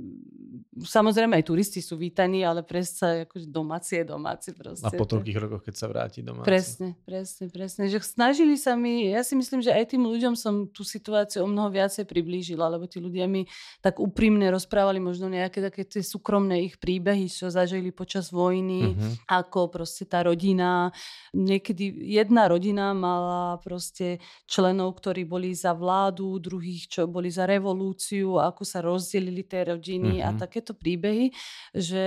Samozrejme 0.78 1.38
aj 1.38 1.46
turisti 1.46 1.78
sú 1.78 1.94
vítaní, 1.94 2.42
ale 2.42 2.62
presne 2.62 3.26
akože 3.26 3.50
domáci 3.50 4.02
je 4.02 4.06
domáci 4.06 4.50
proste. 4.54 4.82
A 4.82 4.90
po 4.90 5.06
To- 5.06 5.18
toľkých 5.18 5.38
rokoch, 5.38 5.62
keď 5.62 5.76
sa 5.78 5.86
vráti 5.86 6.26
doma. 6.26 6.42
Presne, 6.42 6.98
presne, 7.06 7.50
presne. 7.50 7.86
Že 7.86 8.02
snažili 8.02 8.58
sa 8.58 8.74
mi, 8.74 9.10
ja 9.10 9.22
si 9.22 9.38
myslím, 9.38 9.62
že 9.62 9.70
aj 9.70 9.94
tým 9.94 10.06
ľuďom 10.06 10.34
som 10.34 10.66
tú 10.70 10.82
situáciu 10.82 11.46
o 11.46 11.50
mnoho 11.50 11.70
viacej 11.70 12.06
priblížila, 12.06 12.66
lebo 12.68 12.90
tí 12.90 12.98
ľudia 12.98 13.26
mi 13.26 13.46
tak 13.78 13.98
úprimne 13.98 14.50
rozprávali 14.50 14.98
možno 14.98 15.30
nejaké 15.30 15.62
také 15.62 15.86
tie 15.86 16.02
súkromné 16.02 16.66
ich 16.66 16.82
príbehy, 16.82 17.30
čo 17.30 17.54
zažili 17.54 17.94
počas 17.94 18.34
vojny, 18.34 18.98
Mhm. 18.98 19.30
ako 19.30 19.70
proste 19.70 20.10
tá 20.10 20.26
rodina, 20.26 20.90
niekedy 21.34 21.94
jedna 22.18 22.50
rodina 22.50 22.98
mala 22.98 23.62
proste 23.62 24.18
členov, 24.50 24.98
ktorí 24.98 25.22
boli 25.26 25.54
za 25.54 25.78
vládu, 25.78 26.42
druhých, 26.42 26.87
čo 26.88 27.06
boli 27.06 27.28
za 27.28 27.44
revolúciu, 27.44 28.40
ako 28.40 28.64
sa 28.64 28.80
rozdelili 28.82 29.44
tie 29.44 29.68
rodiny 29.68 30.20
a 30.20 30.32
Mhm. 30.32 30.40
takéto 30.40 30.72
príbehy, 30.74 31.30
že 31.72 32.06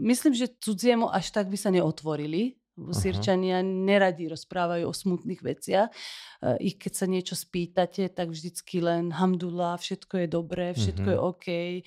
myslím, 0.00 0.32
že 0.32 0.48
cudziemu 0.56 1.06
až 1.06 1.30
tak 1.30 1.50
by 1.50 1.58
sa 1.58 1.68
neotvorili. 1.68 2.56
Lebo. 2.72 2.96
Sýrčania 2.96 3.60
neradi 3.60 4.32
rozprávajú 4.32 4.88
o 4.88 4.96
smutných 4.96 5.44
veciach. 5.44 5.92
E, 6.40 6.72
Ich 6.72 6.80
keď 6.80 6.92
sa 6.96 7.04
niečo 7.04 7.36
spýtate, 7.36 8.08
tak 8.08 8.32
vždycky 8.32 8.80
len 8.80 9.12
hamdullah, 9.12 9.76
všetko 9.76 10.24
je 10.24 10.26
dobré, 10.26 10.72
všetko 10.72 11.04
Mhm. 11.04 11.12
je 11.12 11.18
OK. 11.20 11.46
E, 11.52 11.80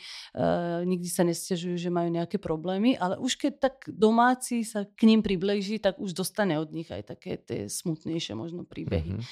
nikdy 0.86 1.10
sa 1.10 1.26
nestiažujú, 1.26 1.74
že 1.74 1.90
majú 1.90 2.14
nejaké 2.14 2.38
problémy, 2.38 2.94
ale 3.02 3.18
už 3.18 3.34
keď 3.34 3.54
tak 3.66 3.76
domáci 3.90 4.62
sa 4.62 4.86
k 4.86 5.10
ním 5.10 5.26
priblíži, 5.26 5.82
tak 5.82 5.98
už 5.98 6.14
dostane 6.14 6.54
od 6.62 6.70
nich 6.70 6.94
aj 6.94 7.18
také 7.18 7.42
tie 7.42 7.66
smutnejšie 7.66 8.38
možno 8.38 8.62
príbehy. 8.62 9.18
Mhm. 9.18 9.26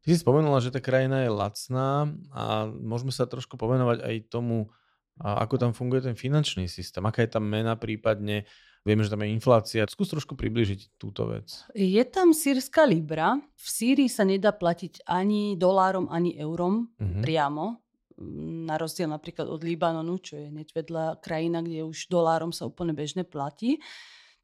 Ty 0.00 0.08
si 0.10 0.18
spomenula, 0.18 0.58
že 0.58 0.72
tá 0.72 0.80
krajina 0.80 1.22
je 1.22 1.30
lacná 1.30 2.08
a 2.32 2.66
môžeme 2.66 3.12
sa 3.12 3.28
trošku 3.28 3.54
povenovať 3.54 4.00
aj 4.00 4.16
tomu, 4.32 4.72
ako 5.20 5.60
tam 5.60 5.72
funguje 5.76 6.00
ten 6.00 6.16
finančný 6.16 6.64
systém, 6.64 7.04
aká 7.04 7.20
je 7.20 7.32
tam 7.36 7.44
mena 7.44 7.76
prípadne, 7.76 8.48
vieme, 8.80 9.04
že 9.04 9.12
tam 9.12 9.20
je 9.20 9.28
inflácia. 9.28 9.84
Skús 9.84 10.08
trošku 10.08 10.32
približiť 10.40 10.96
túto 10.96 11.28
vec. 11.28 11.68
Je 11.76 12.00
tam 12.08 12.32
sírska 12.32 12.88
libra. 12.88 13.36
V 13.60 13.66
Sýrii 13.68 14.08
sa 14.08 14.24
nedá 14.24 14.56
platiť 14.56 15.04
ani 15.04 15.60
dolárom, 15.60 16.08
ani 16.08 16.40
eurom 16.40 16.88
Mhm. 16.96 17.20
priamo. 17.20 17.84
Mm, 18.16 18.64
Na 18.64 18.80
rozdiel 18.80 19.08
napríklad 19.08 19.48
od 19.48 19.60
Libanonu, 19.60 20.16
čo 20.20 20.40
je 20.40 20.48
hneď 20.48 20.72
vedľa 20.72 21.04
krajina, 21.20 21.60
kde 21.60 21.84
už 21.84 22.08
dolárom 22.08 22.52
sa 22.52 22.64
úplne 22.64 22.96
bežne 22.96 23.24
platí. 23.24 23.80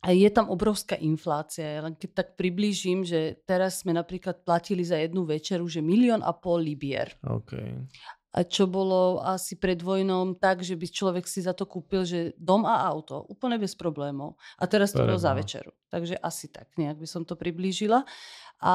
A 0.07 0.14
je 0.14 0.30
tam 0.30 0.46
obrovská 0.46 0.94
inflácia. 1.02 1.82
Len 1.82 1.98
keď 1.98 2.11
tak 2.22 2.28
priblížim, 2.38 3.02
že 3.02 3.42
teraz 3.42 3.82
sme 3.82 3.90
napríklad 3.90 4.46
platili 4.46 4.86
za 4.86 4.94
jednu 5.02 5.26
večeru, 5.26 5.66
že 5.66 5.82
milión 5.82 6.22
a 6.22 6.30
pol 6.30 6.62
libier. 6.62 7.11
OK. 7.26 7.59
A 8.36 8.44
čo 8.44 8.70
bolo 8.70 9.18
asi 9.24 9.59
pred 9.59 9.80
vojnou 9.82 10.36
tak, 10.38 10.62
že 10.62 10.78
by 10.78 10.86
človek 10.86 11.24
si 11.26 11.42
za 11.42 11.57
to 11.57 11.66
kúpil, 11.66 12.07
že 12.07 12.36
dom 12.38 12.68
a 12.68 12.86
auto, 12.86 13.24
úplne 13.32 13.59
bez 13.59 13.74
problémov. 13.74 14.38
A 14.61 14.70
teraz 14.70 14.94
to 14.94 15.02
bolo 15.02 15.18
za 15.18 15.34
večeru. 15.34 15.74
Takže 15.90 16.20
asi 16.22 16.52
tak 16.54 16.70
nejak 16.78 17.02
by 17.02 17.09
som 17.09 17.26
to 17.26 17.34
priblížila. 17.34 18.07
A 18.62 18.74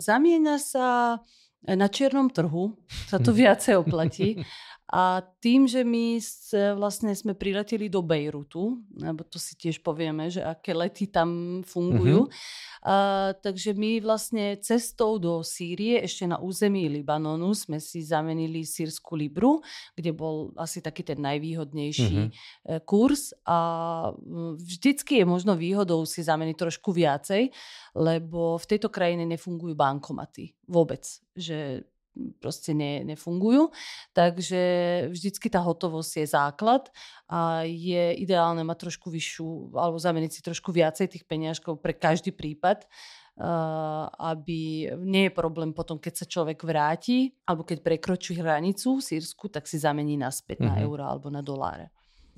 zamieňa 0.00 0.56
sa 0.62 1.18
na 1.66 1.90
čiernom 1.90 2.30
trhu, 2.30 2.78
sa 3.10 3.18
to 3.18 3.34
viacej 3.42 3.82
oplatí. 3.82 4.40
A 4.86 5.18
tým, 5.42 5.66
že 5.66 5.82
my 5.82 6.22
vlastne 6.78 7.10
sme 7.10 7.34
prileteli 7.34 7.90
do 7.90 8.06
Bejrutu, 8.06 8.78
lebo 8.94 9.26
to 9.26 9.34
si 9.34 9.58
tiež 9.58 9.82
povieme, 9.82 10.30
že 10.30 10.46
aké 10.46 10.70
lety 10.78 11.10
tam 11.10 11.60
fungujú, 11.66 12.30
a, 12.86 13.34
takže 13.34 13.74
my 13.74 13.98
vlastne 13.98 14.54
cestou 14.62 15.18
do 15.18 15.42
Sýrie, 15.42 15.98
ešte 16.06 16.30
na 16.30 16.38
území 16.38 16.86
Libanonu, 16.86 17.50
sme 17.50 17.82
si 17.82 18.06
zamenili 18.06 18.62
sírsku 18.62 19.18
libru, 19.18 19.58
kde 19.98 20.14
bol 20.14 20.54
asi 20.54 20.78
taký 20.78 21.02
ten 21.02 21.18
najvýhodnejší 21.18 22.16
Mhm. 22.22 22.30
e, 22.30 22.78
kurz 22.86 23.34
a 23.42 23.58
vždycky 24.54 25.18
je 25.18 25.26
možno 25.26 25.58
výhodou 25.58 26.06
si 26.06 26.22
zameniť 26.22 26.54
trošku 26.54 26.94
viacej, 26.94 27.50
lebo 27.98 28.54
v 28.54 28.68
tejto 28.70 28.86
krajine 28.86 29.26
nefungujú 29.26 29.74
bankomaty 29.74 30.54
vôbec, 30.70 31.02
že 31.34 31.82
proste 32.40 32.72
ne, 32.72 33.04
nefungujú. 33.04 33.70
Takže 34.16 34.62
vždycky 35.12 35.46
tá 35.52 35.60
hotovosť 35.60 36.12
je 36.22 36.26
základ 36.26 36.88
a 37.28 37.64
je 37.68 38.16
ideálne 38.16 38.64
mať 38.64 38.88
trošku 38.88 39.12
vyššiu, 39.12 39.76
alebo 39.76 39.96
zameniť 40.00 40.30
si 40.32 40.40
trošku 40.40 40.72
viacej 40.72 41.12
tých 41.12 41.24
peniažkov 41.28 41.82
pre 41.82 41.92
každý 41.92 42.32
prípad, 42.32 42.86
uh, 42.86 44.08
aby 44.32 44.92
nie 45.02 45.28
je 45.28 45.32
problém 45.36 45.76
potom, 45.76 46.00
keď 46.00 46.24
sa 46.24 46.26
človek 46.26 46.64
vráti, 46.64 47.36
alebo 47.44 47.66
keď 47.66 47.84
prekročí 47.84 48.38
hranicu 48.38 48.98
sírsku, 49.02 49.52
tak 49.52 49.68
si 49.68 49.76
zamení 49.76 50.16
naspäť 50.16 50.64
na 50.64 50.78
Mhm. 50.78 50.82
euro 50.86 51.02
alebo 51.04 51.28
na 51.28 51.44
doláre. 51.44 51.92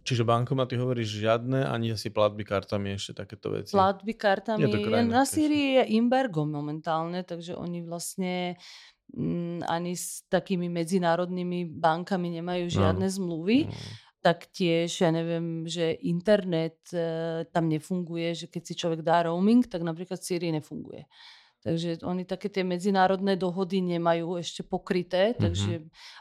Čiže 0.09 0.25
bankomaty 0.25 0.81
hovoríš 0.81 1.21
žiadne, 1.21 1.69
ani 1.69 1.93
asi 1.93 2.09
platby 2.09 2.41
kartami 2.41 2.97
ešte 2.97 3.13
takéto 3.13 3.53
veci. 3.53 3.77
Platby 3.77 4.17
kartami. 4.17 4.65
Je 4.65 5.05
na 5.05 5.29
Syrii 5.29 5.77
je 5.77 6.01
embargo 6.01 6.49
momentálne, 6.49 7.21
takže 7.29 7.53
oni 7.53 7.85
vlastne 7.85 8.57
ani 9.65 9.93
s 9.97 10.29
takými 10.29 10.69
medzinárodnými 10.69 11.67
bankami 11.69 12.39
nemajú 12.39 12.69
žiadne 12.69 13.09
zmluvy. 13.09 13.67
Mm. 13.67 13.73
Taktiež, 14.19 14.91
ja 14.99 15.15
neviem, 15.15 15.65
že 15.65 15.95
internet 16.05 16.83
e, 16.91 17.47
tam 17.55 17.71
nefunguje, 17.71 18.35
že 18.35 18.47
keď 18.51 18.63
si 18.67 18.75
človek 18.75 19.01
dá 19.07 19.31
roaming, 19.31 19.65
tak 19.65 19.87
napríklad 19.87 20.19
v 20.19 20.27
Syrii 20.27 20.53
nefunguje. 20.59 21.07
Takže 21.59 22.07
oni 22.07 22.23
také 22.23 22.47
tie 22.47 22.63
medzinárodné 22.63 23.35
dohody 23.35 23.83
nemajú 23.83 24.39
ešte 24.39 24.63
pokryté, 24.63 25.35
Mhm. 25.35 25.41
takže 25.43 25.73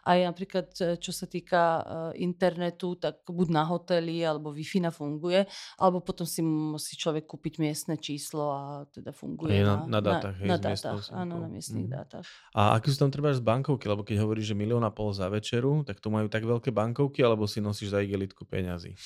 aj 0.04 0.18
napríklad 0.26 0.68
e, 0.82 0.98
čo 0.98 1.14
sa 1.14 1.30
týka 1.30 1.62
e, 1.78 1.82
internetu, 2.26 2.98
tak 2.98 3.22
buď 3.22 3.48
na 3.54 3.62
hoteli 3.62 4.26
alebo 4.26 4.50
Wi-Fi 4.50 4.90
funguje, 4.90 5.46
alebo 5.78 6.02
potom 6.02 6.26
si 6.26 6.42
musí 6.42 6.98
človek 6.98 7.30
kúpiť 7.30 7.62
miestne 7.62 8.02
číslo 8.02 8.50
a 8.50 8.62
teda 8.90 9.14
funguje 9.14 9.62
Je 9.62 9.64
na- 9.64 9.86
na 9.86 10.02
dátach, 10.02 10.36
hej, 10.42 10.50
na, 10.50 10.58
miestnou 10.58 10.98
dátach, 10.98 11.14
áno, 11.14 11.36
na 11.46 11.50
miestnych 11.54 11.86
Mhm. 11.86 11.94
dátach. 11.94 12.26
A 12.58 12.74
aké 12.74 12.90
sú 12.90 12.98
tam 12.98 13.14
treba 13.14 13.30
z 13.30 13.40
bankovky? 13.40 13.86
Lebo 13.86 14.02
keď 14.02 14.26
hovoríš, 14.26 14.52
že 14.52 14.56
milión 14.58 14.82
a 14.82 14.90
pol 14.90 15.14
za 15.14 15.30
večeru, 15.30 15.86
tak 15.86 16.02
tu 16.02 16.10
majú 16.10 16.26
tak 16.28 16.44
veľké 16.44 16.74
bankovky, 16.74 17.22
alebo 17.22 17.46
si 17.46 17.62
nosíš 17.62 17.94
za 17.94 18.02
igelitku 18.02 18.42
peňazí? 18.42 18.98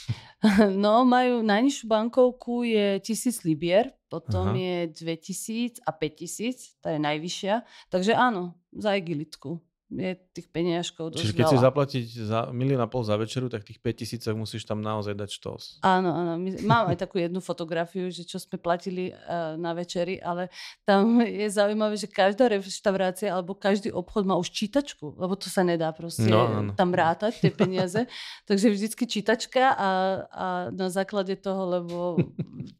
No, 0.79 1.03
majú 1.03 1.43
najnižšiu 1.43 1.85
bankovku 1.87 2.63
je 2.63 2.99
1000 3.03 3.43
libier, 3.43 3.91
potom 4.11 4.51
Aha. 4.51 4.59
je 4.59 4.91
2000 4.91 5.79
a 5.87 5.95
5000, 5.95 6.83
tá 6.83 6.91
je 6.91 6.99
najvyššia. 6.99 7.63
Takže 7.87 8.11
áno, 8.11 8.59
za 8.75 8.99
igilitku. 8.99 9.63
Je 9.91 10.15
tých 10.31 10.47
peniažkov 10.47 11.11
dosť 11.11 11.19
Čiže 11.19 11.33
keď 11.35 11.45
veľa. 11.45 11.53
si 11.53 11.65
zaplatiť 11.67 12.05
za 12.23 12.39
milión 12.49 12.79
a 12.79 12.87
pol 12.87 13.03
za 13.03 13.19
večeru, 13.19 13.51
tak 13.51 13.67
tých 13.67 13.83
5 13.83 13.99
tisíc 13.99 14.23
musíš 14.31 14.63
tam 14.63 14.79
naozaj 14.79 15.11
dať 15.11 15.29
štos. 15.29 15.83
Áno, 15.83 16.15
áno. 16.15 16.39
My, 16.39 16.55
mám 16.63 16.87
aj 16.87 17.03
takú 17.03 17.19
jednu 17.19 17.43
fotografiu, 17.43 18.07
že 18.07 18.23
čo 18.23 18.39
sme 18.39 18.55
platili 18.55 19.11
uh, 19.11 19.59
na 19.59 19.75
večeri, 19.75 20.15
ale 20.17 20.47
tam 20.87 21.19
je 21.19 21.43
zaujímavé, 21.51 21.99
že 21.99 22.07
každá 22.07 22.47
reštaurácia 22.47 23.35
alebo 23.35 23.51
každý 23.51 23.91
obchod 23.91 24.23
má 24.23 24.39
už 24.39 24.47
čítačku, 24.49 25.11
lebo 25.19 25.35
to 25.35 25.51
sa 25.51 25.67
nedá 25.67 25.91
proste 25.91 26.31
No, 26.31 26.47
áno. 26.47 26.71
tam 26.71 26.95
rátať 26.95 27.43
tie 27.43 27.51
peniaze. 27.51 28.07
Takže 28.47 28.71
vždycky 28.71 29.03
čítačka 29.03 29.75
a, 29.75 29.89
a 30.31 30.45
na 30.71 30.87
základe 30.87 31.35
toho, 31.35 31.67
lebo 31.67 32.15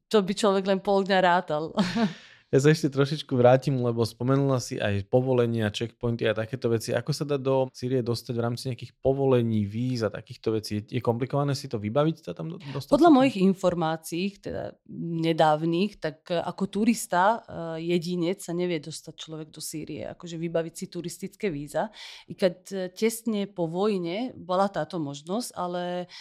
to 0.07 0.23
by 0.23 0.31
človek 0.31 0.63
len 0.63 0.79
pol 0.79 1.03
dňa 1.03 1.19
rátal. 1.19 1.75
Ja 2.51 2.59
sa 2.59 2.67
ešte 2.67 2.91
trošičku 2.91 3.31
vrátim, 3.39 3.79
lebo 3.79 4.03
spomenula 4.03 4.59
si 4.59 4.75
aj 4.75 5.07
povolenia, 5.07 5.71
checkpointy 5.71 6.27
a 6.27 6.35
takéto 6.35 6.67
veci. 6.67 6.91
Ako 6.91 7.15
sa 7.15 7.23
dá 7.23 7.39
do 7.39 7.71
Sýrie 7.71 8.03
dostať 8.03 8.33
v 8.35 8.43
rámci 8.43 8.63
nejakých 8.67 8.91
povolení, 8.99 9.63
víz 9.63 10.03
a 10.03 10.11
takýchto 10.11 10.59
vecí? 10.59 10.83
Je 10.83 10.99
komplikované 10.99 11.55
si 11.55 11.71
to 11.71 11.79
vybaviť 11.79 12.27
sa 12.27 12.35
tam 12.35 12.51
do- 12.51 12.59
dostať? 12.59 12.91
Podľa 12.91 13.11
mojich 13.15 13.39
informácií, 13.39 14.35
teda 14.43 14.75
nedávnych, 14.99 16.03
tak 16.03 16.27
e, 16.27 16.43
ako 16.43 16.63
turista 16.67 17.39
e, 17.39 17.87
jedinec 17.87 18.43
sa 18.43 18.51
nevie 18.51 18.83
dostať 18.83 19.13
človek 19.15 19.47
do 19.47 19.63
Sýrie, 19.63 20.11
akože 20.11 20.35
vybaviť 20.35 20.73
si 20.75 20.85
turistické 20.91 21.47
víza. 21.47 21.87
I 22.27 22.35
keď 22.35 22.55
e, 22.67 22.77
tesne 22.91 23.47
po 23.47 23.71
vojne 23.71 24.35
bola 24.35 24.67
táto 24.67 24.99
možnosť, 24.99 25.55
ale 25.55 26.11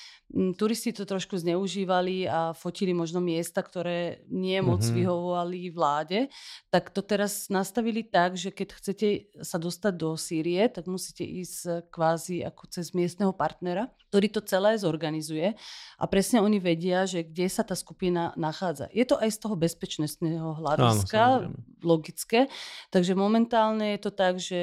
turisti 0.54 0.94
to 0.94 1.02
trošku 1.02 1.34
zneužívali 1.34 2.30
a 2.30 2.54
fotili 2.54 2.94
možno 2.94 3.18
miesta, 3.18 3.66
ktoré 3.66 4.22
nie 4.30 4.62
moc 4.62 4.78
Mhm. 4.86 4.94
vyhovovali 4.94 5.60
vláde, 5.74 6.30
tak 6.70 6.94
to 6.94 7.02
teraz 7.02 7.50
nastavili 7.50 8.06
tak, 8.06 8.38
že 8.38 8.54
keď 8.54 8.68
chcete 8.78 9.08
sa 9.42 9.58
dostať 9.58 9.92
do 9.98 10.14
Sýrie, 10.14 10.70
tak 10.70 10.86
musíte 10.86 11.26
ísť 11.26 11.90
kvázi 11.90 12.46
ako 12.46 12.62
cez 12.70 12.94
miestneho 12.94 13.34
partnera, 13.34 13.90
ktorý 14.08 14.30
to 14.30 14.40
celé 14.46 14.78
zorganizuje 14.78 15.54
a 15.98 16.04
presne 16.06 16.38
oni 16.38 16.62
vedia, 16.62 17.06
že 17.10 17.26
kde 17.26 17.50
sa 17.50 17.66
tá 17.66 17.74
skupina 17.74 18.30
nachádza. 18.38 18.86
Je 18.94 19.02
to 19.02 19.18
aj 19.18 19.34
z 19.34 19.38
toho 19.42 19.58
bezpečnostného 19.58 20.54
hľadiska 20.62 21.50
logické, 21.82 22.46
takže 22.94 23.18
momentálne 23.18 23.98
je 23.98 24.00
to 24.00 24.10
tak, 24.14 24.38
že 24.38 24.62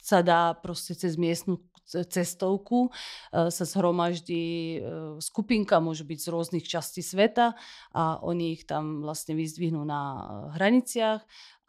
sa 0.00 0.24
dá 0.24 0.56
proste 0.56 0.96
cez 0.96 1.20
miestnu 1.20 1.60
cestovku 2.06 2.88
e, 2.88 2.90
sa 3.50 3.64
zhromaždí 3.66 4.46
e, 4.46 4.78
skupinka, 5.18 5.82
môže 5.82 6.06
byť 6.06 6.18
z 6.18 6.28
rôznych 6.30 6.66
častí 6.66 7.02
sveta 7.02 7.54
a 7.90 8.22
oni 8.22 8.54
ich 8.54 8.64
tam 8.64 9.02
vlastne 9.02 9.34
vyzdvihnú 9.34 9.82
na 9.82 10.00
e, 10.00 10.20
hraniciach 10.56 11.20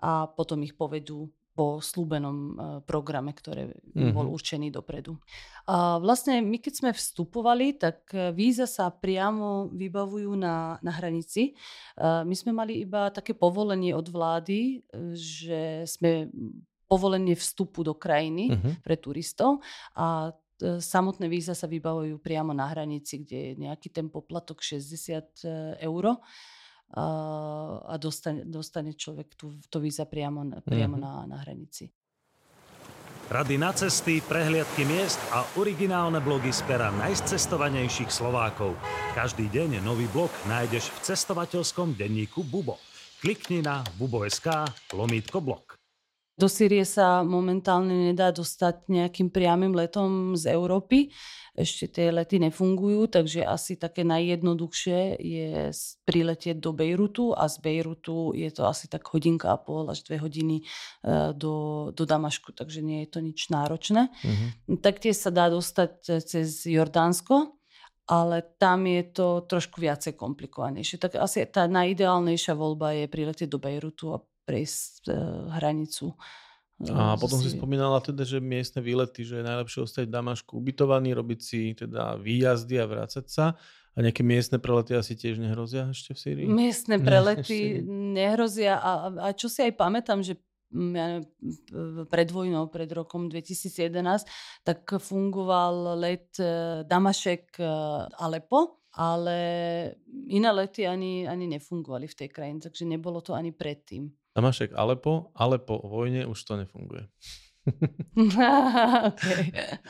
a 0.02 0.28
potom 0.30 0.62
ich 0.64 0.74
povedú 0.74 1.30
po 1.52 1.84
slúbenom 1.84 2.56
programe, 2.88 3.36
ktoré 3.36 3.76
im 3.92 4.16
bol 4.16 4.24
Mhm. 4.24 4.34
určený 4.34 4.68
dopredu. 4.72 5.20
A 5.68 6.00
vlastne 6.00 6.40
my 6.40 6.58
keď 6.58 6.74
sme 6.80 6.92
vstupovali, 6.96 7.76
tak 7.76 8.08
víza 8.32 8.64
sa 8.64 8.88
priamo 8.88 9.68
vybavujú 9.68 10.32
na, 10.40 10.80
na 10.80 10.92
hranici. 10.96 11.52
E, 11.52 12.24
My 12.24 12.36
sme 12.40 12.56
mali 12.56 12.80
iba 12.80 13.12
také 13.12 13.36
povolenie 13.36 13.92
od 13.92 14.08
vlády, 14.08 14.80
že 15.12 15.84
sme 15.86 16.32
povolenie 16.92 17.34
vstupu 17.34 17.80
do 17.82 17.96
krajiny 17.96 18.52
Mhm. 18.52 18.84
pre 18.84 19.00
turistov 19.00 19.64
a 19.96 20.36
e, 20.60 20.78
samotné 20.78 21.26
víza 21.26 21.56
sa 21.56 21.66
vybavujú 21.66 22.20
priamo 22.20 22.52
na 22.52 22.68
hranici, 22.68 23.18
kde 23.18 23.38
je 23.40 23.52
nejaký 23.58 23.88
ten 23.90 24.12
poplatok 24.12 24.60
60 24.60 25.48
eur 25.80 26.20
a, 26.92 27.96
dostane, 27.96 28.44
dostane 28.44 28.92
človek 28.94 29.34
tu, 29.34 29.56
to 29.66 29.80
víza 29.80 30.04
priamo, 30.04 30.44
na- 30.44 30.60
priamo 30.60 31.00
Mhm. 31.00 31.02
na, 31.02 31.12
na 31.26 31.38
hranici. 31.40 31.88
Rady 33.32 33.56
na 33.56 33.72
cesty, 33.72 34.20
prehliadky 34.20 34.84
miest 34.84 35.16
a 35.32 35.48
originálne 35.56 36.20
blogy 36.20 36.52
z 36.52 36.68
pera 36.68 36.92
najcestovanejších 36.92 38.12
Slovákov. 38.12 38.76
Každý 39.16 39.48
deň 39.48 39.80
nový 39.80 40.12
blog 40.12 40.28
nájdeš 40.46 40.92
v 40.92 41.00
cestovateľskom 41.08 41.96
denníku 41.96 42.44
Bubo. 42.44 42.76
Klikni 43.24 43.64
na 43.64 43.88
bubo.sk 43.96 44.68
lomítko 44.92 45.40
blog. 45.40 45.81
Do 46.40 46.48
Sýrie 46.48 46.88
sa 46.88 47.22
momentálne 47.22 48.12
nedá 48.12 48.32
dostať 48.32 48.88
nejakým 48.88 49.30
priamým 49.30 49.76
letom 49.76 50.34
z 50.34 50.56
Európy. 50.56 51.12
Ešte 51.52 51.92
tie 51.92 52.08
lety 52.16 52.40
nefungujú, 52.40 53.12
takže 53.12 53.44
asi 53.44 53.76
také 53.76 54.08
najjednoduchšie 54.08 55.20
je 55.20 55.76
priletieť 56.08 56.64
do 56.64 56.72
Bejrutu 56.72 57.36
a 57.36 57.52
z 57.52 57.60
Bejrutu 57.60 58.32
je 58.32 58.48
to 58.56 58.64
asi 58.64 58.88
tak 58.88 59.04
hodinka 59.12 59.52
a 59.52 59.60
pol 59.60 59.92
až 59.92 60.08
dve 60.08 60.24
hodiny 60.24 60.64
e, 60.64 61.36
do, 61.36 61.92
do 61.92 62.04
Damašku, 62.08 62.56
takže 62.56 62.80
nie 62.80 63.04
je 63.04 63.10
to 63.12 63.20
nič 63.20 63.52
náročné. 63.52 64.08
Mhm. 64.24 64.80
Taktiež 64.80 65.20
sa 65.20 65.30
dá 65.30 65.52
dostať 65.52 65.92
e, 66.08 66.12
cez 66.24 66.64
Jordánsko, 66.64 67.60
ale 68.08 68.56
tam 68.56 68.88
je 68.88 69.04
to 69.12 69.44
trošku 69.44 69.84
viacej 69.84 70.16
komplikovanejšie. 70.16 71.04
Tak 71.04 71.20
asi 71.20 71.44
tá 71.52 71.68
najideálnejšia 71.68 72.56
voľba 72.56 72.96
je 72.96 73.06
priletieť 73.12 73.52
do 73.52 73.60
Bejrutu 73.60 74.16
a 74.16 74.24
prejsť 74.46 75.10
e, 75.10 75.16
hranicu. 75.60 76.14
e, 76.82 76.92
A 76.92 77.18
potom 77.18 77.40
si 77.40 77.54
spomínala 77.54 78.02
teda, 78.02 78.26
že 78.26 78.42
miestne 78.42 78.82
výlety, 78.82 79.26
že 79.26 79.42
je 79.42 79.48
najlepšie 79.48 79.86
ostať 79.86 80.04
v 80.10 80.14
Damašku 80.14 80.58
ubytovaný, 80.58 81.14
robiť 81.14 81.40
si 81.40 81.62
teda 81.78 82.18
výjazdy 82.18 82.76
a 82.82 82.86
vrácať 82.86 83.26
sa. 83.28 83.46
A 83.92 83.98
nejaké 84.00 84.24
miestne 84.24 84.56
prelety 84.56 84.96
asi 84.96 85.20
tiež 85.20 85.36
nehrozia 85.36 85.92
ešte 85.92 86.16
v 86.16 86.20
Sýrii? 86.24 86.48
Miestne 86.48 86.96
Ne, 86.96 87.04
prelety 87.04 87.76
ešte 87.76 87.92
nehrozia 87.92 88.80
a, 88.80 88.92
a, 89.12 89.28
čo 89.36 89.52
si 89.52 89.68
aj 89.68 89.76
pamätám, 89.76 90.24
že 90.24 90.40
pred 92.08 92.30
vojnou, 92.32 92.72
pred 92.72 92.88
rokom 92.96 93.28
2011, 93.28 94.24
tak 94.64 94.88
fungoval 94.88 96.00
let 96.00 96.32
e, 96.40 96.88
Damašek 96.88 97.60
e, 97.60 97.68
ale 98.92 99.40
iné 100.28 100.52
lety 100.52 100.88
ani, 100.88 101.28
ani 101.28 101.48
nefungovali 101.48 102.08
v 102.08 102.18
tej 102.24 102.30
krajine, 102.32 102.60
takže 102.60 102.88
nebolo 102.88 103.20
to 103.24 103.36
ani 103.36 103.52
predtým. 103.52 104.12
Damašek 104.32 104.72
Alepo, 104.76 105.32
ale 105.36 105.60
po 105.60 105.80
vojne 105.84 106.24
už 106.24 106.40
to 106.44 106.56
nefunguje. 106.56 107.08
okay. 109.12 109.52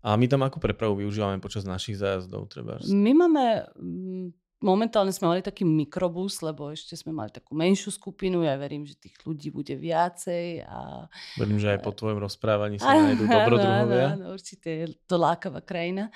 A 0.00 0.16
my 0.16 0.24
tam 0.32 0.40
akú 0.40 0.56
prepravu 0.56 1.04
využívame 1.04 1.44
počas 1.44 1.68
našich 1.68 2.00
zájazdov? 2.00 2.48
Treba? 2.48 2.80
My 2.88 3.12
máme, 3.12 3.68
mm, 3.76 4.26
momentálne 4.64 5.12
sme 5.12 5.28
mali 5.28 5.44
taký 5.44 5.68
mikrobus, 5.68 6.40
lebo 6.40 6.72
ešte 6.72 6.96
sme 6.96 7.12
mali 7.12 7.28
takú 7.28 7.52
menšiu 7.52 7.92
skupinu. 7.92 8.40
Ja 8.40 8.56
verím, 8.56 8.88
že 8.88 8.96
tých 8.96 9.20
ľudí 9.28 9.52
bude 9.52 9.76
viacej. 9.76 10.64
A... 10.64 11.04
Verím, 11.36 11.60
že 11.60 11.76
aj 11.76 11.84
po 11.84 11.92
tvojom 11.92 12.16
rozprávaní 12.16 12.80
sa 12.80 12.96
nájdú 12.96 13.28
dobrodruhovia. 13.28 14.16
Áno, 14.16 14.24
áno, 14.24 14.26
určite 14.32 14.68
je 14.72 14.86
to 15.04 15.20
lákavá 15.20 15.60
krajina. 15.60 16.08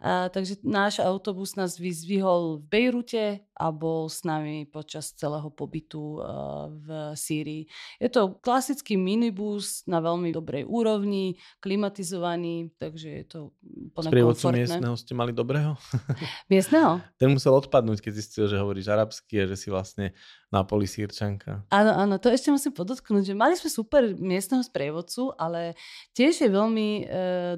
A, 0.00 0.32
takže 0.32 0.60
náš 0.64 1.00
autobus 1.04 1.56
nás 1.60 1.76
vyzvihol 1.76 2.60
v 2.60 2.68
Bejrute 2.68 3.48
a 3.56 3.72
bol 3.72 4.12
s 4.12 4.22
nami 4.22 4.68
počas 4.68 5.16
celého 5.16 5.48
pobytu 5.48 6.20
a, 6.20 6.68
v 6.68 6.86
Sýrii. 7.16 7.64
Je 7.96 8.12
to 8.12 8.36
klasický 8.44 9.00
minibus 9.00 9.80
na 9.88 10.04
veľmi 10.04 10.30
dobrej 10.30 10.68
úrovni, 10.68 11.40
klimatizovaný, 11.64 12.70
takže 12.76 13.08
je 13.08 13.24
to 13.24 13.38
úplne 13.64 14.12
Sprievodcu 14.12 14.44
miestneho 14.52 14.94
ste 14.94 15.12
mali 15.16 15.32
dobrého? 15.32 15.74
Miestneho? 16.52 17.00
Ten 17.16 17.32
musel 17.32 17.56
odpadnúť, 17.56 18.04
keď 18.04 18.12
zistil, 18.12 18.44
že 18.46 18.60
hovoríš 18.60 18.92
arabsky 18.92 19.40
a 19.42 19.48
že 19.48 19.56
si 19.56 19.68
vlastne 19.72 20.12
na 20.46 20.62
poli 20.62 20.86
sírčanka. 20.86 21.66
Áno, 21.74 21.92
áno, 21.92 22.14
to 22.22 22.30
ešte 22.30 22.54
musím 22.54 22.70
podotknúť, 22.70 23.34
že 23.34 23.34
mali 23.34 23.58
sme 23.58 23.66
super 23.66 24.02
miestneho 24.14 24.62
sprievodcu, 24.62 25.34
ale 25.34 25.74
tiež 26.14 26.46
je 26.46 26.50
veľmi 26.50 26.88
e, 26.88 27.04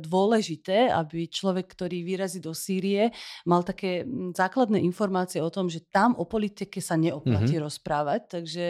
dôležité, 0.01 0.89
aby 0.89 1.29
človek, 1.29 1.69
ktorý 1.69 2.01
vyrazí 2.01 2.41
do 2.41 2.57
Sýrie, 2.57 3.13
mal 3.45 3.61
také 3.61 4.09
základné 4.33 4.81
informácie 4.81 5.45
o 5.45 5.53
tom, 5.53 5.69
že 5.69 5.85
tam 5.89 6.15
o 6.21 6.29
politike 6.29 6.79
sa 6.85 6.95
neoplatí 7.01 7.57
mm-hmm. 7.57 7.67
rozprávať. 7.67 8.21
Takže 8.29 8.67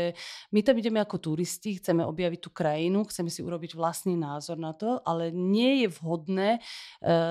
my 0.54 0.60
tam 0.62 0.74
ideme 0.78 1.02
ako 1.02 1.18
turisti, 1.18 1.76
chceme 1.82 2.06
objaviť 2.06 2.40
tú 2.40 2.50
krajinu, 2.54 3.04
chceme 3.10 3.28
si 3.28 3.42
urobiť 3.42 3.74
vlastný 3.74 4.14
názor 4.14 4.56
na 4.56 4.72
to, 4.72 5.02
ale 5.02 5.34
nie 5.34 5.84
je 5.84 5.88
vhodné 5.98 6.50
e, 6.56 6.60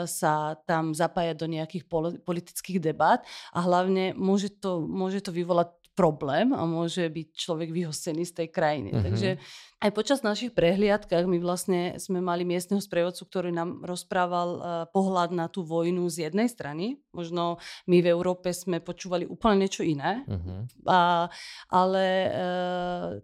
sa 0.05 0.59
tam 0.67 0.91
zapájať 0.91 1.35
do 1.39 1.47
nejakých 1.47 1.83
poli- 1.87 2.19
politických 2.19 2.83
debát 2.83 3.23
a 3.55 3.63
hlavne 3.63 4.11
môže 4.13 4.51
to, 4.51 4.83
môže 4.83 5.23
to 5.23 5.31
vyvolať 5.31 5.71
problém 5.97 6.53
a 6.53 6.61
môže 6.69 7.09
byť 7.09 7.27
človek 7.33 7.73
vyhostený 7.73 8.29
z 8.29 8.45
tej 8.45 8.47
krajiny. 8.53 8.93
Mhm. 8.93 9.01
Takže 9.01 9.29
aj 9.77 9.91
počas 9.93 10.25
našich 10.25 10.53
prehliadkách 10.53 11.25
my 11.25 11.37
vlastne 11.41 11.97
sme 11.97 12.21
mali 12.21 12.45
miestneho 12.45 12.81
sprievodcu, 12.81 13.25
ktorý 13.25 13.49
nám 13.53 13.81
rozprával 13.85 14.49
uh, 14.57 14.61
pohľad 14.89 15.33
na 15.33 15.49
tú 15.49 15.61
vojnu 15.65 16.05
z 16.09 16.29
jednej 16.29 16.49
strany, 16.49 16.97
Možno 17.17 17.57
my 17.89 17.97
v 17.97 18.07
Európe 18.13 18.53
sme 18.53 18.77
počúvali 18.77 19.25
úplne 19.25 19.65
niečo 19.65 19.81
iné, 19.81 20.21
uh-huh. 20.29 20.69
a, 20.85 21.25
ale 21.73 22.05
e, 22.05 22.29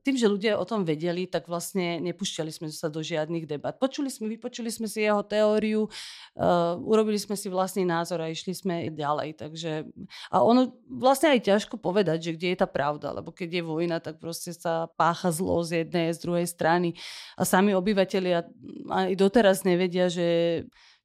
tým, 0.01 0.17
že 0.17 0.25
ľudia 0.25 0.57
o 0.57 0.65
tom 0.65 0.81
vedeli, 0.81 1.29
tak 1.29 1.45
vlastne 1.45 2.01
nepúšťali 2.01 2.49
sme 2.49 2.73
sa 2.73 2.89
do 2.89 3.05
žiadnych 3.05 3.45
debat. 3.45 3.77
Počuli 3.77 4.09
sme, 4.09 4.33
vypočuli 4.33 4.73
sme 4.73 4.89
si 4.89 5.05
jeho 5.05 5.21
teóriu, 5.21 5.85
e, 5.85 5.89
urobili 6.81 7.21
sme 7.21 7.37
si 7.37 7.53
vlastný 7.53 7.85
názor 7.85 8.25
a 8.25 8.33
išli 8.33 8.57
sme 8.57 8.89
ďalej. 8.89 9.37
Takže, 9.37 9.85
a 10.33 10.41
ono 10.41 10.73
vlastne 10.89 11.37
aj 11.37 11.45
ťažko 11.45 11.77
povedať, 11.77 12.33
že 12.33 12.33
kde 12.33 12.57
je 12.57 12.62
tá 12.63 12.67
pravda, 12.67 13.11
lebo 13.11 13.35
keď 13.35 13.59
je 13.59 13.63
vojna, 13.67 13.99
tak 13.99 14.23
proste 14.23 14.55
sa 14.55 14.87
pácha 14.95 15.35
zlo 15.35 15.59
z 15.67 15.83
jednej, 15.83 16.15
z 16.15 16.19
druhej 16.23 16.47
strany. 16.47 16.95
A 17.35 17.43
sami 17.43 17.75
obyvateľia 17.75 18.47
aj 18.87 19.11
doteraz 19.19 19.67
nevedia, 19.67 20.07
že 20.07 20.63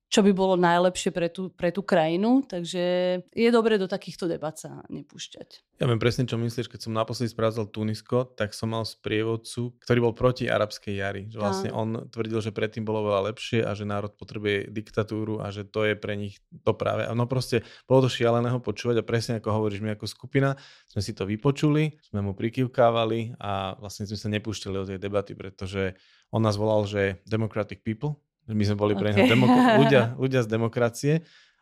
čo 0.08 0.24
by 0.24 0.32
bolo 0.32 0.56
najlepšie 0.56 1.12
pre 1.12 1.28
tú, 1.28 1.52
pre 1.52 1.68
tú 1.68 1.84
krajinu, 1.84 2.40
takže 2.40 2.84
je 3.28 3.48
dobre 3.52 3.76
do 3.76 3.84
takýchto 3.84 4.24
debat 4.24 4.56
sa 4.56 4.80
nepúšťať. 4.88 5.68
Ja 5.78 5.86
viem 5.86 6.00
presne, 6.00 6.26
čo 6.26 6.40
myslíš, 6.40 6.66
keď 6.66 6.80
som 6.88 6.96
naposledy 6.96 7.30
spravil 7.30 7.68
Tunisko, 7.68 8.34
tak 8.34 8.56
som 8.56 8.72
mal 8.72 8.82
sprievodcu, 8.82 9.78
ktorý 9.78 9.98
bol 10.10 10.14
proti 10.16 10.48
arabskej 10.48 10.94
jari. 10.96 11.22
Že 11.30 11.38
vlastne 11.38 11.70
on 11.70 12.08
tvrdil, 12.08 12.40
že 12.42 12.56
predtým 12.56 12.82
bolo 12.82 13.06
veľa 13.06 13.30
lepšie 13.30 13.62
a 13.62 13.76
že 13.76 13.86
národ 13.86 14.10
potrebuje 14.16 14.72
diktatúru 14.74 15.44
a 15.44 15.52
že 15.52 15.68
to 15.68 15.86
je 15.86 15.94
pre 15.94 16.18
nich 16.18 16.40
to 16.64 16.72
práve. 16.74 17.06
No 17.12 17.28
proste 17.30 17.62
bolo 17.86 18.08
to 18.08 18.10
šialeného 18.10 18.58
počúvať 18.58 19.04
a 19.04 19.06
presne 19.06 19.38
ako 19.38 19.54
hovoríš, 19.54 19.84
my 19.84 19.94
ako 19.94 20.08
skupina 20.10 20.58
sme 20.88 21.04
si 21.04 21.14
to 21.14 21.28
vypočuli, 21.28 22.00
sme 22.10 22.24
mu 22.24 22.32
prikývkávali 22.34 23.38
a 23.38 23.78
vlastne 23.78 24.08
sme 24.08 24.18
sa 24.18 24.32
nepúšťali 24.34 24.74
do 24.74 24.88
tej 24.88 24.98
debaty, 24.98 25.38
pretože 25.38 25.94
on 26.34 26.42
nás 26.42 26.58
volal, 26.58 26.90
že 26.90 27.22
democratic 27.22 27.86
people, 27.86 28.18
my 28.48 28.64
sme 28.64 28.76
boli 28.76 28.94
pre 28.96 29.12
okay. 29.12 29.28
demok- 29.28 29.52
ľudia, 29.84 30.16
ľudia 30.16 30.40
z 30.44 30.48
demokracie 30.48 31.14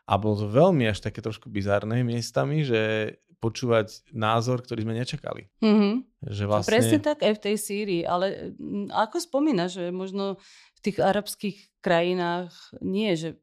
a 0.06 0.14
bolo 0.16 0.38
to 0.38 0.46
veľmi 0.46 0.86
až 0.86 1.02
také 1.02 1.18
trošku 1.18 1.50
bizarné 1.50 2.06
miestami, 2.06 2.62
že 2.62 3.14
počúvať 3.36 4.10
názor, 4.16 4.64
ktorý 4.64 4.88
sme 4.88 4.96
nečakali. 4.96 5.52
Mm-hmm. 5.60 5.94
Že 6.24 6.44
vlastne... 6.48 6.72
Presne 6.72 6.98
tak 7.04 7.20
aj 7.20 7.34
v 7.36 7.42
tej 7.42 7.56
Sýrii, 7.60 8.02
ale 8.02 8.56
mm, 8.56 8.88
ako 8.90 9.16
spomínaš, 9.20 9.76
že 9.76 9.84
možno 9.92 10.40
v 10.76 10.80
tých 10.80 10.98
arabských 10.98 11.58
krajinách 11.84 12.54
nie, 12.80 13.12
že 13.14 13.36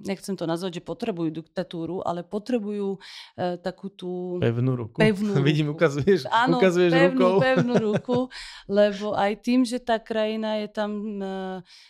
nechcem 0.00 0.36
to 0.36 0.44
nazvať, 0.46 0.80
že 0.80 0.82
potrebujú 0.82 1.30
diktatúru, 1.42 2.04
ale 2.04 2.22
potrebujú 2.22 3.00
e, 3.34 3.58
takú 3.58 3.90
tú... 3.90 4.38
Pevnú 4.38 4.76
ruku. 4.78 4.98
Pevnú 5.00 5.32
ruku. 5.36 5.44
Vidím, 5.44 5.72
ukazuješ, 5.72 6.28
Áno, 6.30 6.60
ukazuješ 6.60 6.92
pevnú, 6.92 7.18
rukou. 7.18 7.34
pevnú 7.48 7.74
ruku, 7.80 8.18
lebo 8.70 9.16
aj 9.16 9.32
tým, 9.42 9.66
že 9.66 9.82
tá 9.82 9.98
krajina 9.98 10.62
je 10.62 10.68
tam, 10.70 10.90
e, 11.18 11.34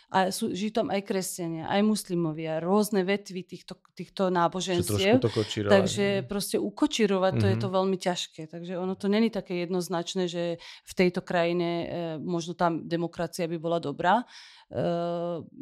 a 0.09 0.17
sú, 0.31 0.51
žijú 0.55 0.81
tam 0.83 0.87
aj 0.89 1.01
kresťania, 1.05 1.69
aj 1.69 1.81
muslimovia, 1.85 2.63
rôzne 2.63 3.05
vetvy 3.05 3.41
týchto, 3.45 3.77
týchto 3.93 4.33
náboženstiev. 4.33 5.21
To 5.21 5.29
takže 5.67 6.25
proste 6.25 6.57
ukočirovať 6.57 7.33
to 7.35 7.45
mm-hmm. 7.45 7.53
je 7.53 7.57
to 7.61 7.69
mhm. 7.69 7.75
veľmi 7.75 7.97
ťažké. 7.99 8.41
Takže 8.49 8.73
ono 8.79 8.93
to 8.97 9.07
není 9.11 9.29
také 9.29 9.63
jednoznačné, 9.67 10.25
že 10.25 10.57
v 10.61 10.93
tejto 10.95 11.21
krajine 11.21 11.69
e, 11.69 11.85
možno 12.19 12.57
tam 12.57 12.87
demokracia 12.87 13.45
by 13.45 13.57
bola 13.59 13.77
dobrá, 13.77 14.25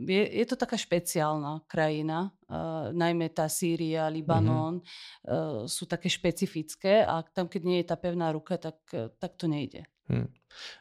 je, 0.07 0.23
je 0.23 0.45
to 0.47 0.55
taká 0.55 0.79
špeciálna 0.79 1.67
krajina, 1.67 2.31
uh, 2.47 2.95
najmä 2.95 3.35
tá 3.35 3.51
Sýria, 3.51 4.07
Libanon 4.07 4.79
mm-hmm. 4.79 5.67
sú 5.67 5.83
také 5.85 6.07
špecifické 6.07 7.03
a 7.03 7.19
tam, 7.19 7.51
keď 7.51 7.61
nie 7.67 7.77
je 7.83 7.87
tá 7.91 7.99
pevná 7.99 8.31
ruka, 8.31 8.55
tak, 8.55 8.79
tak 9.19 9.35
to 9.35 9.51
nejde. 9.51 9.83
Hmm. 10.07 10.27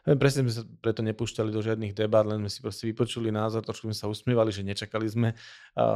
Presne 0.05 0.47
sme 0.47 0.53
sa 0.53 0.63
preto 0.81 1.01
nepúšťali 1.07 1.51
do 1.53 1.61
žiadnych 1.63 1.95
debát, 1.95 2.27
len 2.27 2.43
sme 2.45 2.51
si 2.51 2.61
proste 2.61 2.85
vypočuli 2.91 3.31
názor, 3.31 3.63
trošku 3.63 3.87
sme 3.91 3.97
sa 3.97 4.11
usmievali, 4.11 4.51
že 4.51 4.67
nečakali 4.67 5.07
sme 5.07 5.29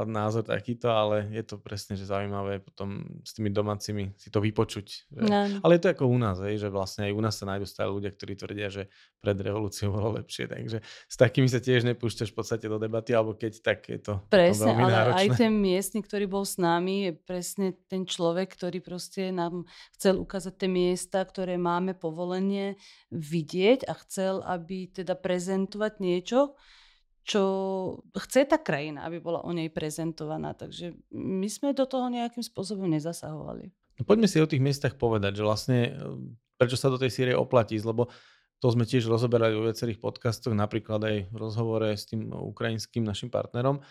názor 0.07 0.47
takýto, 0.47 0.89
ale 0.89 1.29
je 1.35 1.43
to 1.43 1.59
presne 1.61 1.99
že 1.99 2.09
zaujímavé 2.09 2.63
potom 2.63 3.05
s 3.25 3.35
tými 3.35 3.51
domácimi 3.51 4.15
si 4.17 4.29
to 4.31 4.39
vypočuť. 4.39 4.87
Že... 5.11 5.27
No. 5.27 5.61
Ale 5.65 5.77
je 5.77 5.83
to 5.83 5.89
ako 5.93 6.05
u 6.07 6.19
nás, 6.21 6.39
hej, 6.41 6.61
že 6.63 6.69
vlastne 6.71 7.11
aj 7.11 7.13
u 7.13 7.21
nás 7.21 7.35
sa 7.35 7.45
nájdú 7.45 7.67
stále 7.67 7.91
ľudia, 7.91 8.15
ktorí 8.15 8.33
tvrdia, 8.39 8.69
že 8.71 8.83
pred 9.19 9.37
revolúciou 9.37 9.91
bolo 9.91 10.17
lepšie, 10.23 10.47
takže 10.47 10.79
s 10.85 11.17
takými 11.19 11.51
sa 11.51 11.59
tiež 11.59 11.83
nepúšťaš 11.89 12.31
v 12.31 12.37
podstate 12.37 12.67
do 12.71 12.79
debaty, 12.79 13.11
alebo 13.11 13.35
keď 13.35 13.53
tak 13.59 13.91
je 13.91 13.99
to, 13.99 14.23
presne, 14.31 14.63
to 14.63 14.71
veľmi 14.71 14.85
ale 14.87 14.93
náročné. 14.93 15.19
aj 15.19 15.29
ten 15.35 15.53
miestny, 15.53 16.01
ktorý 16.07 16.25
bol 16.31 16.45
s 16.47 16.57
nami, 16.63 17.11
je 17.11 17.13
presne 17.17 17.67
ten 17.91 18.07
človek, 18.07 18.55
ktorý 18.55 18.79
proste 18.79 19.35
nám 19.35 19.67
chcel 19.99 20.23
ukázať 20.23 20.55
tie 20.55 20.71
miesta, 20.71 21.19
ktoré 21.27 21.59
máme 21.59 21.99
povolenie 21.99 22.79
vidieť 23.11 23.66
a 23.89 23.95
chcel, 24.07 24.45
aby 24.47 24.87
teda 24.93 25.19
prezentovať 25.19 25.93
niečo, 25.99 26.55
čo 27.27 27.43
chce 28.15 28.47
tá 28.47 28.63
krajina, 28.63 29.03
aby 29.03 29.19
bola 29.19 29.43
o 29.43 29.51
nej 29.51 29.67
prezentovaná. 29.67 30.55
Takže 30.55 30.95
my 31.11 31.49
sme 31.51 31.75
do 31.75 31.83
toho 31.83 32.07
nejakým 32.07 32.47
spôsobom 32.47 32.87
nezasahovali. 32.87 33.75
No 33.99 34.03
poďme 34.07 34.31
si 34.31 34.39
o 34.39 34.47
tých 34.47 34.63
miestach 34.63 34.95
povedať, 34.95 35.41
že 35.41 35.43
vlastne 35.43 35.79
prečo 36.55 36.79
sa 36.79 36.87
do 36.87 37.01
tej 37.01 37.11
Sýrie 37.11 37.35
oplatí, 37.35 37.77
lebo 37.83 38.07
to 38.63 38.73
sme 38.73 38.89
tiež 38.89 39.11
rozoberali 39.11 39.53
vo 39.53 39.69
viacerých 39.69 40.01
podcastoch, 40.01 40.57
napríklad 40.57 41.01
aj 41.03 41.17
v 41.29 41.37
rozhovore 41.37 41.93
s 41.93 42.09
tým 42.09 42.33
ukrajinským 42.33 43.05
našim 43.05 43.29
partnerom, 43.29 43.85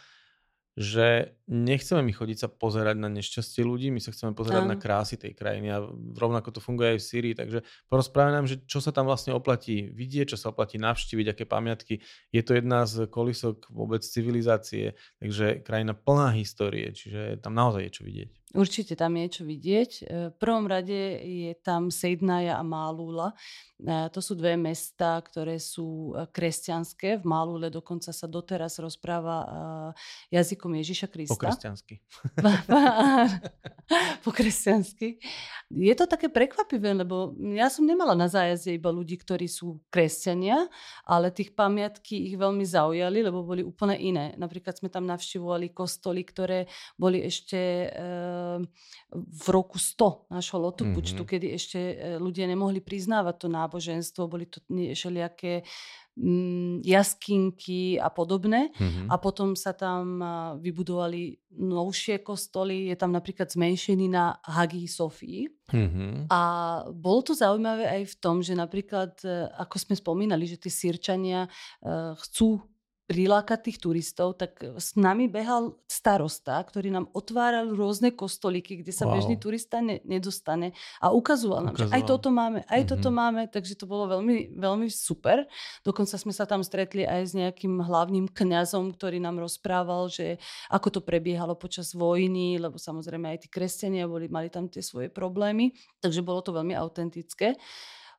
že 0.76 1.32
nechceme 1.48 2.04
my 2.04 2.12
chodiť 2.12 2.38
sa 2.44 2.50
pozerať 2.52 3.00
na 3.00 3.08
nešťastie 3.08 3.64
ľudí, 3.64 3.96
my 3.96 4.04
sa 4.04 4.12
chceme 4.12 4.36
pozerať 4.36 4.68
Áno. 4.68 4.76
na 4.76 4.78
krásy 4.78 5.16
tej 5.16 5.32
krajiny 5.32 5.72
a 5.72 5.80
rovnako 6.20 6.52
to 6.52 6.60
funguje 6.60 6.96
aj 6.96 7.00
v 7.00 7.08
Sýrii, 7.08 7.34
takže 7.34 7.64
porozprávame 7.88 8.36
nám, 8.36 8.48
že 8.52 8.60
čo 8.68 8.84
sa 8.84 8.92
tam 8.92 9.08
vlastne 9.08 9.32
oplatí 9.32 9.88
vidieť, 9.96 10.36
čo 10.36 10.38
sa 10.38 10.52
oplatí 10.52 10.76
navštíviť, 10.76 11.32
aké 11.32 11.44
pamiatky. 11.48 12.04
Je 12.36 12.42
to 12.44 12.60
jedna 12.60 12.84
z 12.84 13.08
kolisok 13.08 13.72
vôbec 13.72 14.04
civilizácie, 14.04 15.00
takže 15.24 15.64
krajina 15.64 15.96
plná 15.96 16.36
histórie, 16.36 16.92
čiže 16.92 17.40
tam 17.40 17.56
naozaj 17.56 17.88
je 17.88 17.92
čo 17.96 18.04
vidieť. 18.04 18.30
Určite 18.56 18.96
tam 18.96 19.20
je 19.20 19.28
čo 19.28 19.44
vidieť. 19.44 19.92
E, 20.00 20.04
v 20.32 20.36
prvom 20.40 20.64
rade 20.64 21.20
je 21.20 21.52
tam 21.60 21.92
Sejdnaja 21.92 22.56
a 22.56 22.64
Málula. 22.64 23.36
E, 23.76 24.08
to 24.16 24.24
sú 24.24 24.40
dve 24.40 24.56
mesta, 24.56 25.20
ktoré 25.20 25.60
sú 25.60 26.16
e, 26.16 26.24
kresťanské. 26.32 27.20
V 27.20 27.26
Málule 27.28 27.68
dokonca 27.68 28.16
sa 28.16 28.32
doteraz 28.32 28.80
rozpráva 28.80 29.44
jazykom 30.32 30.72
Ježiša 30.80 31.08
Krista. 31.12 31.36
Po 31.36 31.44
kresťansky. 31.44 32.00
po 34.26 34.32
kresťansky. 34.32 35.20
Je 35.76 35.94
to 35.98 36.08
také 36.08 36.32
prekvapivé, 36.32 36.96
lebo 36.96 37.36
ja 37.52 37.68
som 37.68 37.84
nemala 37.84 38.16
na 38.16 38.32
zájazde 38.32 38.80
iba 38.80 38.88
ľudí, 38.88 39.20
ktorí 39.20 39.52
sú 39.52 39.84
kresťania, 39.92 40.72
ale 41.04 41.36
tých 41.36 41.52
pamiatky 41.52 42.32
ich 42.32 42.40
veľmi 42.40 42.64
zaujali, 42.64 43.20
lebo 43.20 43.44
boli 43.44 43.68
úplne 43.68 44.00
iné. 44.00 44.26
Napríklad 44.40 44.80
sme 44.80 44.88
tam 44.88 45.04
navštívovali 45.04 45.76
kostoly, 45.76 46.24
ktoré 46.24 46.72
boli 46.96 47.20
ešte 47.20 47.92
v 49.16 49.46
roku 49.50 49.78
100 49.78 50.32
nášho 50.32 50.58
lotopučtu, 50.60 51.22
mm-hmm. 51.22 51.32
kedy 51.32 51.48
ešte 51.56 51.80
e, 51.80 51.96
ľudia 52.18 52.46
nemohli 52.50 52.82
priznávať 52.82 53.36
to 53.46 53.48
náboženstvo, 53.52 54.32
boli 54.32 54.46
to 54.50 54.64
všelijaké 54.70 55.64
mm, 56.18 56.82
jaskinky 56.84 58.00
a 58.00 58.10
podobné. 58.10 58.72
Mm-hmm. 58.76 59.08
A 59.12 59.16
potom 59.20 59.54
sa 59.54 59.76
tam 59.76 60.20
vybudovali 60.60 61.38
novšie 61.56 62.20
kostoly, 62.20 62.92
je 62.92 62.96
tam 63.00 63.16
napríklad 63.16 63.48
zmenšený 63.48 64.08
na 64.12 64.36
Hagii 64.44 64.88
Sofii. 64.88 65.48
Mm-hmm. 65.72 66.30
A 66.30 66.42
bolo 66.92 67.22
to 67.26 67.34
zaujímavé 67.34 67.88
aj 67.90 68.04
v 68.12 68.16
tom, 68.20 68.44
že 68.44 68.54
napríklad, 68.54 69.18
e, 69.24 69.50
ako 69.60 69.76
sme 69.80 69.96
spomínali, 69.98 70.46
že 70.46 70.60
tí 70.60 70.70
sírčania 70.70 71.48
e, 71.48 71.50
chcú 72.20 72.62
prilákať 73.06 73.70
tých 73.70 73.78
turistov, 73.78 74.34
tak 74.42 74.58
s 74.66 74.98
nami 74.98 75.30
behal 75.30 75.78
starosta, 75.86 76.58
ktorý 76.58 76.90
nám 76.90 77.06
otváral 77.14 77.70
rôzne 77.70 78.10
kostolíky, 78.10 78.82
kde 78.82 78.90
sa 78.90 79.06
wow. 79.06 79.14
bežný 79.14 79.38
turista 79.38 79.78
ne, 79.78 80.02
nedostane 80.02 80.74
a 80.98 81.14
ukazoval 81.14 81.70
nám, 81.70 81.78
ukazoval. 81.78 81.94
že 81.94 81.96
aj 81.96 82.04
toto 82.10 82.30
máme, 82.34 82.60
aj 82.66 82.82
mm-hmm. 82.82 82.90
toto 82.90 83.10
máme, 83.14 83.42
takže 83.54 83.78
to 83.78 83.86
bolo 83.86 84.10
veľmi, 84.10 84.58
veľmi 84.58 84.90
super. 84.90 85.46
Dokonca 85.86 86.18
sme 86.18 86.34
sa 86.34 86.50
tam 86.50 86.66
stretli 86.66 87.06
aj 87.06 87.22
s 87.30 87.34
nejakým 87.38 87.78
hlavným 87.78 88.26
kňazom, 88.34 88.98
ktorý 88.98 89.22
nám 89.22 89.38
rozprával, 89.38 90.10
že 90.10 90.42
ako 90.74 90.98
to 90.98 91.02
prebiehalo 91.06 91.54
počas 91.54 91.94
vojny, 91.94 92.58
lebo 92.58 92.82
samozrejme 92.82 93.38
aj 93.38 93.46
tí 93.46 93.48
kresťania 93.54 94.10
boli, 94.10 94.26
mali 94.34 94.50
tam 94.50 94.66
tie 94.66 94.82
svoje 94.82 95.14
problémy, 95.14 95.78
takže 96.02 96.26
bolo 96.26 96.42
to 96.42 96.50
veľmi 96.58 96.74
autentické. 96.74 97.54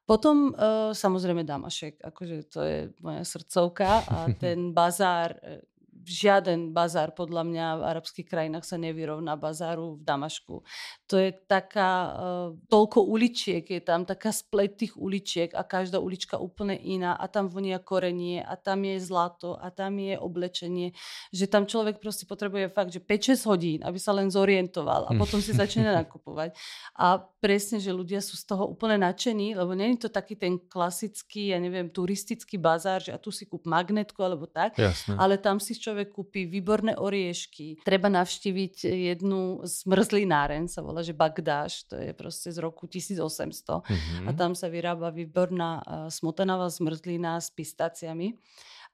Potom 0.06 0.54
uh, 0.54 0.94
samozrejme 0.94 1.42
Damašek, 1.42 1.98
akože 1.98 2.36
to 2.46 2.60
je 2.62 2.78
moja 3.02 3.26
srdcovka 3.26 4.06
a 4.06 4.16
ten 4.42 4.70
bazár, 4.70 5.34
e, 5.42 5.66
žiaden 6.06 6.70
bazár 6.70 7.12
podľa 7.18 7.42
mňa 7.42 7.66
v 7.76 7.82
arabských 7.82 8.26
krajinách 8.30 8.62
sa 8.62 8.78
nevyrovná 8.78 9.34
bazáru 9.34 9.98
v 9.98 10.06
Damašku. 10.06 10.62
To 11.10 11.14
je 11.18 11.34
taká, 11.34 11.90
uh, 12.14 12.48
toľko 12.70 13.02
uličiek, 13.02 13.66
je 13.66 13.82
tam 13.82 14.06
taká 14.06 14.30
splet 14.30 14.78
tých 14.78 14.94
uličiek 14.94 15.50
a 15.52 15.66
každá 15.66 15.98
ulička 15.98 16.38
úplne 16.38 16.78
iná 16.78 17.18
a 17.18 17.26
tam 17.26 17.50
vonia 17.50 17.82
korenie 17.82 18.38
a 18.38 18.54
tam 18.54 18.86
je 18.86 19.02
zlato 19.02 19.58
a 19.58 19.74
tam 19.74 19.98
je 19.98 20.14
oblečenie, 20.14 20.94
že 21.34 21.50
tam 21.50 21.66
človek 21.66 21.98
proste 21.98 22.22
potrebuje 22.24 22.70
fakt, 22.70 22.94
že 22.94 23.02
5-6 23.02 23.50
hodín, 23.50 23.78
aby 23.82 23.98
sa 23.98 24.14
len 24.14 24.30
zorientoval 24.30 25.10
a 25.10 25.12
potom 25.18 25.42
si 25.42 25.50
začne 25.50 25.90
nakupovať. 26.06 26.54
A 26.94 27.18
presne, 27.42 27.82
že 27.82 27.90
ľudia 27.90 28.22
sú 28.22 28.38
z 28.38 28.44
toho 28.46 28.70
úplne 28.70 29.02
nadšení, 29.02 29.58
lebo 29.58 29.74
není 29.74 29.98
to 29.98 30.06
taký 30.06 30.38
ten 30.38 30.62
klasický, 30.62 31.50
ja 31.50 31.58
neviem, 31.58 31.90
turistický 31.90 32.60
bazár, 32.60 33.02
že 33.02 33.10
a 33.10 33.18
tu 33.18 33.32
si 33.32 33.48
kúp 33.48 33.64
magnetku 33.64 34.20
alebo 34.20 34.44
tak, 34.44 34.76
Jasne. 34.76 35.16
ale 35.16 35.40
tam 35.40 35.56
si 35.56 35.72
človek 35.72 35.95
človek 35.96 36.12
kúpi 36.12 36.44
výborné 36.44 37.00
oriešky. 37.00 37.80
Treba 37.80 38.12
navštíviť 38.12 38.84
jednu 38.84 39.64
zmrzlináren, 39.64 40.68
sa 40.68 40.84
volá, 40.84 41.00
že 41.00 41.16
Bagdáš, 41.16 41.88
to 41.88 41.96
je 41.96 42.12
proste 42.12 42.52
z 42.52 42.60
roku 42.60 42.84
1800 42.84 43.16
mm-hmm. 43.16 44.28
a 44.28 44.30
tam 44.36 44.52
sa 44.52 44.68
vyrába 44.68 45.08
výborná 45.08 45.80
uh, 45.80 46.12
smotanavá 46.12 46.68
zmrzlina 46.68 47.40
s 47.40 47.48
pistáciami. 47.48 48.36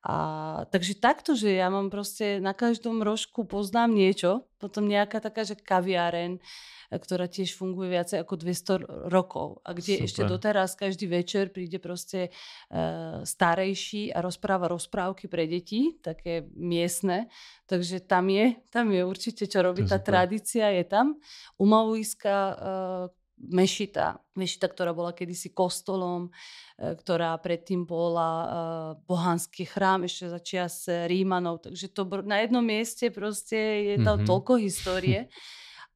A, 0.03 0.17
takže 0.75 0.99
takto, 0.99 1.39
že 1.39 1.55
ja 1.55 1.71
mám 1.71 1.87
proste 1.87 2.43
na 2.43 2.51
každom 2.51 3.07
rožku 3.07 3.47
poznám 3.47 3.95
niečo, 3.95 4.51
potom 4.59 4.91
nejaká 4.91 5.23
taká, 5.23 5.47
že 5.47 5.55
kaviareň, 5.55 6.43
ktorá 6.91 7.31
tiež 7.31 7.55
funguje 7.55 7.95
viacej 7.95 8.27
ako 8.27 8.35
200 8.35 9.09
rokov. 9.09 9.63
A 9.63 9.73
kde 9.73 10.03
Super. 10.03 10.07
ešte 10.11 10.23
doteraz 10.27 10.75
každý 10.75 11.07
večer 11.07 11.55
príde 11.55 11.79
proste 11.79 12.29
uh, 12.29 13.23
starejší 13.23 14.11
a 14.11 14.19
rozpráva 14.21 14.67
rozprávky 14.69 15.31
pre 15.31 15.47
deti, 15.47 15.97
také 16.03 16.51
miestne, 16.59 17.31
takže 17.71 18.03
tam 18.03 18.27
je, 18.27 18.59
tam 18.75 18.91
je 18.91 19.07
určite 19.07 19.47
čo 19.47 19.63
robiť, 19.63 19.87
tá 19.87 20.03
tradícia 20.03 20.67
je 20.75 20.85
tam. 20.85 21.17
Umavuiska 21.63 22.35
uh, 22.35 23.22
mešita, 23.43 24.23
mešita, 24.39 24.71
ktorá 24.71 24.95
bola 24.95 25.11
kedysi 25.11 25.51
kostolom, 25.51 26.31
e, 26.79 26.95
ktorá 26.95 27.35
predtým 27.43 27.83
bola 27.83 28.31
uh, 28.31 28.49
bohanský 29.05 29.67
chrám 29.67 30.07
ešte 30.07 30.25
za 30.31 30.39
čias 30.39 30.87
Rímanov, 30.87 31.67
takže 31.67 31.91
to 31.91 32.07
na 32.23 32.41
jednom 32.41 32.63
mieste 32.63 33.11
proste 33.11 33.59
je 33.59 33.97
tam 34.01 34.23
mm-hmm. 34.23 34.31
toľko 34.31 34.53
histórie. 34.63 35.27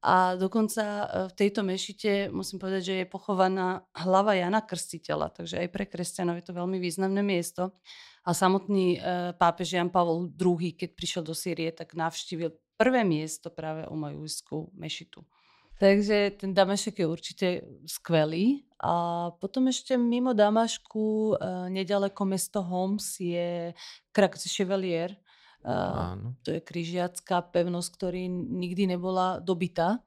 A 0.07 0.37
dokonca 0.37 0.83
e, 0.85 1.05
v 1.27 1.33
tejto 1.33 1.65
mešite 1.65 2.29
musím 2.29 2.61
povedať, 2.61 2.81
že 2.85 2.95
je 3.01 3.05
pochovaná 3.09 3.81
hlava 3.97 4.37
Jana 4.37 4.61
Krstiteľa, 4.61 5.33
takže 5.33 5.65
aj 5.65 5.67
pre 5.73 5.89
kresťanov 5.89 6.37
je 6.37 6.45
to 6.45 6.53
veľmi 6.53 6.77
významné 6.77 7.25
miesto. 7.25 7.73
A 8.21 8.31
samotný 8.31 8.95
e, 8.95 8.99
pápež 9.33 9.73
Jan 9.73 9.89
Pavol 9.89 10.29
II, 10.29 10.77
keď 10.77 10.89
prišiel 10.93 11.23
do 11.25 11.33
Sýrie, 11.33 11.73
tak 11.73 11.97
navštívil 11.97 12.53
prvé 12.77 13.01
miesto 13.01 13.49
práve 13.49 13.89
u 13.89 13.95
Majujskú 13.97 14.69
mešitu. 14.77 15.25
Takže 15.77 16.41
ten 16.41 16.53
Damašek 16.53 16.99
je 16.99 17.07
určite 17.07 17.47
skvelý. 17.85 18.65
A 18.81 19.29
potom 19.41 19.69
ešte 19.69 19.97
mimo 19.97 20.33
Damašku, 20.33 21.33
e, 21.33 21.69
nedaleko 21.73 22.25
mesto 22.25 22.61
Homs 22.61 23.17
je 23.17 23.73
Krak 24.13 24.37
Chevalier, 24.37 25.17
Áno. 25.67 26.39
To 26.47 26.55
je 26.55 26.63
križiacká 26.63 27.43
pevnosť, 27.51 27.89
ktorý 27.99 28.31
nikdy 28.31 28.95
nebola 28.95 29.43
dobitá. 29.43 29.99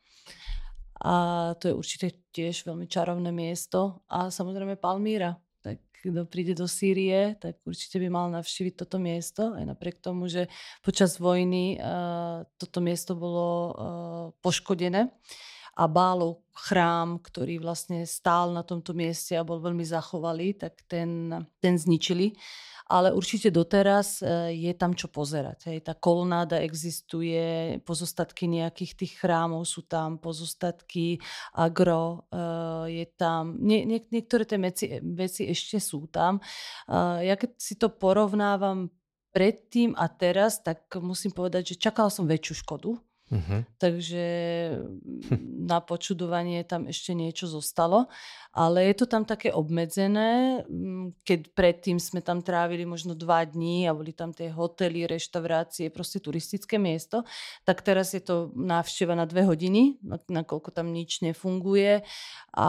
A 1.00 1.12
to 1.60 1.68
je 1.68 1.74
určite 1.76 2.08
tiež 2.32 2.64
veľmi 2.64 2.88
čarovné 2.88 3.28
miesto. 3.32 4.04
A 4.08 4.32
samozrejme 4.32 4.80
Palmíra. 4.80 5.36
Tak 5.60 5.80
kto 6.00 6.24
príde 6.28 6.56
do 6.56 6.64
Sýrie, 6.64 7.36
tak 7.40 7.60
určite 7.64 8.00
by 8.00 8.08
mal 8.08 8.26
navštíviť 8.32 8.74
toto 8.76 8.96
miesto. 8.96 9.52
Aj 9.52 9.64
napriek 9.64 10.00
tomu, 10.00 10.28
že 10.28 10.48
počas 10.80 11.20
vojny 11.20 11.76
uh, 11.76 12.44
toto 12.56 12.80
miesto 12.80 13.12
bolo 13.16 13.48
uh, 13.48 13.72
poškodené 14.40 15.12
a 15.81 15.89
Bálov 15.89 16.45
chrám, 16.53 17.24
ktorý 17.24 17.64
vlastne 17.64 18.05
stál 18.05 18.53
na 18.53 18.61
tomto 18.61 18.93
mieste 18.93 19.33
a 19.33 19.47
bol 19.47 19.64
veľmi 19.64 19.81
zachovalý, 19.81 20.53
tak 20.61 20.85
ten, 20.85 21.33
ten 21.57 21.74
zničili 21.81 22.37
ale 22.91 23.14
určite 23.14 23.55
doteraz 23.55 24.18
e, 24.18 24.51
je 24.66 24.72
tam 24.74 24.99
čo 24.99 25.07
pozerať. 25.07 25.70
Hej. 25.70 25.87
Tá 25.87 25.95
kolonáda 25.95 26.59
existuje, 26.59 27.78
pozostatky 27.87 28.51
nejakých 28.51 28.99
tých 28.99 29.12
chrámov 29.22 29.62
sú 29.62 29.87
tam, 29.87 30.18
pozostatky 30.18 31.22
agro 31.55 32.26
e, 32.26 32.45
je 32.91 33.07
tam. 33.14 33.55
Nie, 33.62 33.87
nie, 33.87 34.03
niektoré 34.11 34.43
tie 34.43 34.59
veci, 34.59 34.87
veci 35.07 35.47
ešte 35.47 35.78
sú 35.78 36.11
tam. 36.11 36.43
Ja 37.22 37.39
keď 37.39 37.51
si 37.55 37.78
to 37.78 37.95
porovnávam 37.95 38.91
predtým 39.31 39.95
a 39.95 40.11
teraz, 40.11 40.59
tak 40.59 40.91
musím 40.99 41.31
povedať, 41.31 41.74
že 41.74 41.83
čakala 41.87 42.11
som 42.11 42.26
väčšiu 42.26 42.66
škodu 42.66 42.99
Uh-huh. 43.31 43.62
Takže 43.78 44.26
na 45.70 45.78
počudovanie 45.78 46.66
tam 46.66 46.91
ešte 46.91 47.14
niečo 47.14 47.47
zostalo. 47.47 48.11
Ale 48.51 48.91
je 48.91 48.95
to 48.99 49.07
tam 49.07 49.22
také 49.22 49.55
obmedzené, 49.55 50.62
mm, 50.66 51.22
keď 51.22 51.41
predtým 51.55 52.03
sme 52.03 52.18
tam 52.26 52.43
trávili 52.43 52.83
možno 52.83 53.14
dva 53.14 53.47
dní 53.47 53.87
a 53.87 53.95
boli 53.95 54.11
tam 54.11 54.35
tie 54.35 54.51
hotely, 54.51 55.07
reštaurácie, 55.07 55.95
proste 55.95 56.18
turistické 56.18 56.74
miesto, 56.74 57.22
tak 57.62 57.87
teraz 57.87 58.11
je 58.18 58.22
to 58.26 58.51
návšteva 58.59 59.14
na 59.14 59.31
dve 59.31 59.47
hodiny, 59.47 60.03
nakoľko 60.26 60.74
tam 60.74 60.91
nič 60.91 61.22
nefunguje 61.22 62.03
a 62.59 62.68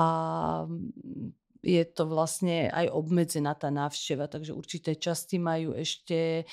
je 1.62 1.86
to 1.86 2.10
vlastne 2.10 2.74
aj 2.74 2.90
obmedzená 2.90 3.54
tá 3.54 3.70
návšteva, 3.70 4.26
takže 4.26 4.58
určité 4.58 4.98
časti 4.98 5.38
majú 5.38 5.78
ešte 5.78 6.42
e, 6.42 6.44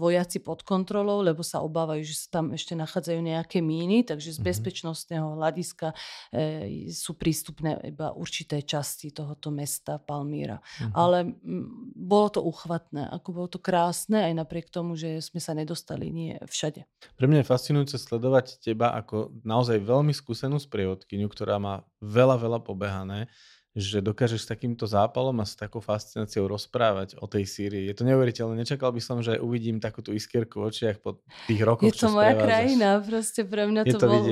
vojaci 0.00 0.40
pod 0.40 0.64
kontrolou, 0.64 1.20
lebo 1.20 1.44
sa 1.44 1.60
obávajú, 1.60 2.00
že 2.00 2.16
sa 2.24 2.40
tam 2.40 2.56
ešte 2.56 2.72
nachádzajú 2.72 3.20
nejaké 3.20 3.60
míny, 3.60 4.02
takže 4.08 4.32
z 4.32 4.40
mm-hmm. 4.40 4.48
bezpečnostného 4.48 5.28
hľadiska 5.36 5.92
e, 6.32 6.88
sú 6.88 7.20
prístupné 7.20 7.76
iba 7.84 8.16
určité 8.16 8.64
časti 8.64 9.12
tohoto 9.12 9.52
mesta 9.52 10.00
Palmíra. 10.00 10.58
Mm-hmm. 10.58 10.92
Ale 10.96 11.18
m, 11.44 11.92
bolo 11.92 12.28
to 12.32 12.40
uchvatné, 12.40 13.04
ako 13.12 13.28
bolo 13.36 13.48
to 13.52 13.60
krásne, 13.60 14.24
aj 14.24 14.32
napriek 14.40 14.72
tomu, 14.72 14.96
že 14.96 15.20
sme 15.20 15.38
sa 15.38 15.52
nedostali 15.52 16.08
nie 16.08 16.40
všade. 16.48 16.88
Pre 17.20 17.26
mňa 17.28 17.44
je 17.44 17.50
fascinujúce 17.52 17.96
sledovať 18.00 18.64
teba 18.64 18.96
ako 18.96 19.36
naozaj 19.44 19.84
veľmi 19.84 20.16
skúsenú 20.16 20.56
sprievodkyňu, 20.56 21.28
ktorá 21.28 21.60
má 21.60 21.84
veľa, 22.00 22.40
veľa 22.40 22.60
pobehané 22.64 23.28
že 23.74 23.98
dokážeš 23.98 24.46
s 24.46 24.48
takýmto 24.54 24.86
zápalom 24.86 25.34
a 25.42 25.46
s 25.46 25.58
takou 25.58 25.82
fascináciou 25.82 26.46
rozprávať 26.46 27.18
o 27.18 27.26
tej 27.26 27.42
Sýrii. 27.42 27.90
Je 27.90 27.94
to 27.98 28.06
neuveriteľné. 28.06 28.62
Nečakal 28.62 28.94
by 28.94 29.02
som, 29.02 29.18
že 29.18 29.42
uvidím 29.42 29.82
takú 29.82 29.98
tú 29.98 30.14
iskierku 30.14 30.62
v 30.62 30.70
očiach 30.70 31.02
po 31.02 31.18
tých 31.50 31.58
rokoch, 31.66 31.90
Je 31.90 31.98
to 31.98 32.14
moja 32.14 32.38
krajina, 32.38 33.02
proste 33.02 33.42
pre 33.42 33.66
mňa 33.66 33.82
to, 33.90 33.98
to 33.98 34.06
bol 34.06 34.22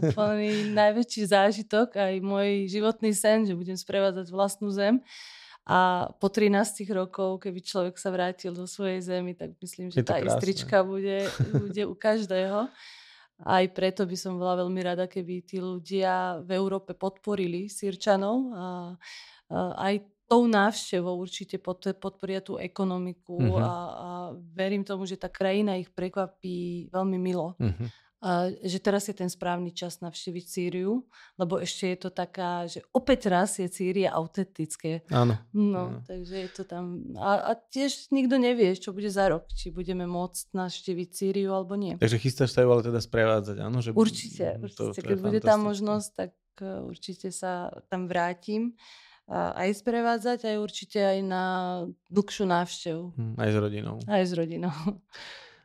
úplný 0.00 0.50
najväčší 0.80 1.22
zážitok, 1.28 2.00
aj 2.00 2.14
môj 2.24 2.72
životný 2.72 3.12
sen, 3.12 3.44
že 3.44 3.52
budem 3.52 3.76
sprevádzať 3.76 4.32
vlastnú 4.32 4.72
zem. 4.72 5.04
A 5.68 6.10
po 6.16 6.32
13 6.32 6.88
rokov, 6.96 7.44
keby 7.44 7.60
človek 7.60 7.94
sa 8.00 8.08
vrátil 8.08 8.56
do 8.56 8.64
svojej 8.64 9.04
zemi, 9.04 9.36
tak 9.36 9.52
myslím, 9.60 9.92
že 9.92 10.00
tá 10.00 10.16
krásne. 10.18 10.32
istrička 10.32 10.80
bude, 10.80 11.28
bude 11.52 11.82
u 11.84 11.92
každého. 11.92 12.66
Aj 13.42 13.64
preto 13.72 14.04
by 14.04 14.16
som 14.18 14.36
bola 14.36 14.60
veľmi 14.60 14.80
rada, 14.84 15.08
keby 15.08 15.42
tí 15.48 15.58
ľudia 15.58 16.44
v 16.44 16.50
Európe 16.54 16.92
podporili 16.92 17.66
Sýrčanov 17.66 18.36
a, 18.52 18.60
a 18.60 18.66
aj 19.88 19.94
tou 20.28 20.48
návštevou 20.48 21.20
určite 21.20 21.60
podporia 21.60 22.40
tú 22.40 22.56
ekonomiku 22.56 23.36
uh-huh. 23.36 23.60
a, 23.60 23.68
a 23.68 24.08
verím 24.56 24.80
tomu, 24.80 25.04
že 25.04 25.20
tá 25.20 25.28
krajina 25.28 25.76
ich 25.76 25.92
prekvapí 25.92 26.88
veľmi 26.88 27.18
milo. 27.20 27.52
Uh-huh 27.60 27.88
že 28.62 28.78
teraz 28.78 29.10
je 29.10 29.14
ten 29.18 29.26
správny 29.26 29.74
čas 29.74 29.98
navštíviť 29.98 30.44
Sýriu, 30.46 31.02
lebo 31.34 31.58
ešte 31.58 31.90
je 31.90 31.98
to 32.06 32.10
taká, 32.14 32.70
že 32.70 32.78
opäť 32.94 33.26
raz 33.26 33.58
je 33.58 33.66
Sýria 33.66 34.14
autentické. 34.14 35.02
Áno. 35.10 35.34
No, 35.50 35.98
áno. 35.98 36.06
takže 36.06 36.46
je 36.46 36.50
to 36.54 36.62
tam. 36.62 37.02
A, 37.18 37.50
a 37.50 37.58
tiež 37.58 38.14
nikto 38.14 38.38
nevie, 38.38 38.78
čo 38.78 38.94
bude 38.94 39.10
za 39.10 39.26
rok, 39.26 39.50
či 39.50 39.74
budeme 39.74 40.06
môcť 40.06 40.54
navštíviť 40.54 41.08
Sýriu 41.10 41.50
alebo 41.50 41.74
nie. 41.74 41.98
Takže 41.98 42.22
chystáš 42.22 42.54
sa 42.54 42.62
ju 42.62 42.70
ale 42.70 42.86
teda 42.86 43.02
sprevádzať, 43.02 43.56
áno? 43.58 43.82
Že... 43.82 43.90
Určite, 43.98 44.46
určite. 44.62 44.78
To, 44.78 44.94
to 44.94 45.02
Keď 45.02 45.18
bude 45.18 45.40
tá 45.42 45.58
možnosť, 45.58 46.08
tak 46.14 46.32
uh, 46.62 46.86
určite 46.86 47.34
sa 47.34 47.74
tam 47.90 48.06
vrátim. 48.06 48.78
A 49.26 49.66
aj 49.66 49.82
sprevádzať, 49.82 50.46
aj 50.46 50.56
určite 50.62 50.98
aj 50.98 51.18
na 51.26 51.44
dlhšiu 52.10 52.46
návštevu. 52.46 53.02
Hm, 53.18 53.34
aj 53.38 53.50
s 53.50 53.56
rodinou. 53.58 53.96
Aj 54.06 54.22
s 54.22 54.32
rodinou. 54.34 54.74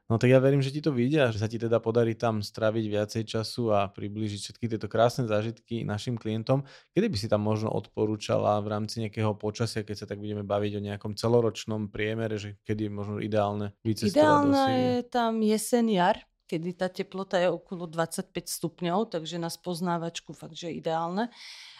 No 0.08 0.16
tak 0.16 0.32
ja 0.32 0.40
verím, 0.40 0.64
že 0.64 0.72
ti 0.72 0.80
to 0.80 0.96
vyjde 0.96 1.20
a 1.20 1.32
že 1.36 1.44
sa 1.44 1.52
ti 1.52 1.60
teda 1.60 1.84
podarí 1.84 2.16
tam 2.16 2.40
straviť 2.40 2.86
viacej 2.88 3.24
času 3.28 3.76
a 3.76 3.92
priblížiť 3.92 4.40
všetky 4.40 4.66
tieto 4.72 4.88
krásne 4.88 5.28
zážitky 5.28 5.84
našim 5.84 6.16
klientom. 6.16 6.64
Kedy 6.96 7.12
by 7.12 7.18
si 7.20 7.28
tam 7.28 7.44
možno 7.44 7.76
odporúčala 7.76 8.64
v 8.64 8.72
rámci 8.72 9.04
nejakého 9.04 9.36
počasia, 9.36 9.84
keď 9.84 9.96
sa 10.00 10.06
tak 10.08 10.24
budeme 10.24 10.48
baviť 10.48 10.80
o 10.80 10.86
nejakom 10.88 11.12
celoročnom 11.20 11.92
priemere, 11.92 12.40
že 12.40 12.56
kedy 12.64 12.88
je 12.88 12.92
možno 12.92 13.16
ideálne 13.20 13.76
vycestovať 13.84 14.16
Ideálna 14.16 14.64
je 14.72 14.96
tam 15.12 15.44
jeseň, 15.44 15.86
jar, 15.92 16.18
kedy 16.48 16.80
tá 16.80 16.88
teplota 16.88 17.36
je 17.38 17.52
okolo 17.52 17.86
25 17.86 18.32
stupňov, 18.32 19.12
takže 19.12 19.36
na 19.36 19.52
spoznávačku 19.52 20.32
fakt, 20.32 20.56
že 20.56 20.72
ideálne. 20.72 21.28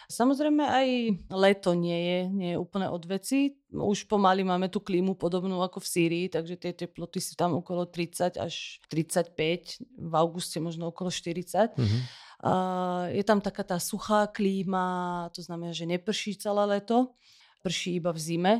Samozrejme 0.08 0.64
aj 0.64 0.88
leto 1.32 1.76
nie 1.76 2.00
je, 2.00 2.20
nie 2.32 2.50
je 2.56 2.58
úplne 2.60 2.88
od 2.88 3.04
veci. 3.04 3.56
Už 3.72 4.08
pomaly 4.08 4.44
máme 4.44 4.72
tú 4.72 4.80
klímu 4.80 5.16
podobnú 5.16 5.60
ako 5.60 5.84
v 5.84 5.88
Sýrii, 5.88 6.26
takže 6.32 6.56
tie 6.56 6.72
teploty 6.72 7.20
sú 7.20 7.36
tam 7.36 7.60
okolo 7.60 7.88
30 7.88 8.40
až 8.40 8.80
35, 8.88 9.84
v 9.84 10.12
auguste 10.16 10.60
možno 10.60 10.92
okolo 10.92 11.12
40. 11.12 11.76
Mm-hmm. 11.76 12.00
Uh, 12.38 13.10
je 13.12 13.24
tam 13.26 13.42
taká 13.42 13.66
tá 13.66 13.76
suchá 13.82 14.30
klíma, 14.30 15.26
to 15.34 15.42
znamená, 15.42 15.74
že 15.74 15.90
neprší 15.90 16.38
celé 16.38 16.78
leto, 16.78 17.12
prší 17.60 17.98
iba 17.98 18.14
v 18.14 18.20
zime 18.20 18.54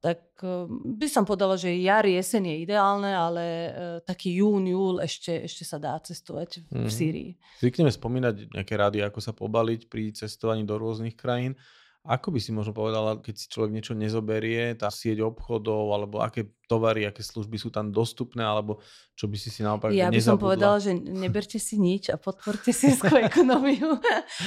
tak 0.00 0.40
eh, 0.40 0.64
by 0.96 1.06
som 1.12 1.28
povedala, 1.28 1.60
že 1.60 1.76
jar, 1.76 2.08
jeseň 2.08 2.42
je 2.48 2.56
ideálne, 2.64 3.12
ale 3.12 3.44
uh, 3.44 3.68
taký 4.00 4.40
jún, 4.40 4.64
júl 4.64 4.96
ešte, 5.04 5.44
ešte 5.44 5.62
sa 5.68 5.76
dá 5.76 6.00
cestovať 6.00 6.64
v 6.72 6.88
mm. 6.88 6.90
Sýrii. 6.90 7.30
Zvykneme 7.60 7.92
spomínať 7.92 8.56
nejaké 8.56 8.74
rady, 8.80 9.04
ako 9.04 9.20
sa 9.20 9.36
pobaliť 9.36 9.92
pri 9.92 10.16
cestovaní 10.16 10.64
do 10.64 10.80
rôznych 10.80 11.14
krajín. 11.14 11.52
Ako 12.00 12.32
by 12.32 12.40
si 12.40 12.48
možno 12.48 12.72
povedala, 12.72 13.20
keď 13.20 13.34
si 13.36 13.46
človek 13.52 13.76
niečo 13.76 13.92
nezoberie, 13.92 14.72
tá 14.72 14.88
sieť 14.88 15.20
obchodov, 15.20 15.92
alebo 15.92 16.24
aké 16.24 16.48
tovary, 16.70 17.02
aké 17.02 17.26
služby 17.26 17.58
sú 17.58 17.74
tam 17.74 17.90
dostupné, 17.90 18.46
alebo 18.46 18.78
čo 19.18 19.26
by 19.26 19.36
si 19.36 19.50
si 19.50 19.60
naopak 19.60 19.90
Ja 19.90 20.06
by 20.06 20.22
som 20.22 20.38
povedala, 20.38 20.78
že 20.78 20.94
neberte 20.94 21.58
si 21.58 21.76
nič 21.76 22.08
a 22.08 22.16
podporte 22.16 22.70
sírsku 22.70 23.10
ekonómiu. 23.28 23.98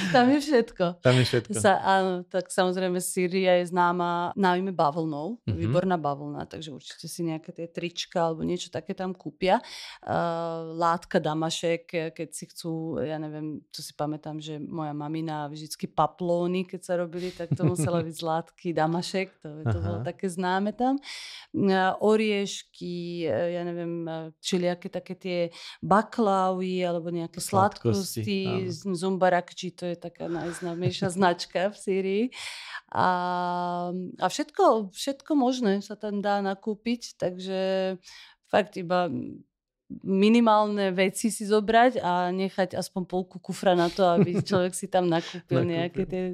tam 0.08 0.32
je 0.32 0.40
všetko. 0.40 1.04
Tam 1.04 1.14
je 1.20 1.24
všetko. 1.28 1.54
Sa, 1.60 1.78
áno, 1.78 2.24
tak 2.26 2.48
samozrejme 2.48 2.96
Sýria 2.98 3.60
je 3.60 3.70
známa 3.70 4.32
najmä 4.34 4.72
bavlnou, 4.72 5.38
mm-hmm. 5.44 5.54
výborná 5.54 6.00
bavlna, 6.00 6.48
takže 6.48 6.72
určite 6.72 7.06
si 7.06 7.22
nejaké 7.22 7.52
tie 7.52 7.68
trička 7.68 8.32
alebo 8.32 8.42
niečo 8.42 8.72
také 8.72 8.96
tam 8.96 9.12
kúpia. 9.12 9.60
Uh, 10.02 10.74
látka 10.74 11.20
Damašek, 11.20 12.16
keď 12.16 12.28
si 12.32 12.50
chcú, 12.50 12.98
ja 13.04 13.20
neviem, 13.20 13.62
to 13.70 13.78
si 13.78 13.92
pamätám, 13.92 14.40
že 14.40 14.58
moja 14.58 14.96
mamina 14.96 15.46
vždycky 15.46 15.86
paplóny, 15.86 16.66
keď 16.66 16.80
sa 16.82 16.94
robili, 16.98 17.30
tak 17.30 17.52
to 17.52 17.62
musela 17.62 18.00
byť 18.02 18.14
z 18.16 18.22
látky 18.24 18.68
Damašek, 18.72 19.28
to, 19.38 19.48
to 19.70 19.78
bolo 19.78 20.02
také 20.02 20.26
známe 20.26 20.74
tam. 20.74 20.98
Uh, 21.54 21.94
oriešky, 22.14 23.26
ja 23.26 23.66
neviem, 23.66 24.06
všelijaké 24.38 24.88
také 24.88 25.14
tie 25.18 25.38
baklavy 25.82 26.86
alebo 26.86 27.10
nejaké 27.10 27.42
sladkosti, 27.42 28.22
sladkosti 28.22 28.94
zumbarakči, 28.94 29.74
to 29.74 29.90
je 29.90 29.96
taká 29.98 30.30
najznámejšia 30.30 31.10
značka 31.16 31.74
v 31.74 31.76
Syrii. 31.76 32.24
A, 32.94 33.08
a 34.22 34.26
všetko, 34.30 34.94
všetko 34.94 35.32
možné 35.34 35.82
sa 35.82 35.98
tam 35.98 36.22
dá 36.22 36.38
nakúpiť, 36.38 37.18
takže 37.18 37.98
fakt 38.46 38.78
iba 38.78 39.10
minimálne 40.02 40.90
veci 40.96 41.28
si 41.28 41.44
zobrať 41.44 42.00
a 42.00 42.32
nechať 42.32 42.74
aspoň 42.78 43.02
polku 43.04 43.36
kufra 43.38 43.76
na 43.76 43.92
to, 43.92 44.06
aby 44.06 44.40
človek 44.48 44.72
si 44.72 44.88
tam 44.88 45.10
nakúpil 45.10 45.66
nejaké 45.66 46.02
tie 46.08 46.24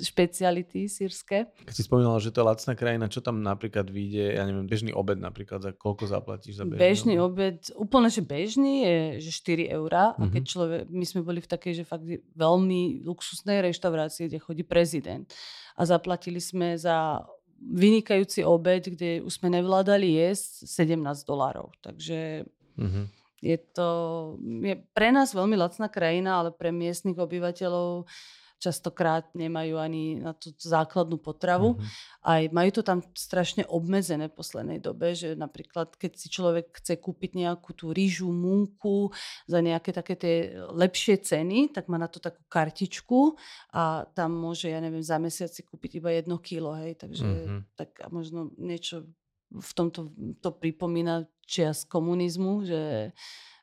špeciality 0.00 0.88
sírske. 0.88 1.52
Keď 1.68 1.74
si 1.76 1.84
spomínala, 1.84 2.16
že 2.16 2.32
to 2.32 2.40
je 2.40 2.48
lacná 2.48 2.72
krajina, 2.72 3.12
čo 3.12 3.20
tam 3.20 3.44
napríklad 3.44 3.92
vyjde, 3.92 4.40
ja 4.40 4.42
neviem, 4.48 4.64
bežný 4.64 4.96
obed 4.96 5.20
napríklad, 5.20 5.60
za 5.60 5.72
koľko 5.76 6.08
zaplatíš 6.08 6.56
za 6.56 6.64
bežný, 6.64 6.80
bežný 6.80 7.14
obed? 7.20 7.58
Úplne, 7.76 8.08
že 8.08 8.22
bežný 8.24 8.74
je 8.86 8.96
že 9.28 9.30
4 9.68 9.76
eurá 9.76 10.16
uh-huh. 10.16 10.28
a 10.28 10.32
keď 10.32 10.42
mhm. 10.42 10.50
človek, 10.50 10.82
my 10.88 11.04
sme 11.04 11.20
boli 11.20 11.40
v 11.44 11.48
takej, 11.50 11.72
že 11.82 11.84
fakt 11.84 12.06
veľmi 12.32 13.04
luxusnej 13.04 13.60
reštaurácii, 13.60 14.32
kde 14.32 14.38
chodí 14.40 14.62
prezident 14.64 15.28
a 15.76 15.82
zaplatili 15.84 16.40
sme 16.40 16.76
za 16.80 17.20
vynikajúci 17.62 18.42
obed, 18.42 18.90
kde 18.90 19.22
už 19.22 19.38
sme 19.38 19.54
nevládali 19.54 20.18
jesť 20.18 20.66
17 20.66 20.98
dolárov. 21.22 21.70
Takže 21.78 22.48
uh-huh. 22.80 23.04
je 23.38 23.56
to 23.70 23.88
je 24.66 24.74
pre 24.90 25.14
nás 25.14 25.30
veľmi 25.30 25.54
lacná 25.54 25.86
krajina, 25.86 26.42
ale 26.42 26.50
pre 26.50 26.74
miestnych 26.74 27.20
obyvateľov 27.20 28.08
častokrát 28.62 29.26
nemajú 29.34 29.74
ani 29.74 30.22
na 30.22 30.30
tú 30.30 30.54
základnú 30.54 31.18
potravu. 31.18 31.74
Mm-hmm. 31.74 31.90
Aj 32.22 32.42
majú 32.54 32.70
to 32.78 32.82
tam 32.86 33.02
strašne 33.10 33.66
obmedzené 33.66 34.30
v 34.30 34.38
poslednej 34.38 34.78
dobe, 34.78 35.18
že 35.18 35.34
napríklad 35.34 35.98
keď 35.98 36.12
si 36.14 36.30
človek 36.30 36.78
chce 36.78 37.02
kúpiť 37.02 37.34
nejakú 37.42 37.74
tú 37.74 37.90
rýžu, 37.90 38.30
múku 38.30 39.10
za 39.50 39.58
nejaké 39.58 39.90
také 39.90 40.14
tie 40.14 40.36
lepšie 40.70 41.18
ceny, 41.18 41.74
tak 41.74 41.90
má 41.90 41.98
na 41.98 42.06
to 42.06 42.22
takú 42.22 42.46
kartičku 42.46 43.34
a 43.74 44.06
tam 44.14 44.38
môže, 44.38 44.70
ja 44.70 44.78
neviem, 44.78 45.02
za 45.02 45.18
mesiac 45.18 45.50
si 45.50 45.66
kúpiť 45.66 45.98
iba 45.98 46.14
jedno 46.14 46.38
kilo, 46.38 46.70
hej, 46.78 46.94
takže 46.94 47.26
mm-hmm. 47.26 47.60
tak 47.74 47.90
možno 48.14 48.54
niečo 48.54 49.10
v 49.52 49.72
tomto 49.76 50.08
to 50.40 50.48
pripomína 50.54 51.28
čias 51.44 51.84
komunizmu, 51.84 52.64
že 52.64 53.12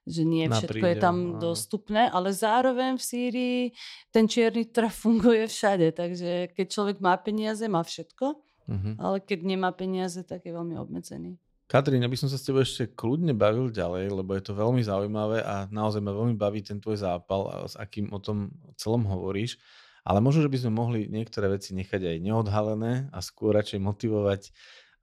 že 0.10 0.26
nie 0.26 0.50
všetko 0.50 0.86
je 0.90 0.98
tam 0.98 1.38
áno. 1.38 1.54
dostupné, 1.54 2.10
ale 2.10 2.34
zároveň 2.34 2.98
v 2.98 3.04
Sýrii 3.06 3.62
ten 4.10 4.26
čierny 4.26 4.66
trh 4.66 4.90
funguje 5.06 5.46
všade, 5.46 5.94
takže 5.94 6.52
keď 6.58 6.66
človek 6.68 6.98
má 6.98 7.14
peniaze, 7.22 7.62
má 7.70 7.86
všetko, 7.86 8.26
uh-huh. 8.34 8.94
ale 8.98 9.22
keď 9.22 9.40
nemá 9.46 9.70
peniaze, 9.72 10.26
tak 10.26 10.44
je 10.44 10.52
veľmi 10.52 10.76
obmedzený. 10.82 11.38
Katrín, 11.70 12.02
aby 12.02 12.18
som 12.18 12.26
sa 12.26 12.42
s 12.42 12.50
tebou 12.50 12.66
ešte 12.66 12.90
kľudne 12.90 13.38
bavil 13.38 13.70
ďalej, 13.70 14.10
lebo 14.10 14.34
je 14.34 14.42
to 14.42 14.58
veľmi 14.58 14.82
zaujímavé 14.82 15.46
a 15.46 15.70
naozaj 15.70 16.02
ma 16.02 16.18
veľmi 16.18 16.34
baví 16.34 16.66
ten 16.66 16.82
tvoj 16.82 16.98
zápal 16.98 17.46
s 17.70 17.78
akým 17.78 18.10
o 18.10 18.18
tom 18.18 18.50
celom 18.74 19.06
hovoríš. 19.06 19.62
Ale 20.02 20.18
možno, 20.18 20.42
že 20.42 20.50
by 20.50 20.58
sme 20.66 20.72
mohli 20.74 21.06
niektoré 21.06 21.46
veci 21.54 21.78
nechať 21.78 22.02
aj 22.10 22.18
neodhalené 22.26 23.14
a 23.14 23.22
skôr 23.22 23.54
radšej 23.54 23.86
motivovať 23.86 24.50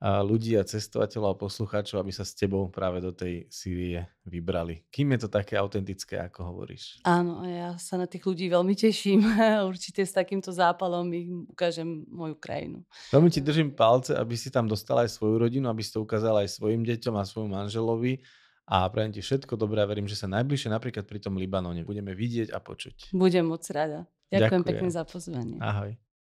ľudí 0.02 0.60
a 0.60 0.66
cestovateľov 0.66 1.28
a 1.32 1.40
poslucháčov, 1.40 1.96
aby 2.04 2.12
sa 2.12 2.20
s 2.20 2.36
tebou 2.36 2.68
práve 2.68 3.00
do 3.00 3.16
tej 3.16 3.48
Sýrie 3.48 4.04
vybrali. 4.28 4.84
Kým 4.92 5.16
je 5.16 5.24
to 5.24 5.28
také 5.32 5.56
autentické, 5.56 6.20
ako 6.20 6.52
hovoríš? 6.52 7.00
Áno, 7.08 7.40
ja 7.48 7.72
sa 7.80 7.96
na 7.96 8.04
tých 8.04 8.28
ľudí 8.28 8.52
veľmi 8.52 8.76
teším. 8.76 9.24
Určite 9.72 10.04
s 10.04 10.12
takýmto 10.12 10.52
zápalom 10.52 11.08
im 11.16 11.48
ukážem 11.48 12.04
moju 12.12 12.36
krajinu. 12.36 12.84
Veľmi 13.08 13.32
ti 13.32 13.40
držím 13.40 13.72
palce, 13.72 14.12
aby 14.12 14.36
si 14.36 14.52
tam 14.52 14.68
dostala 14.68 15.08
aj 15.08 15.16
svoju 15.16 15.40
rodinu, 15.40 15.72
aby 15.72 15.80
si 15.80 15.96
to 15.96 16.04
ukázala 16.04 16.44
aj 16.44 16.52
svojim 16.52 16.84
deťom 16.84 17.14
a 17.16 17.24
svojmu 17.24 17.50
manželovi 17.56 18.20
a 18.66 18.90
prajem 18.90 19.14
ti 19.14 19.22
všetko 19.22 19.54
dobré 19.54 19.80
a 19.80 19.88
verím, 19.88 20.10
že 20.10 20.18
sa 20.18 20.26
najbližšie 20.26 20.74
napríklad 20.74 21.06
pri 21.06 21.22
tom 21.22 21.38
Libanone 21.38 21.86
budeme 21.86 22.12
vidieť 22.12 22.50
a 22.50 22.58
počuť. 22.58 23.14
Budem 23.14 23.46
moc 23.46 23.62
rada. 23.70 24.10
Ďakujem, 24.26 24.42
Ďakujem. 24.42 24.62
pekne 24.66 24.88
za 24.90 25.02
pozvanie. 25.06 25.56
Ahoj. 25.62 25.94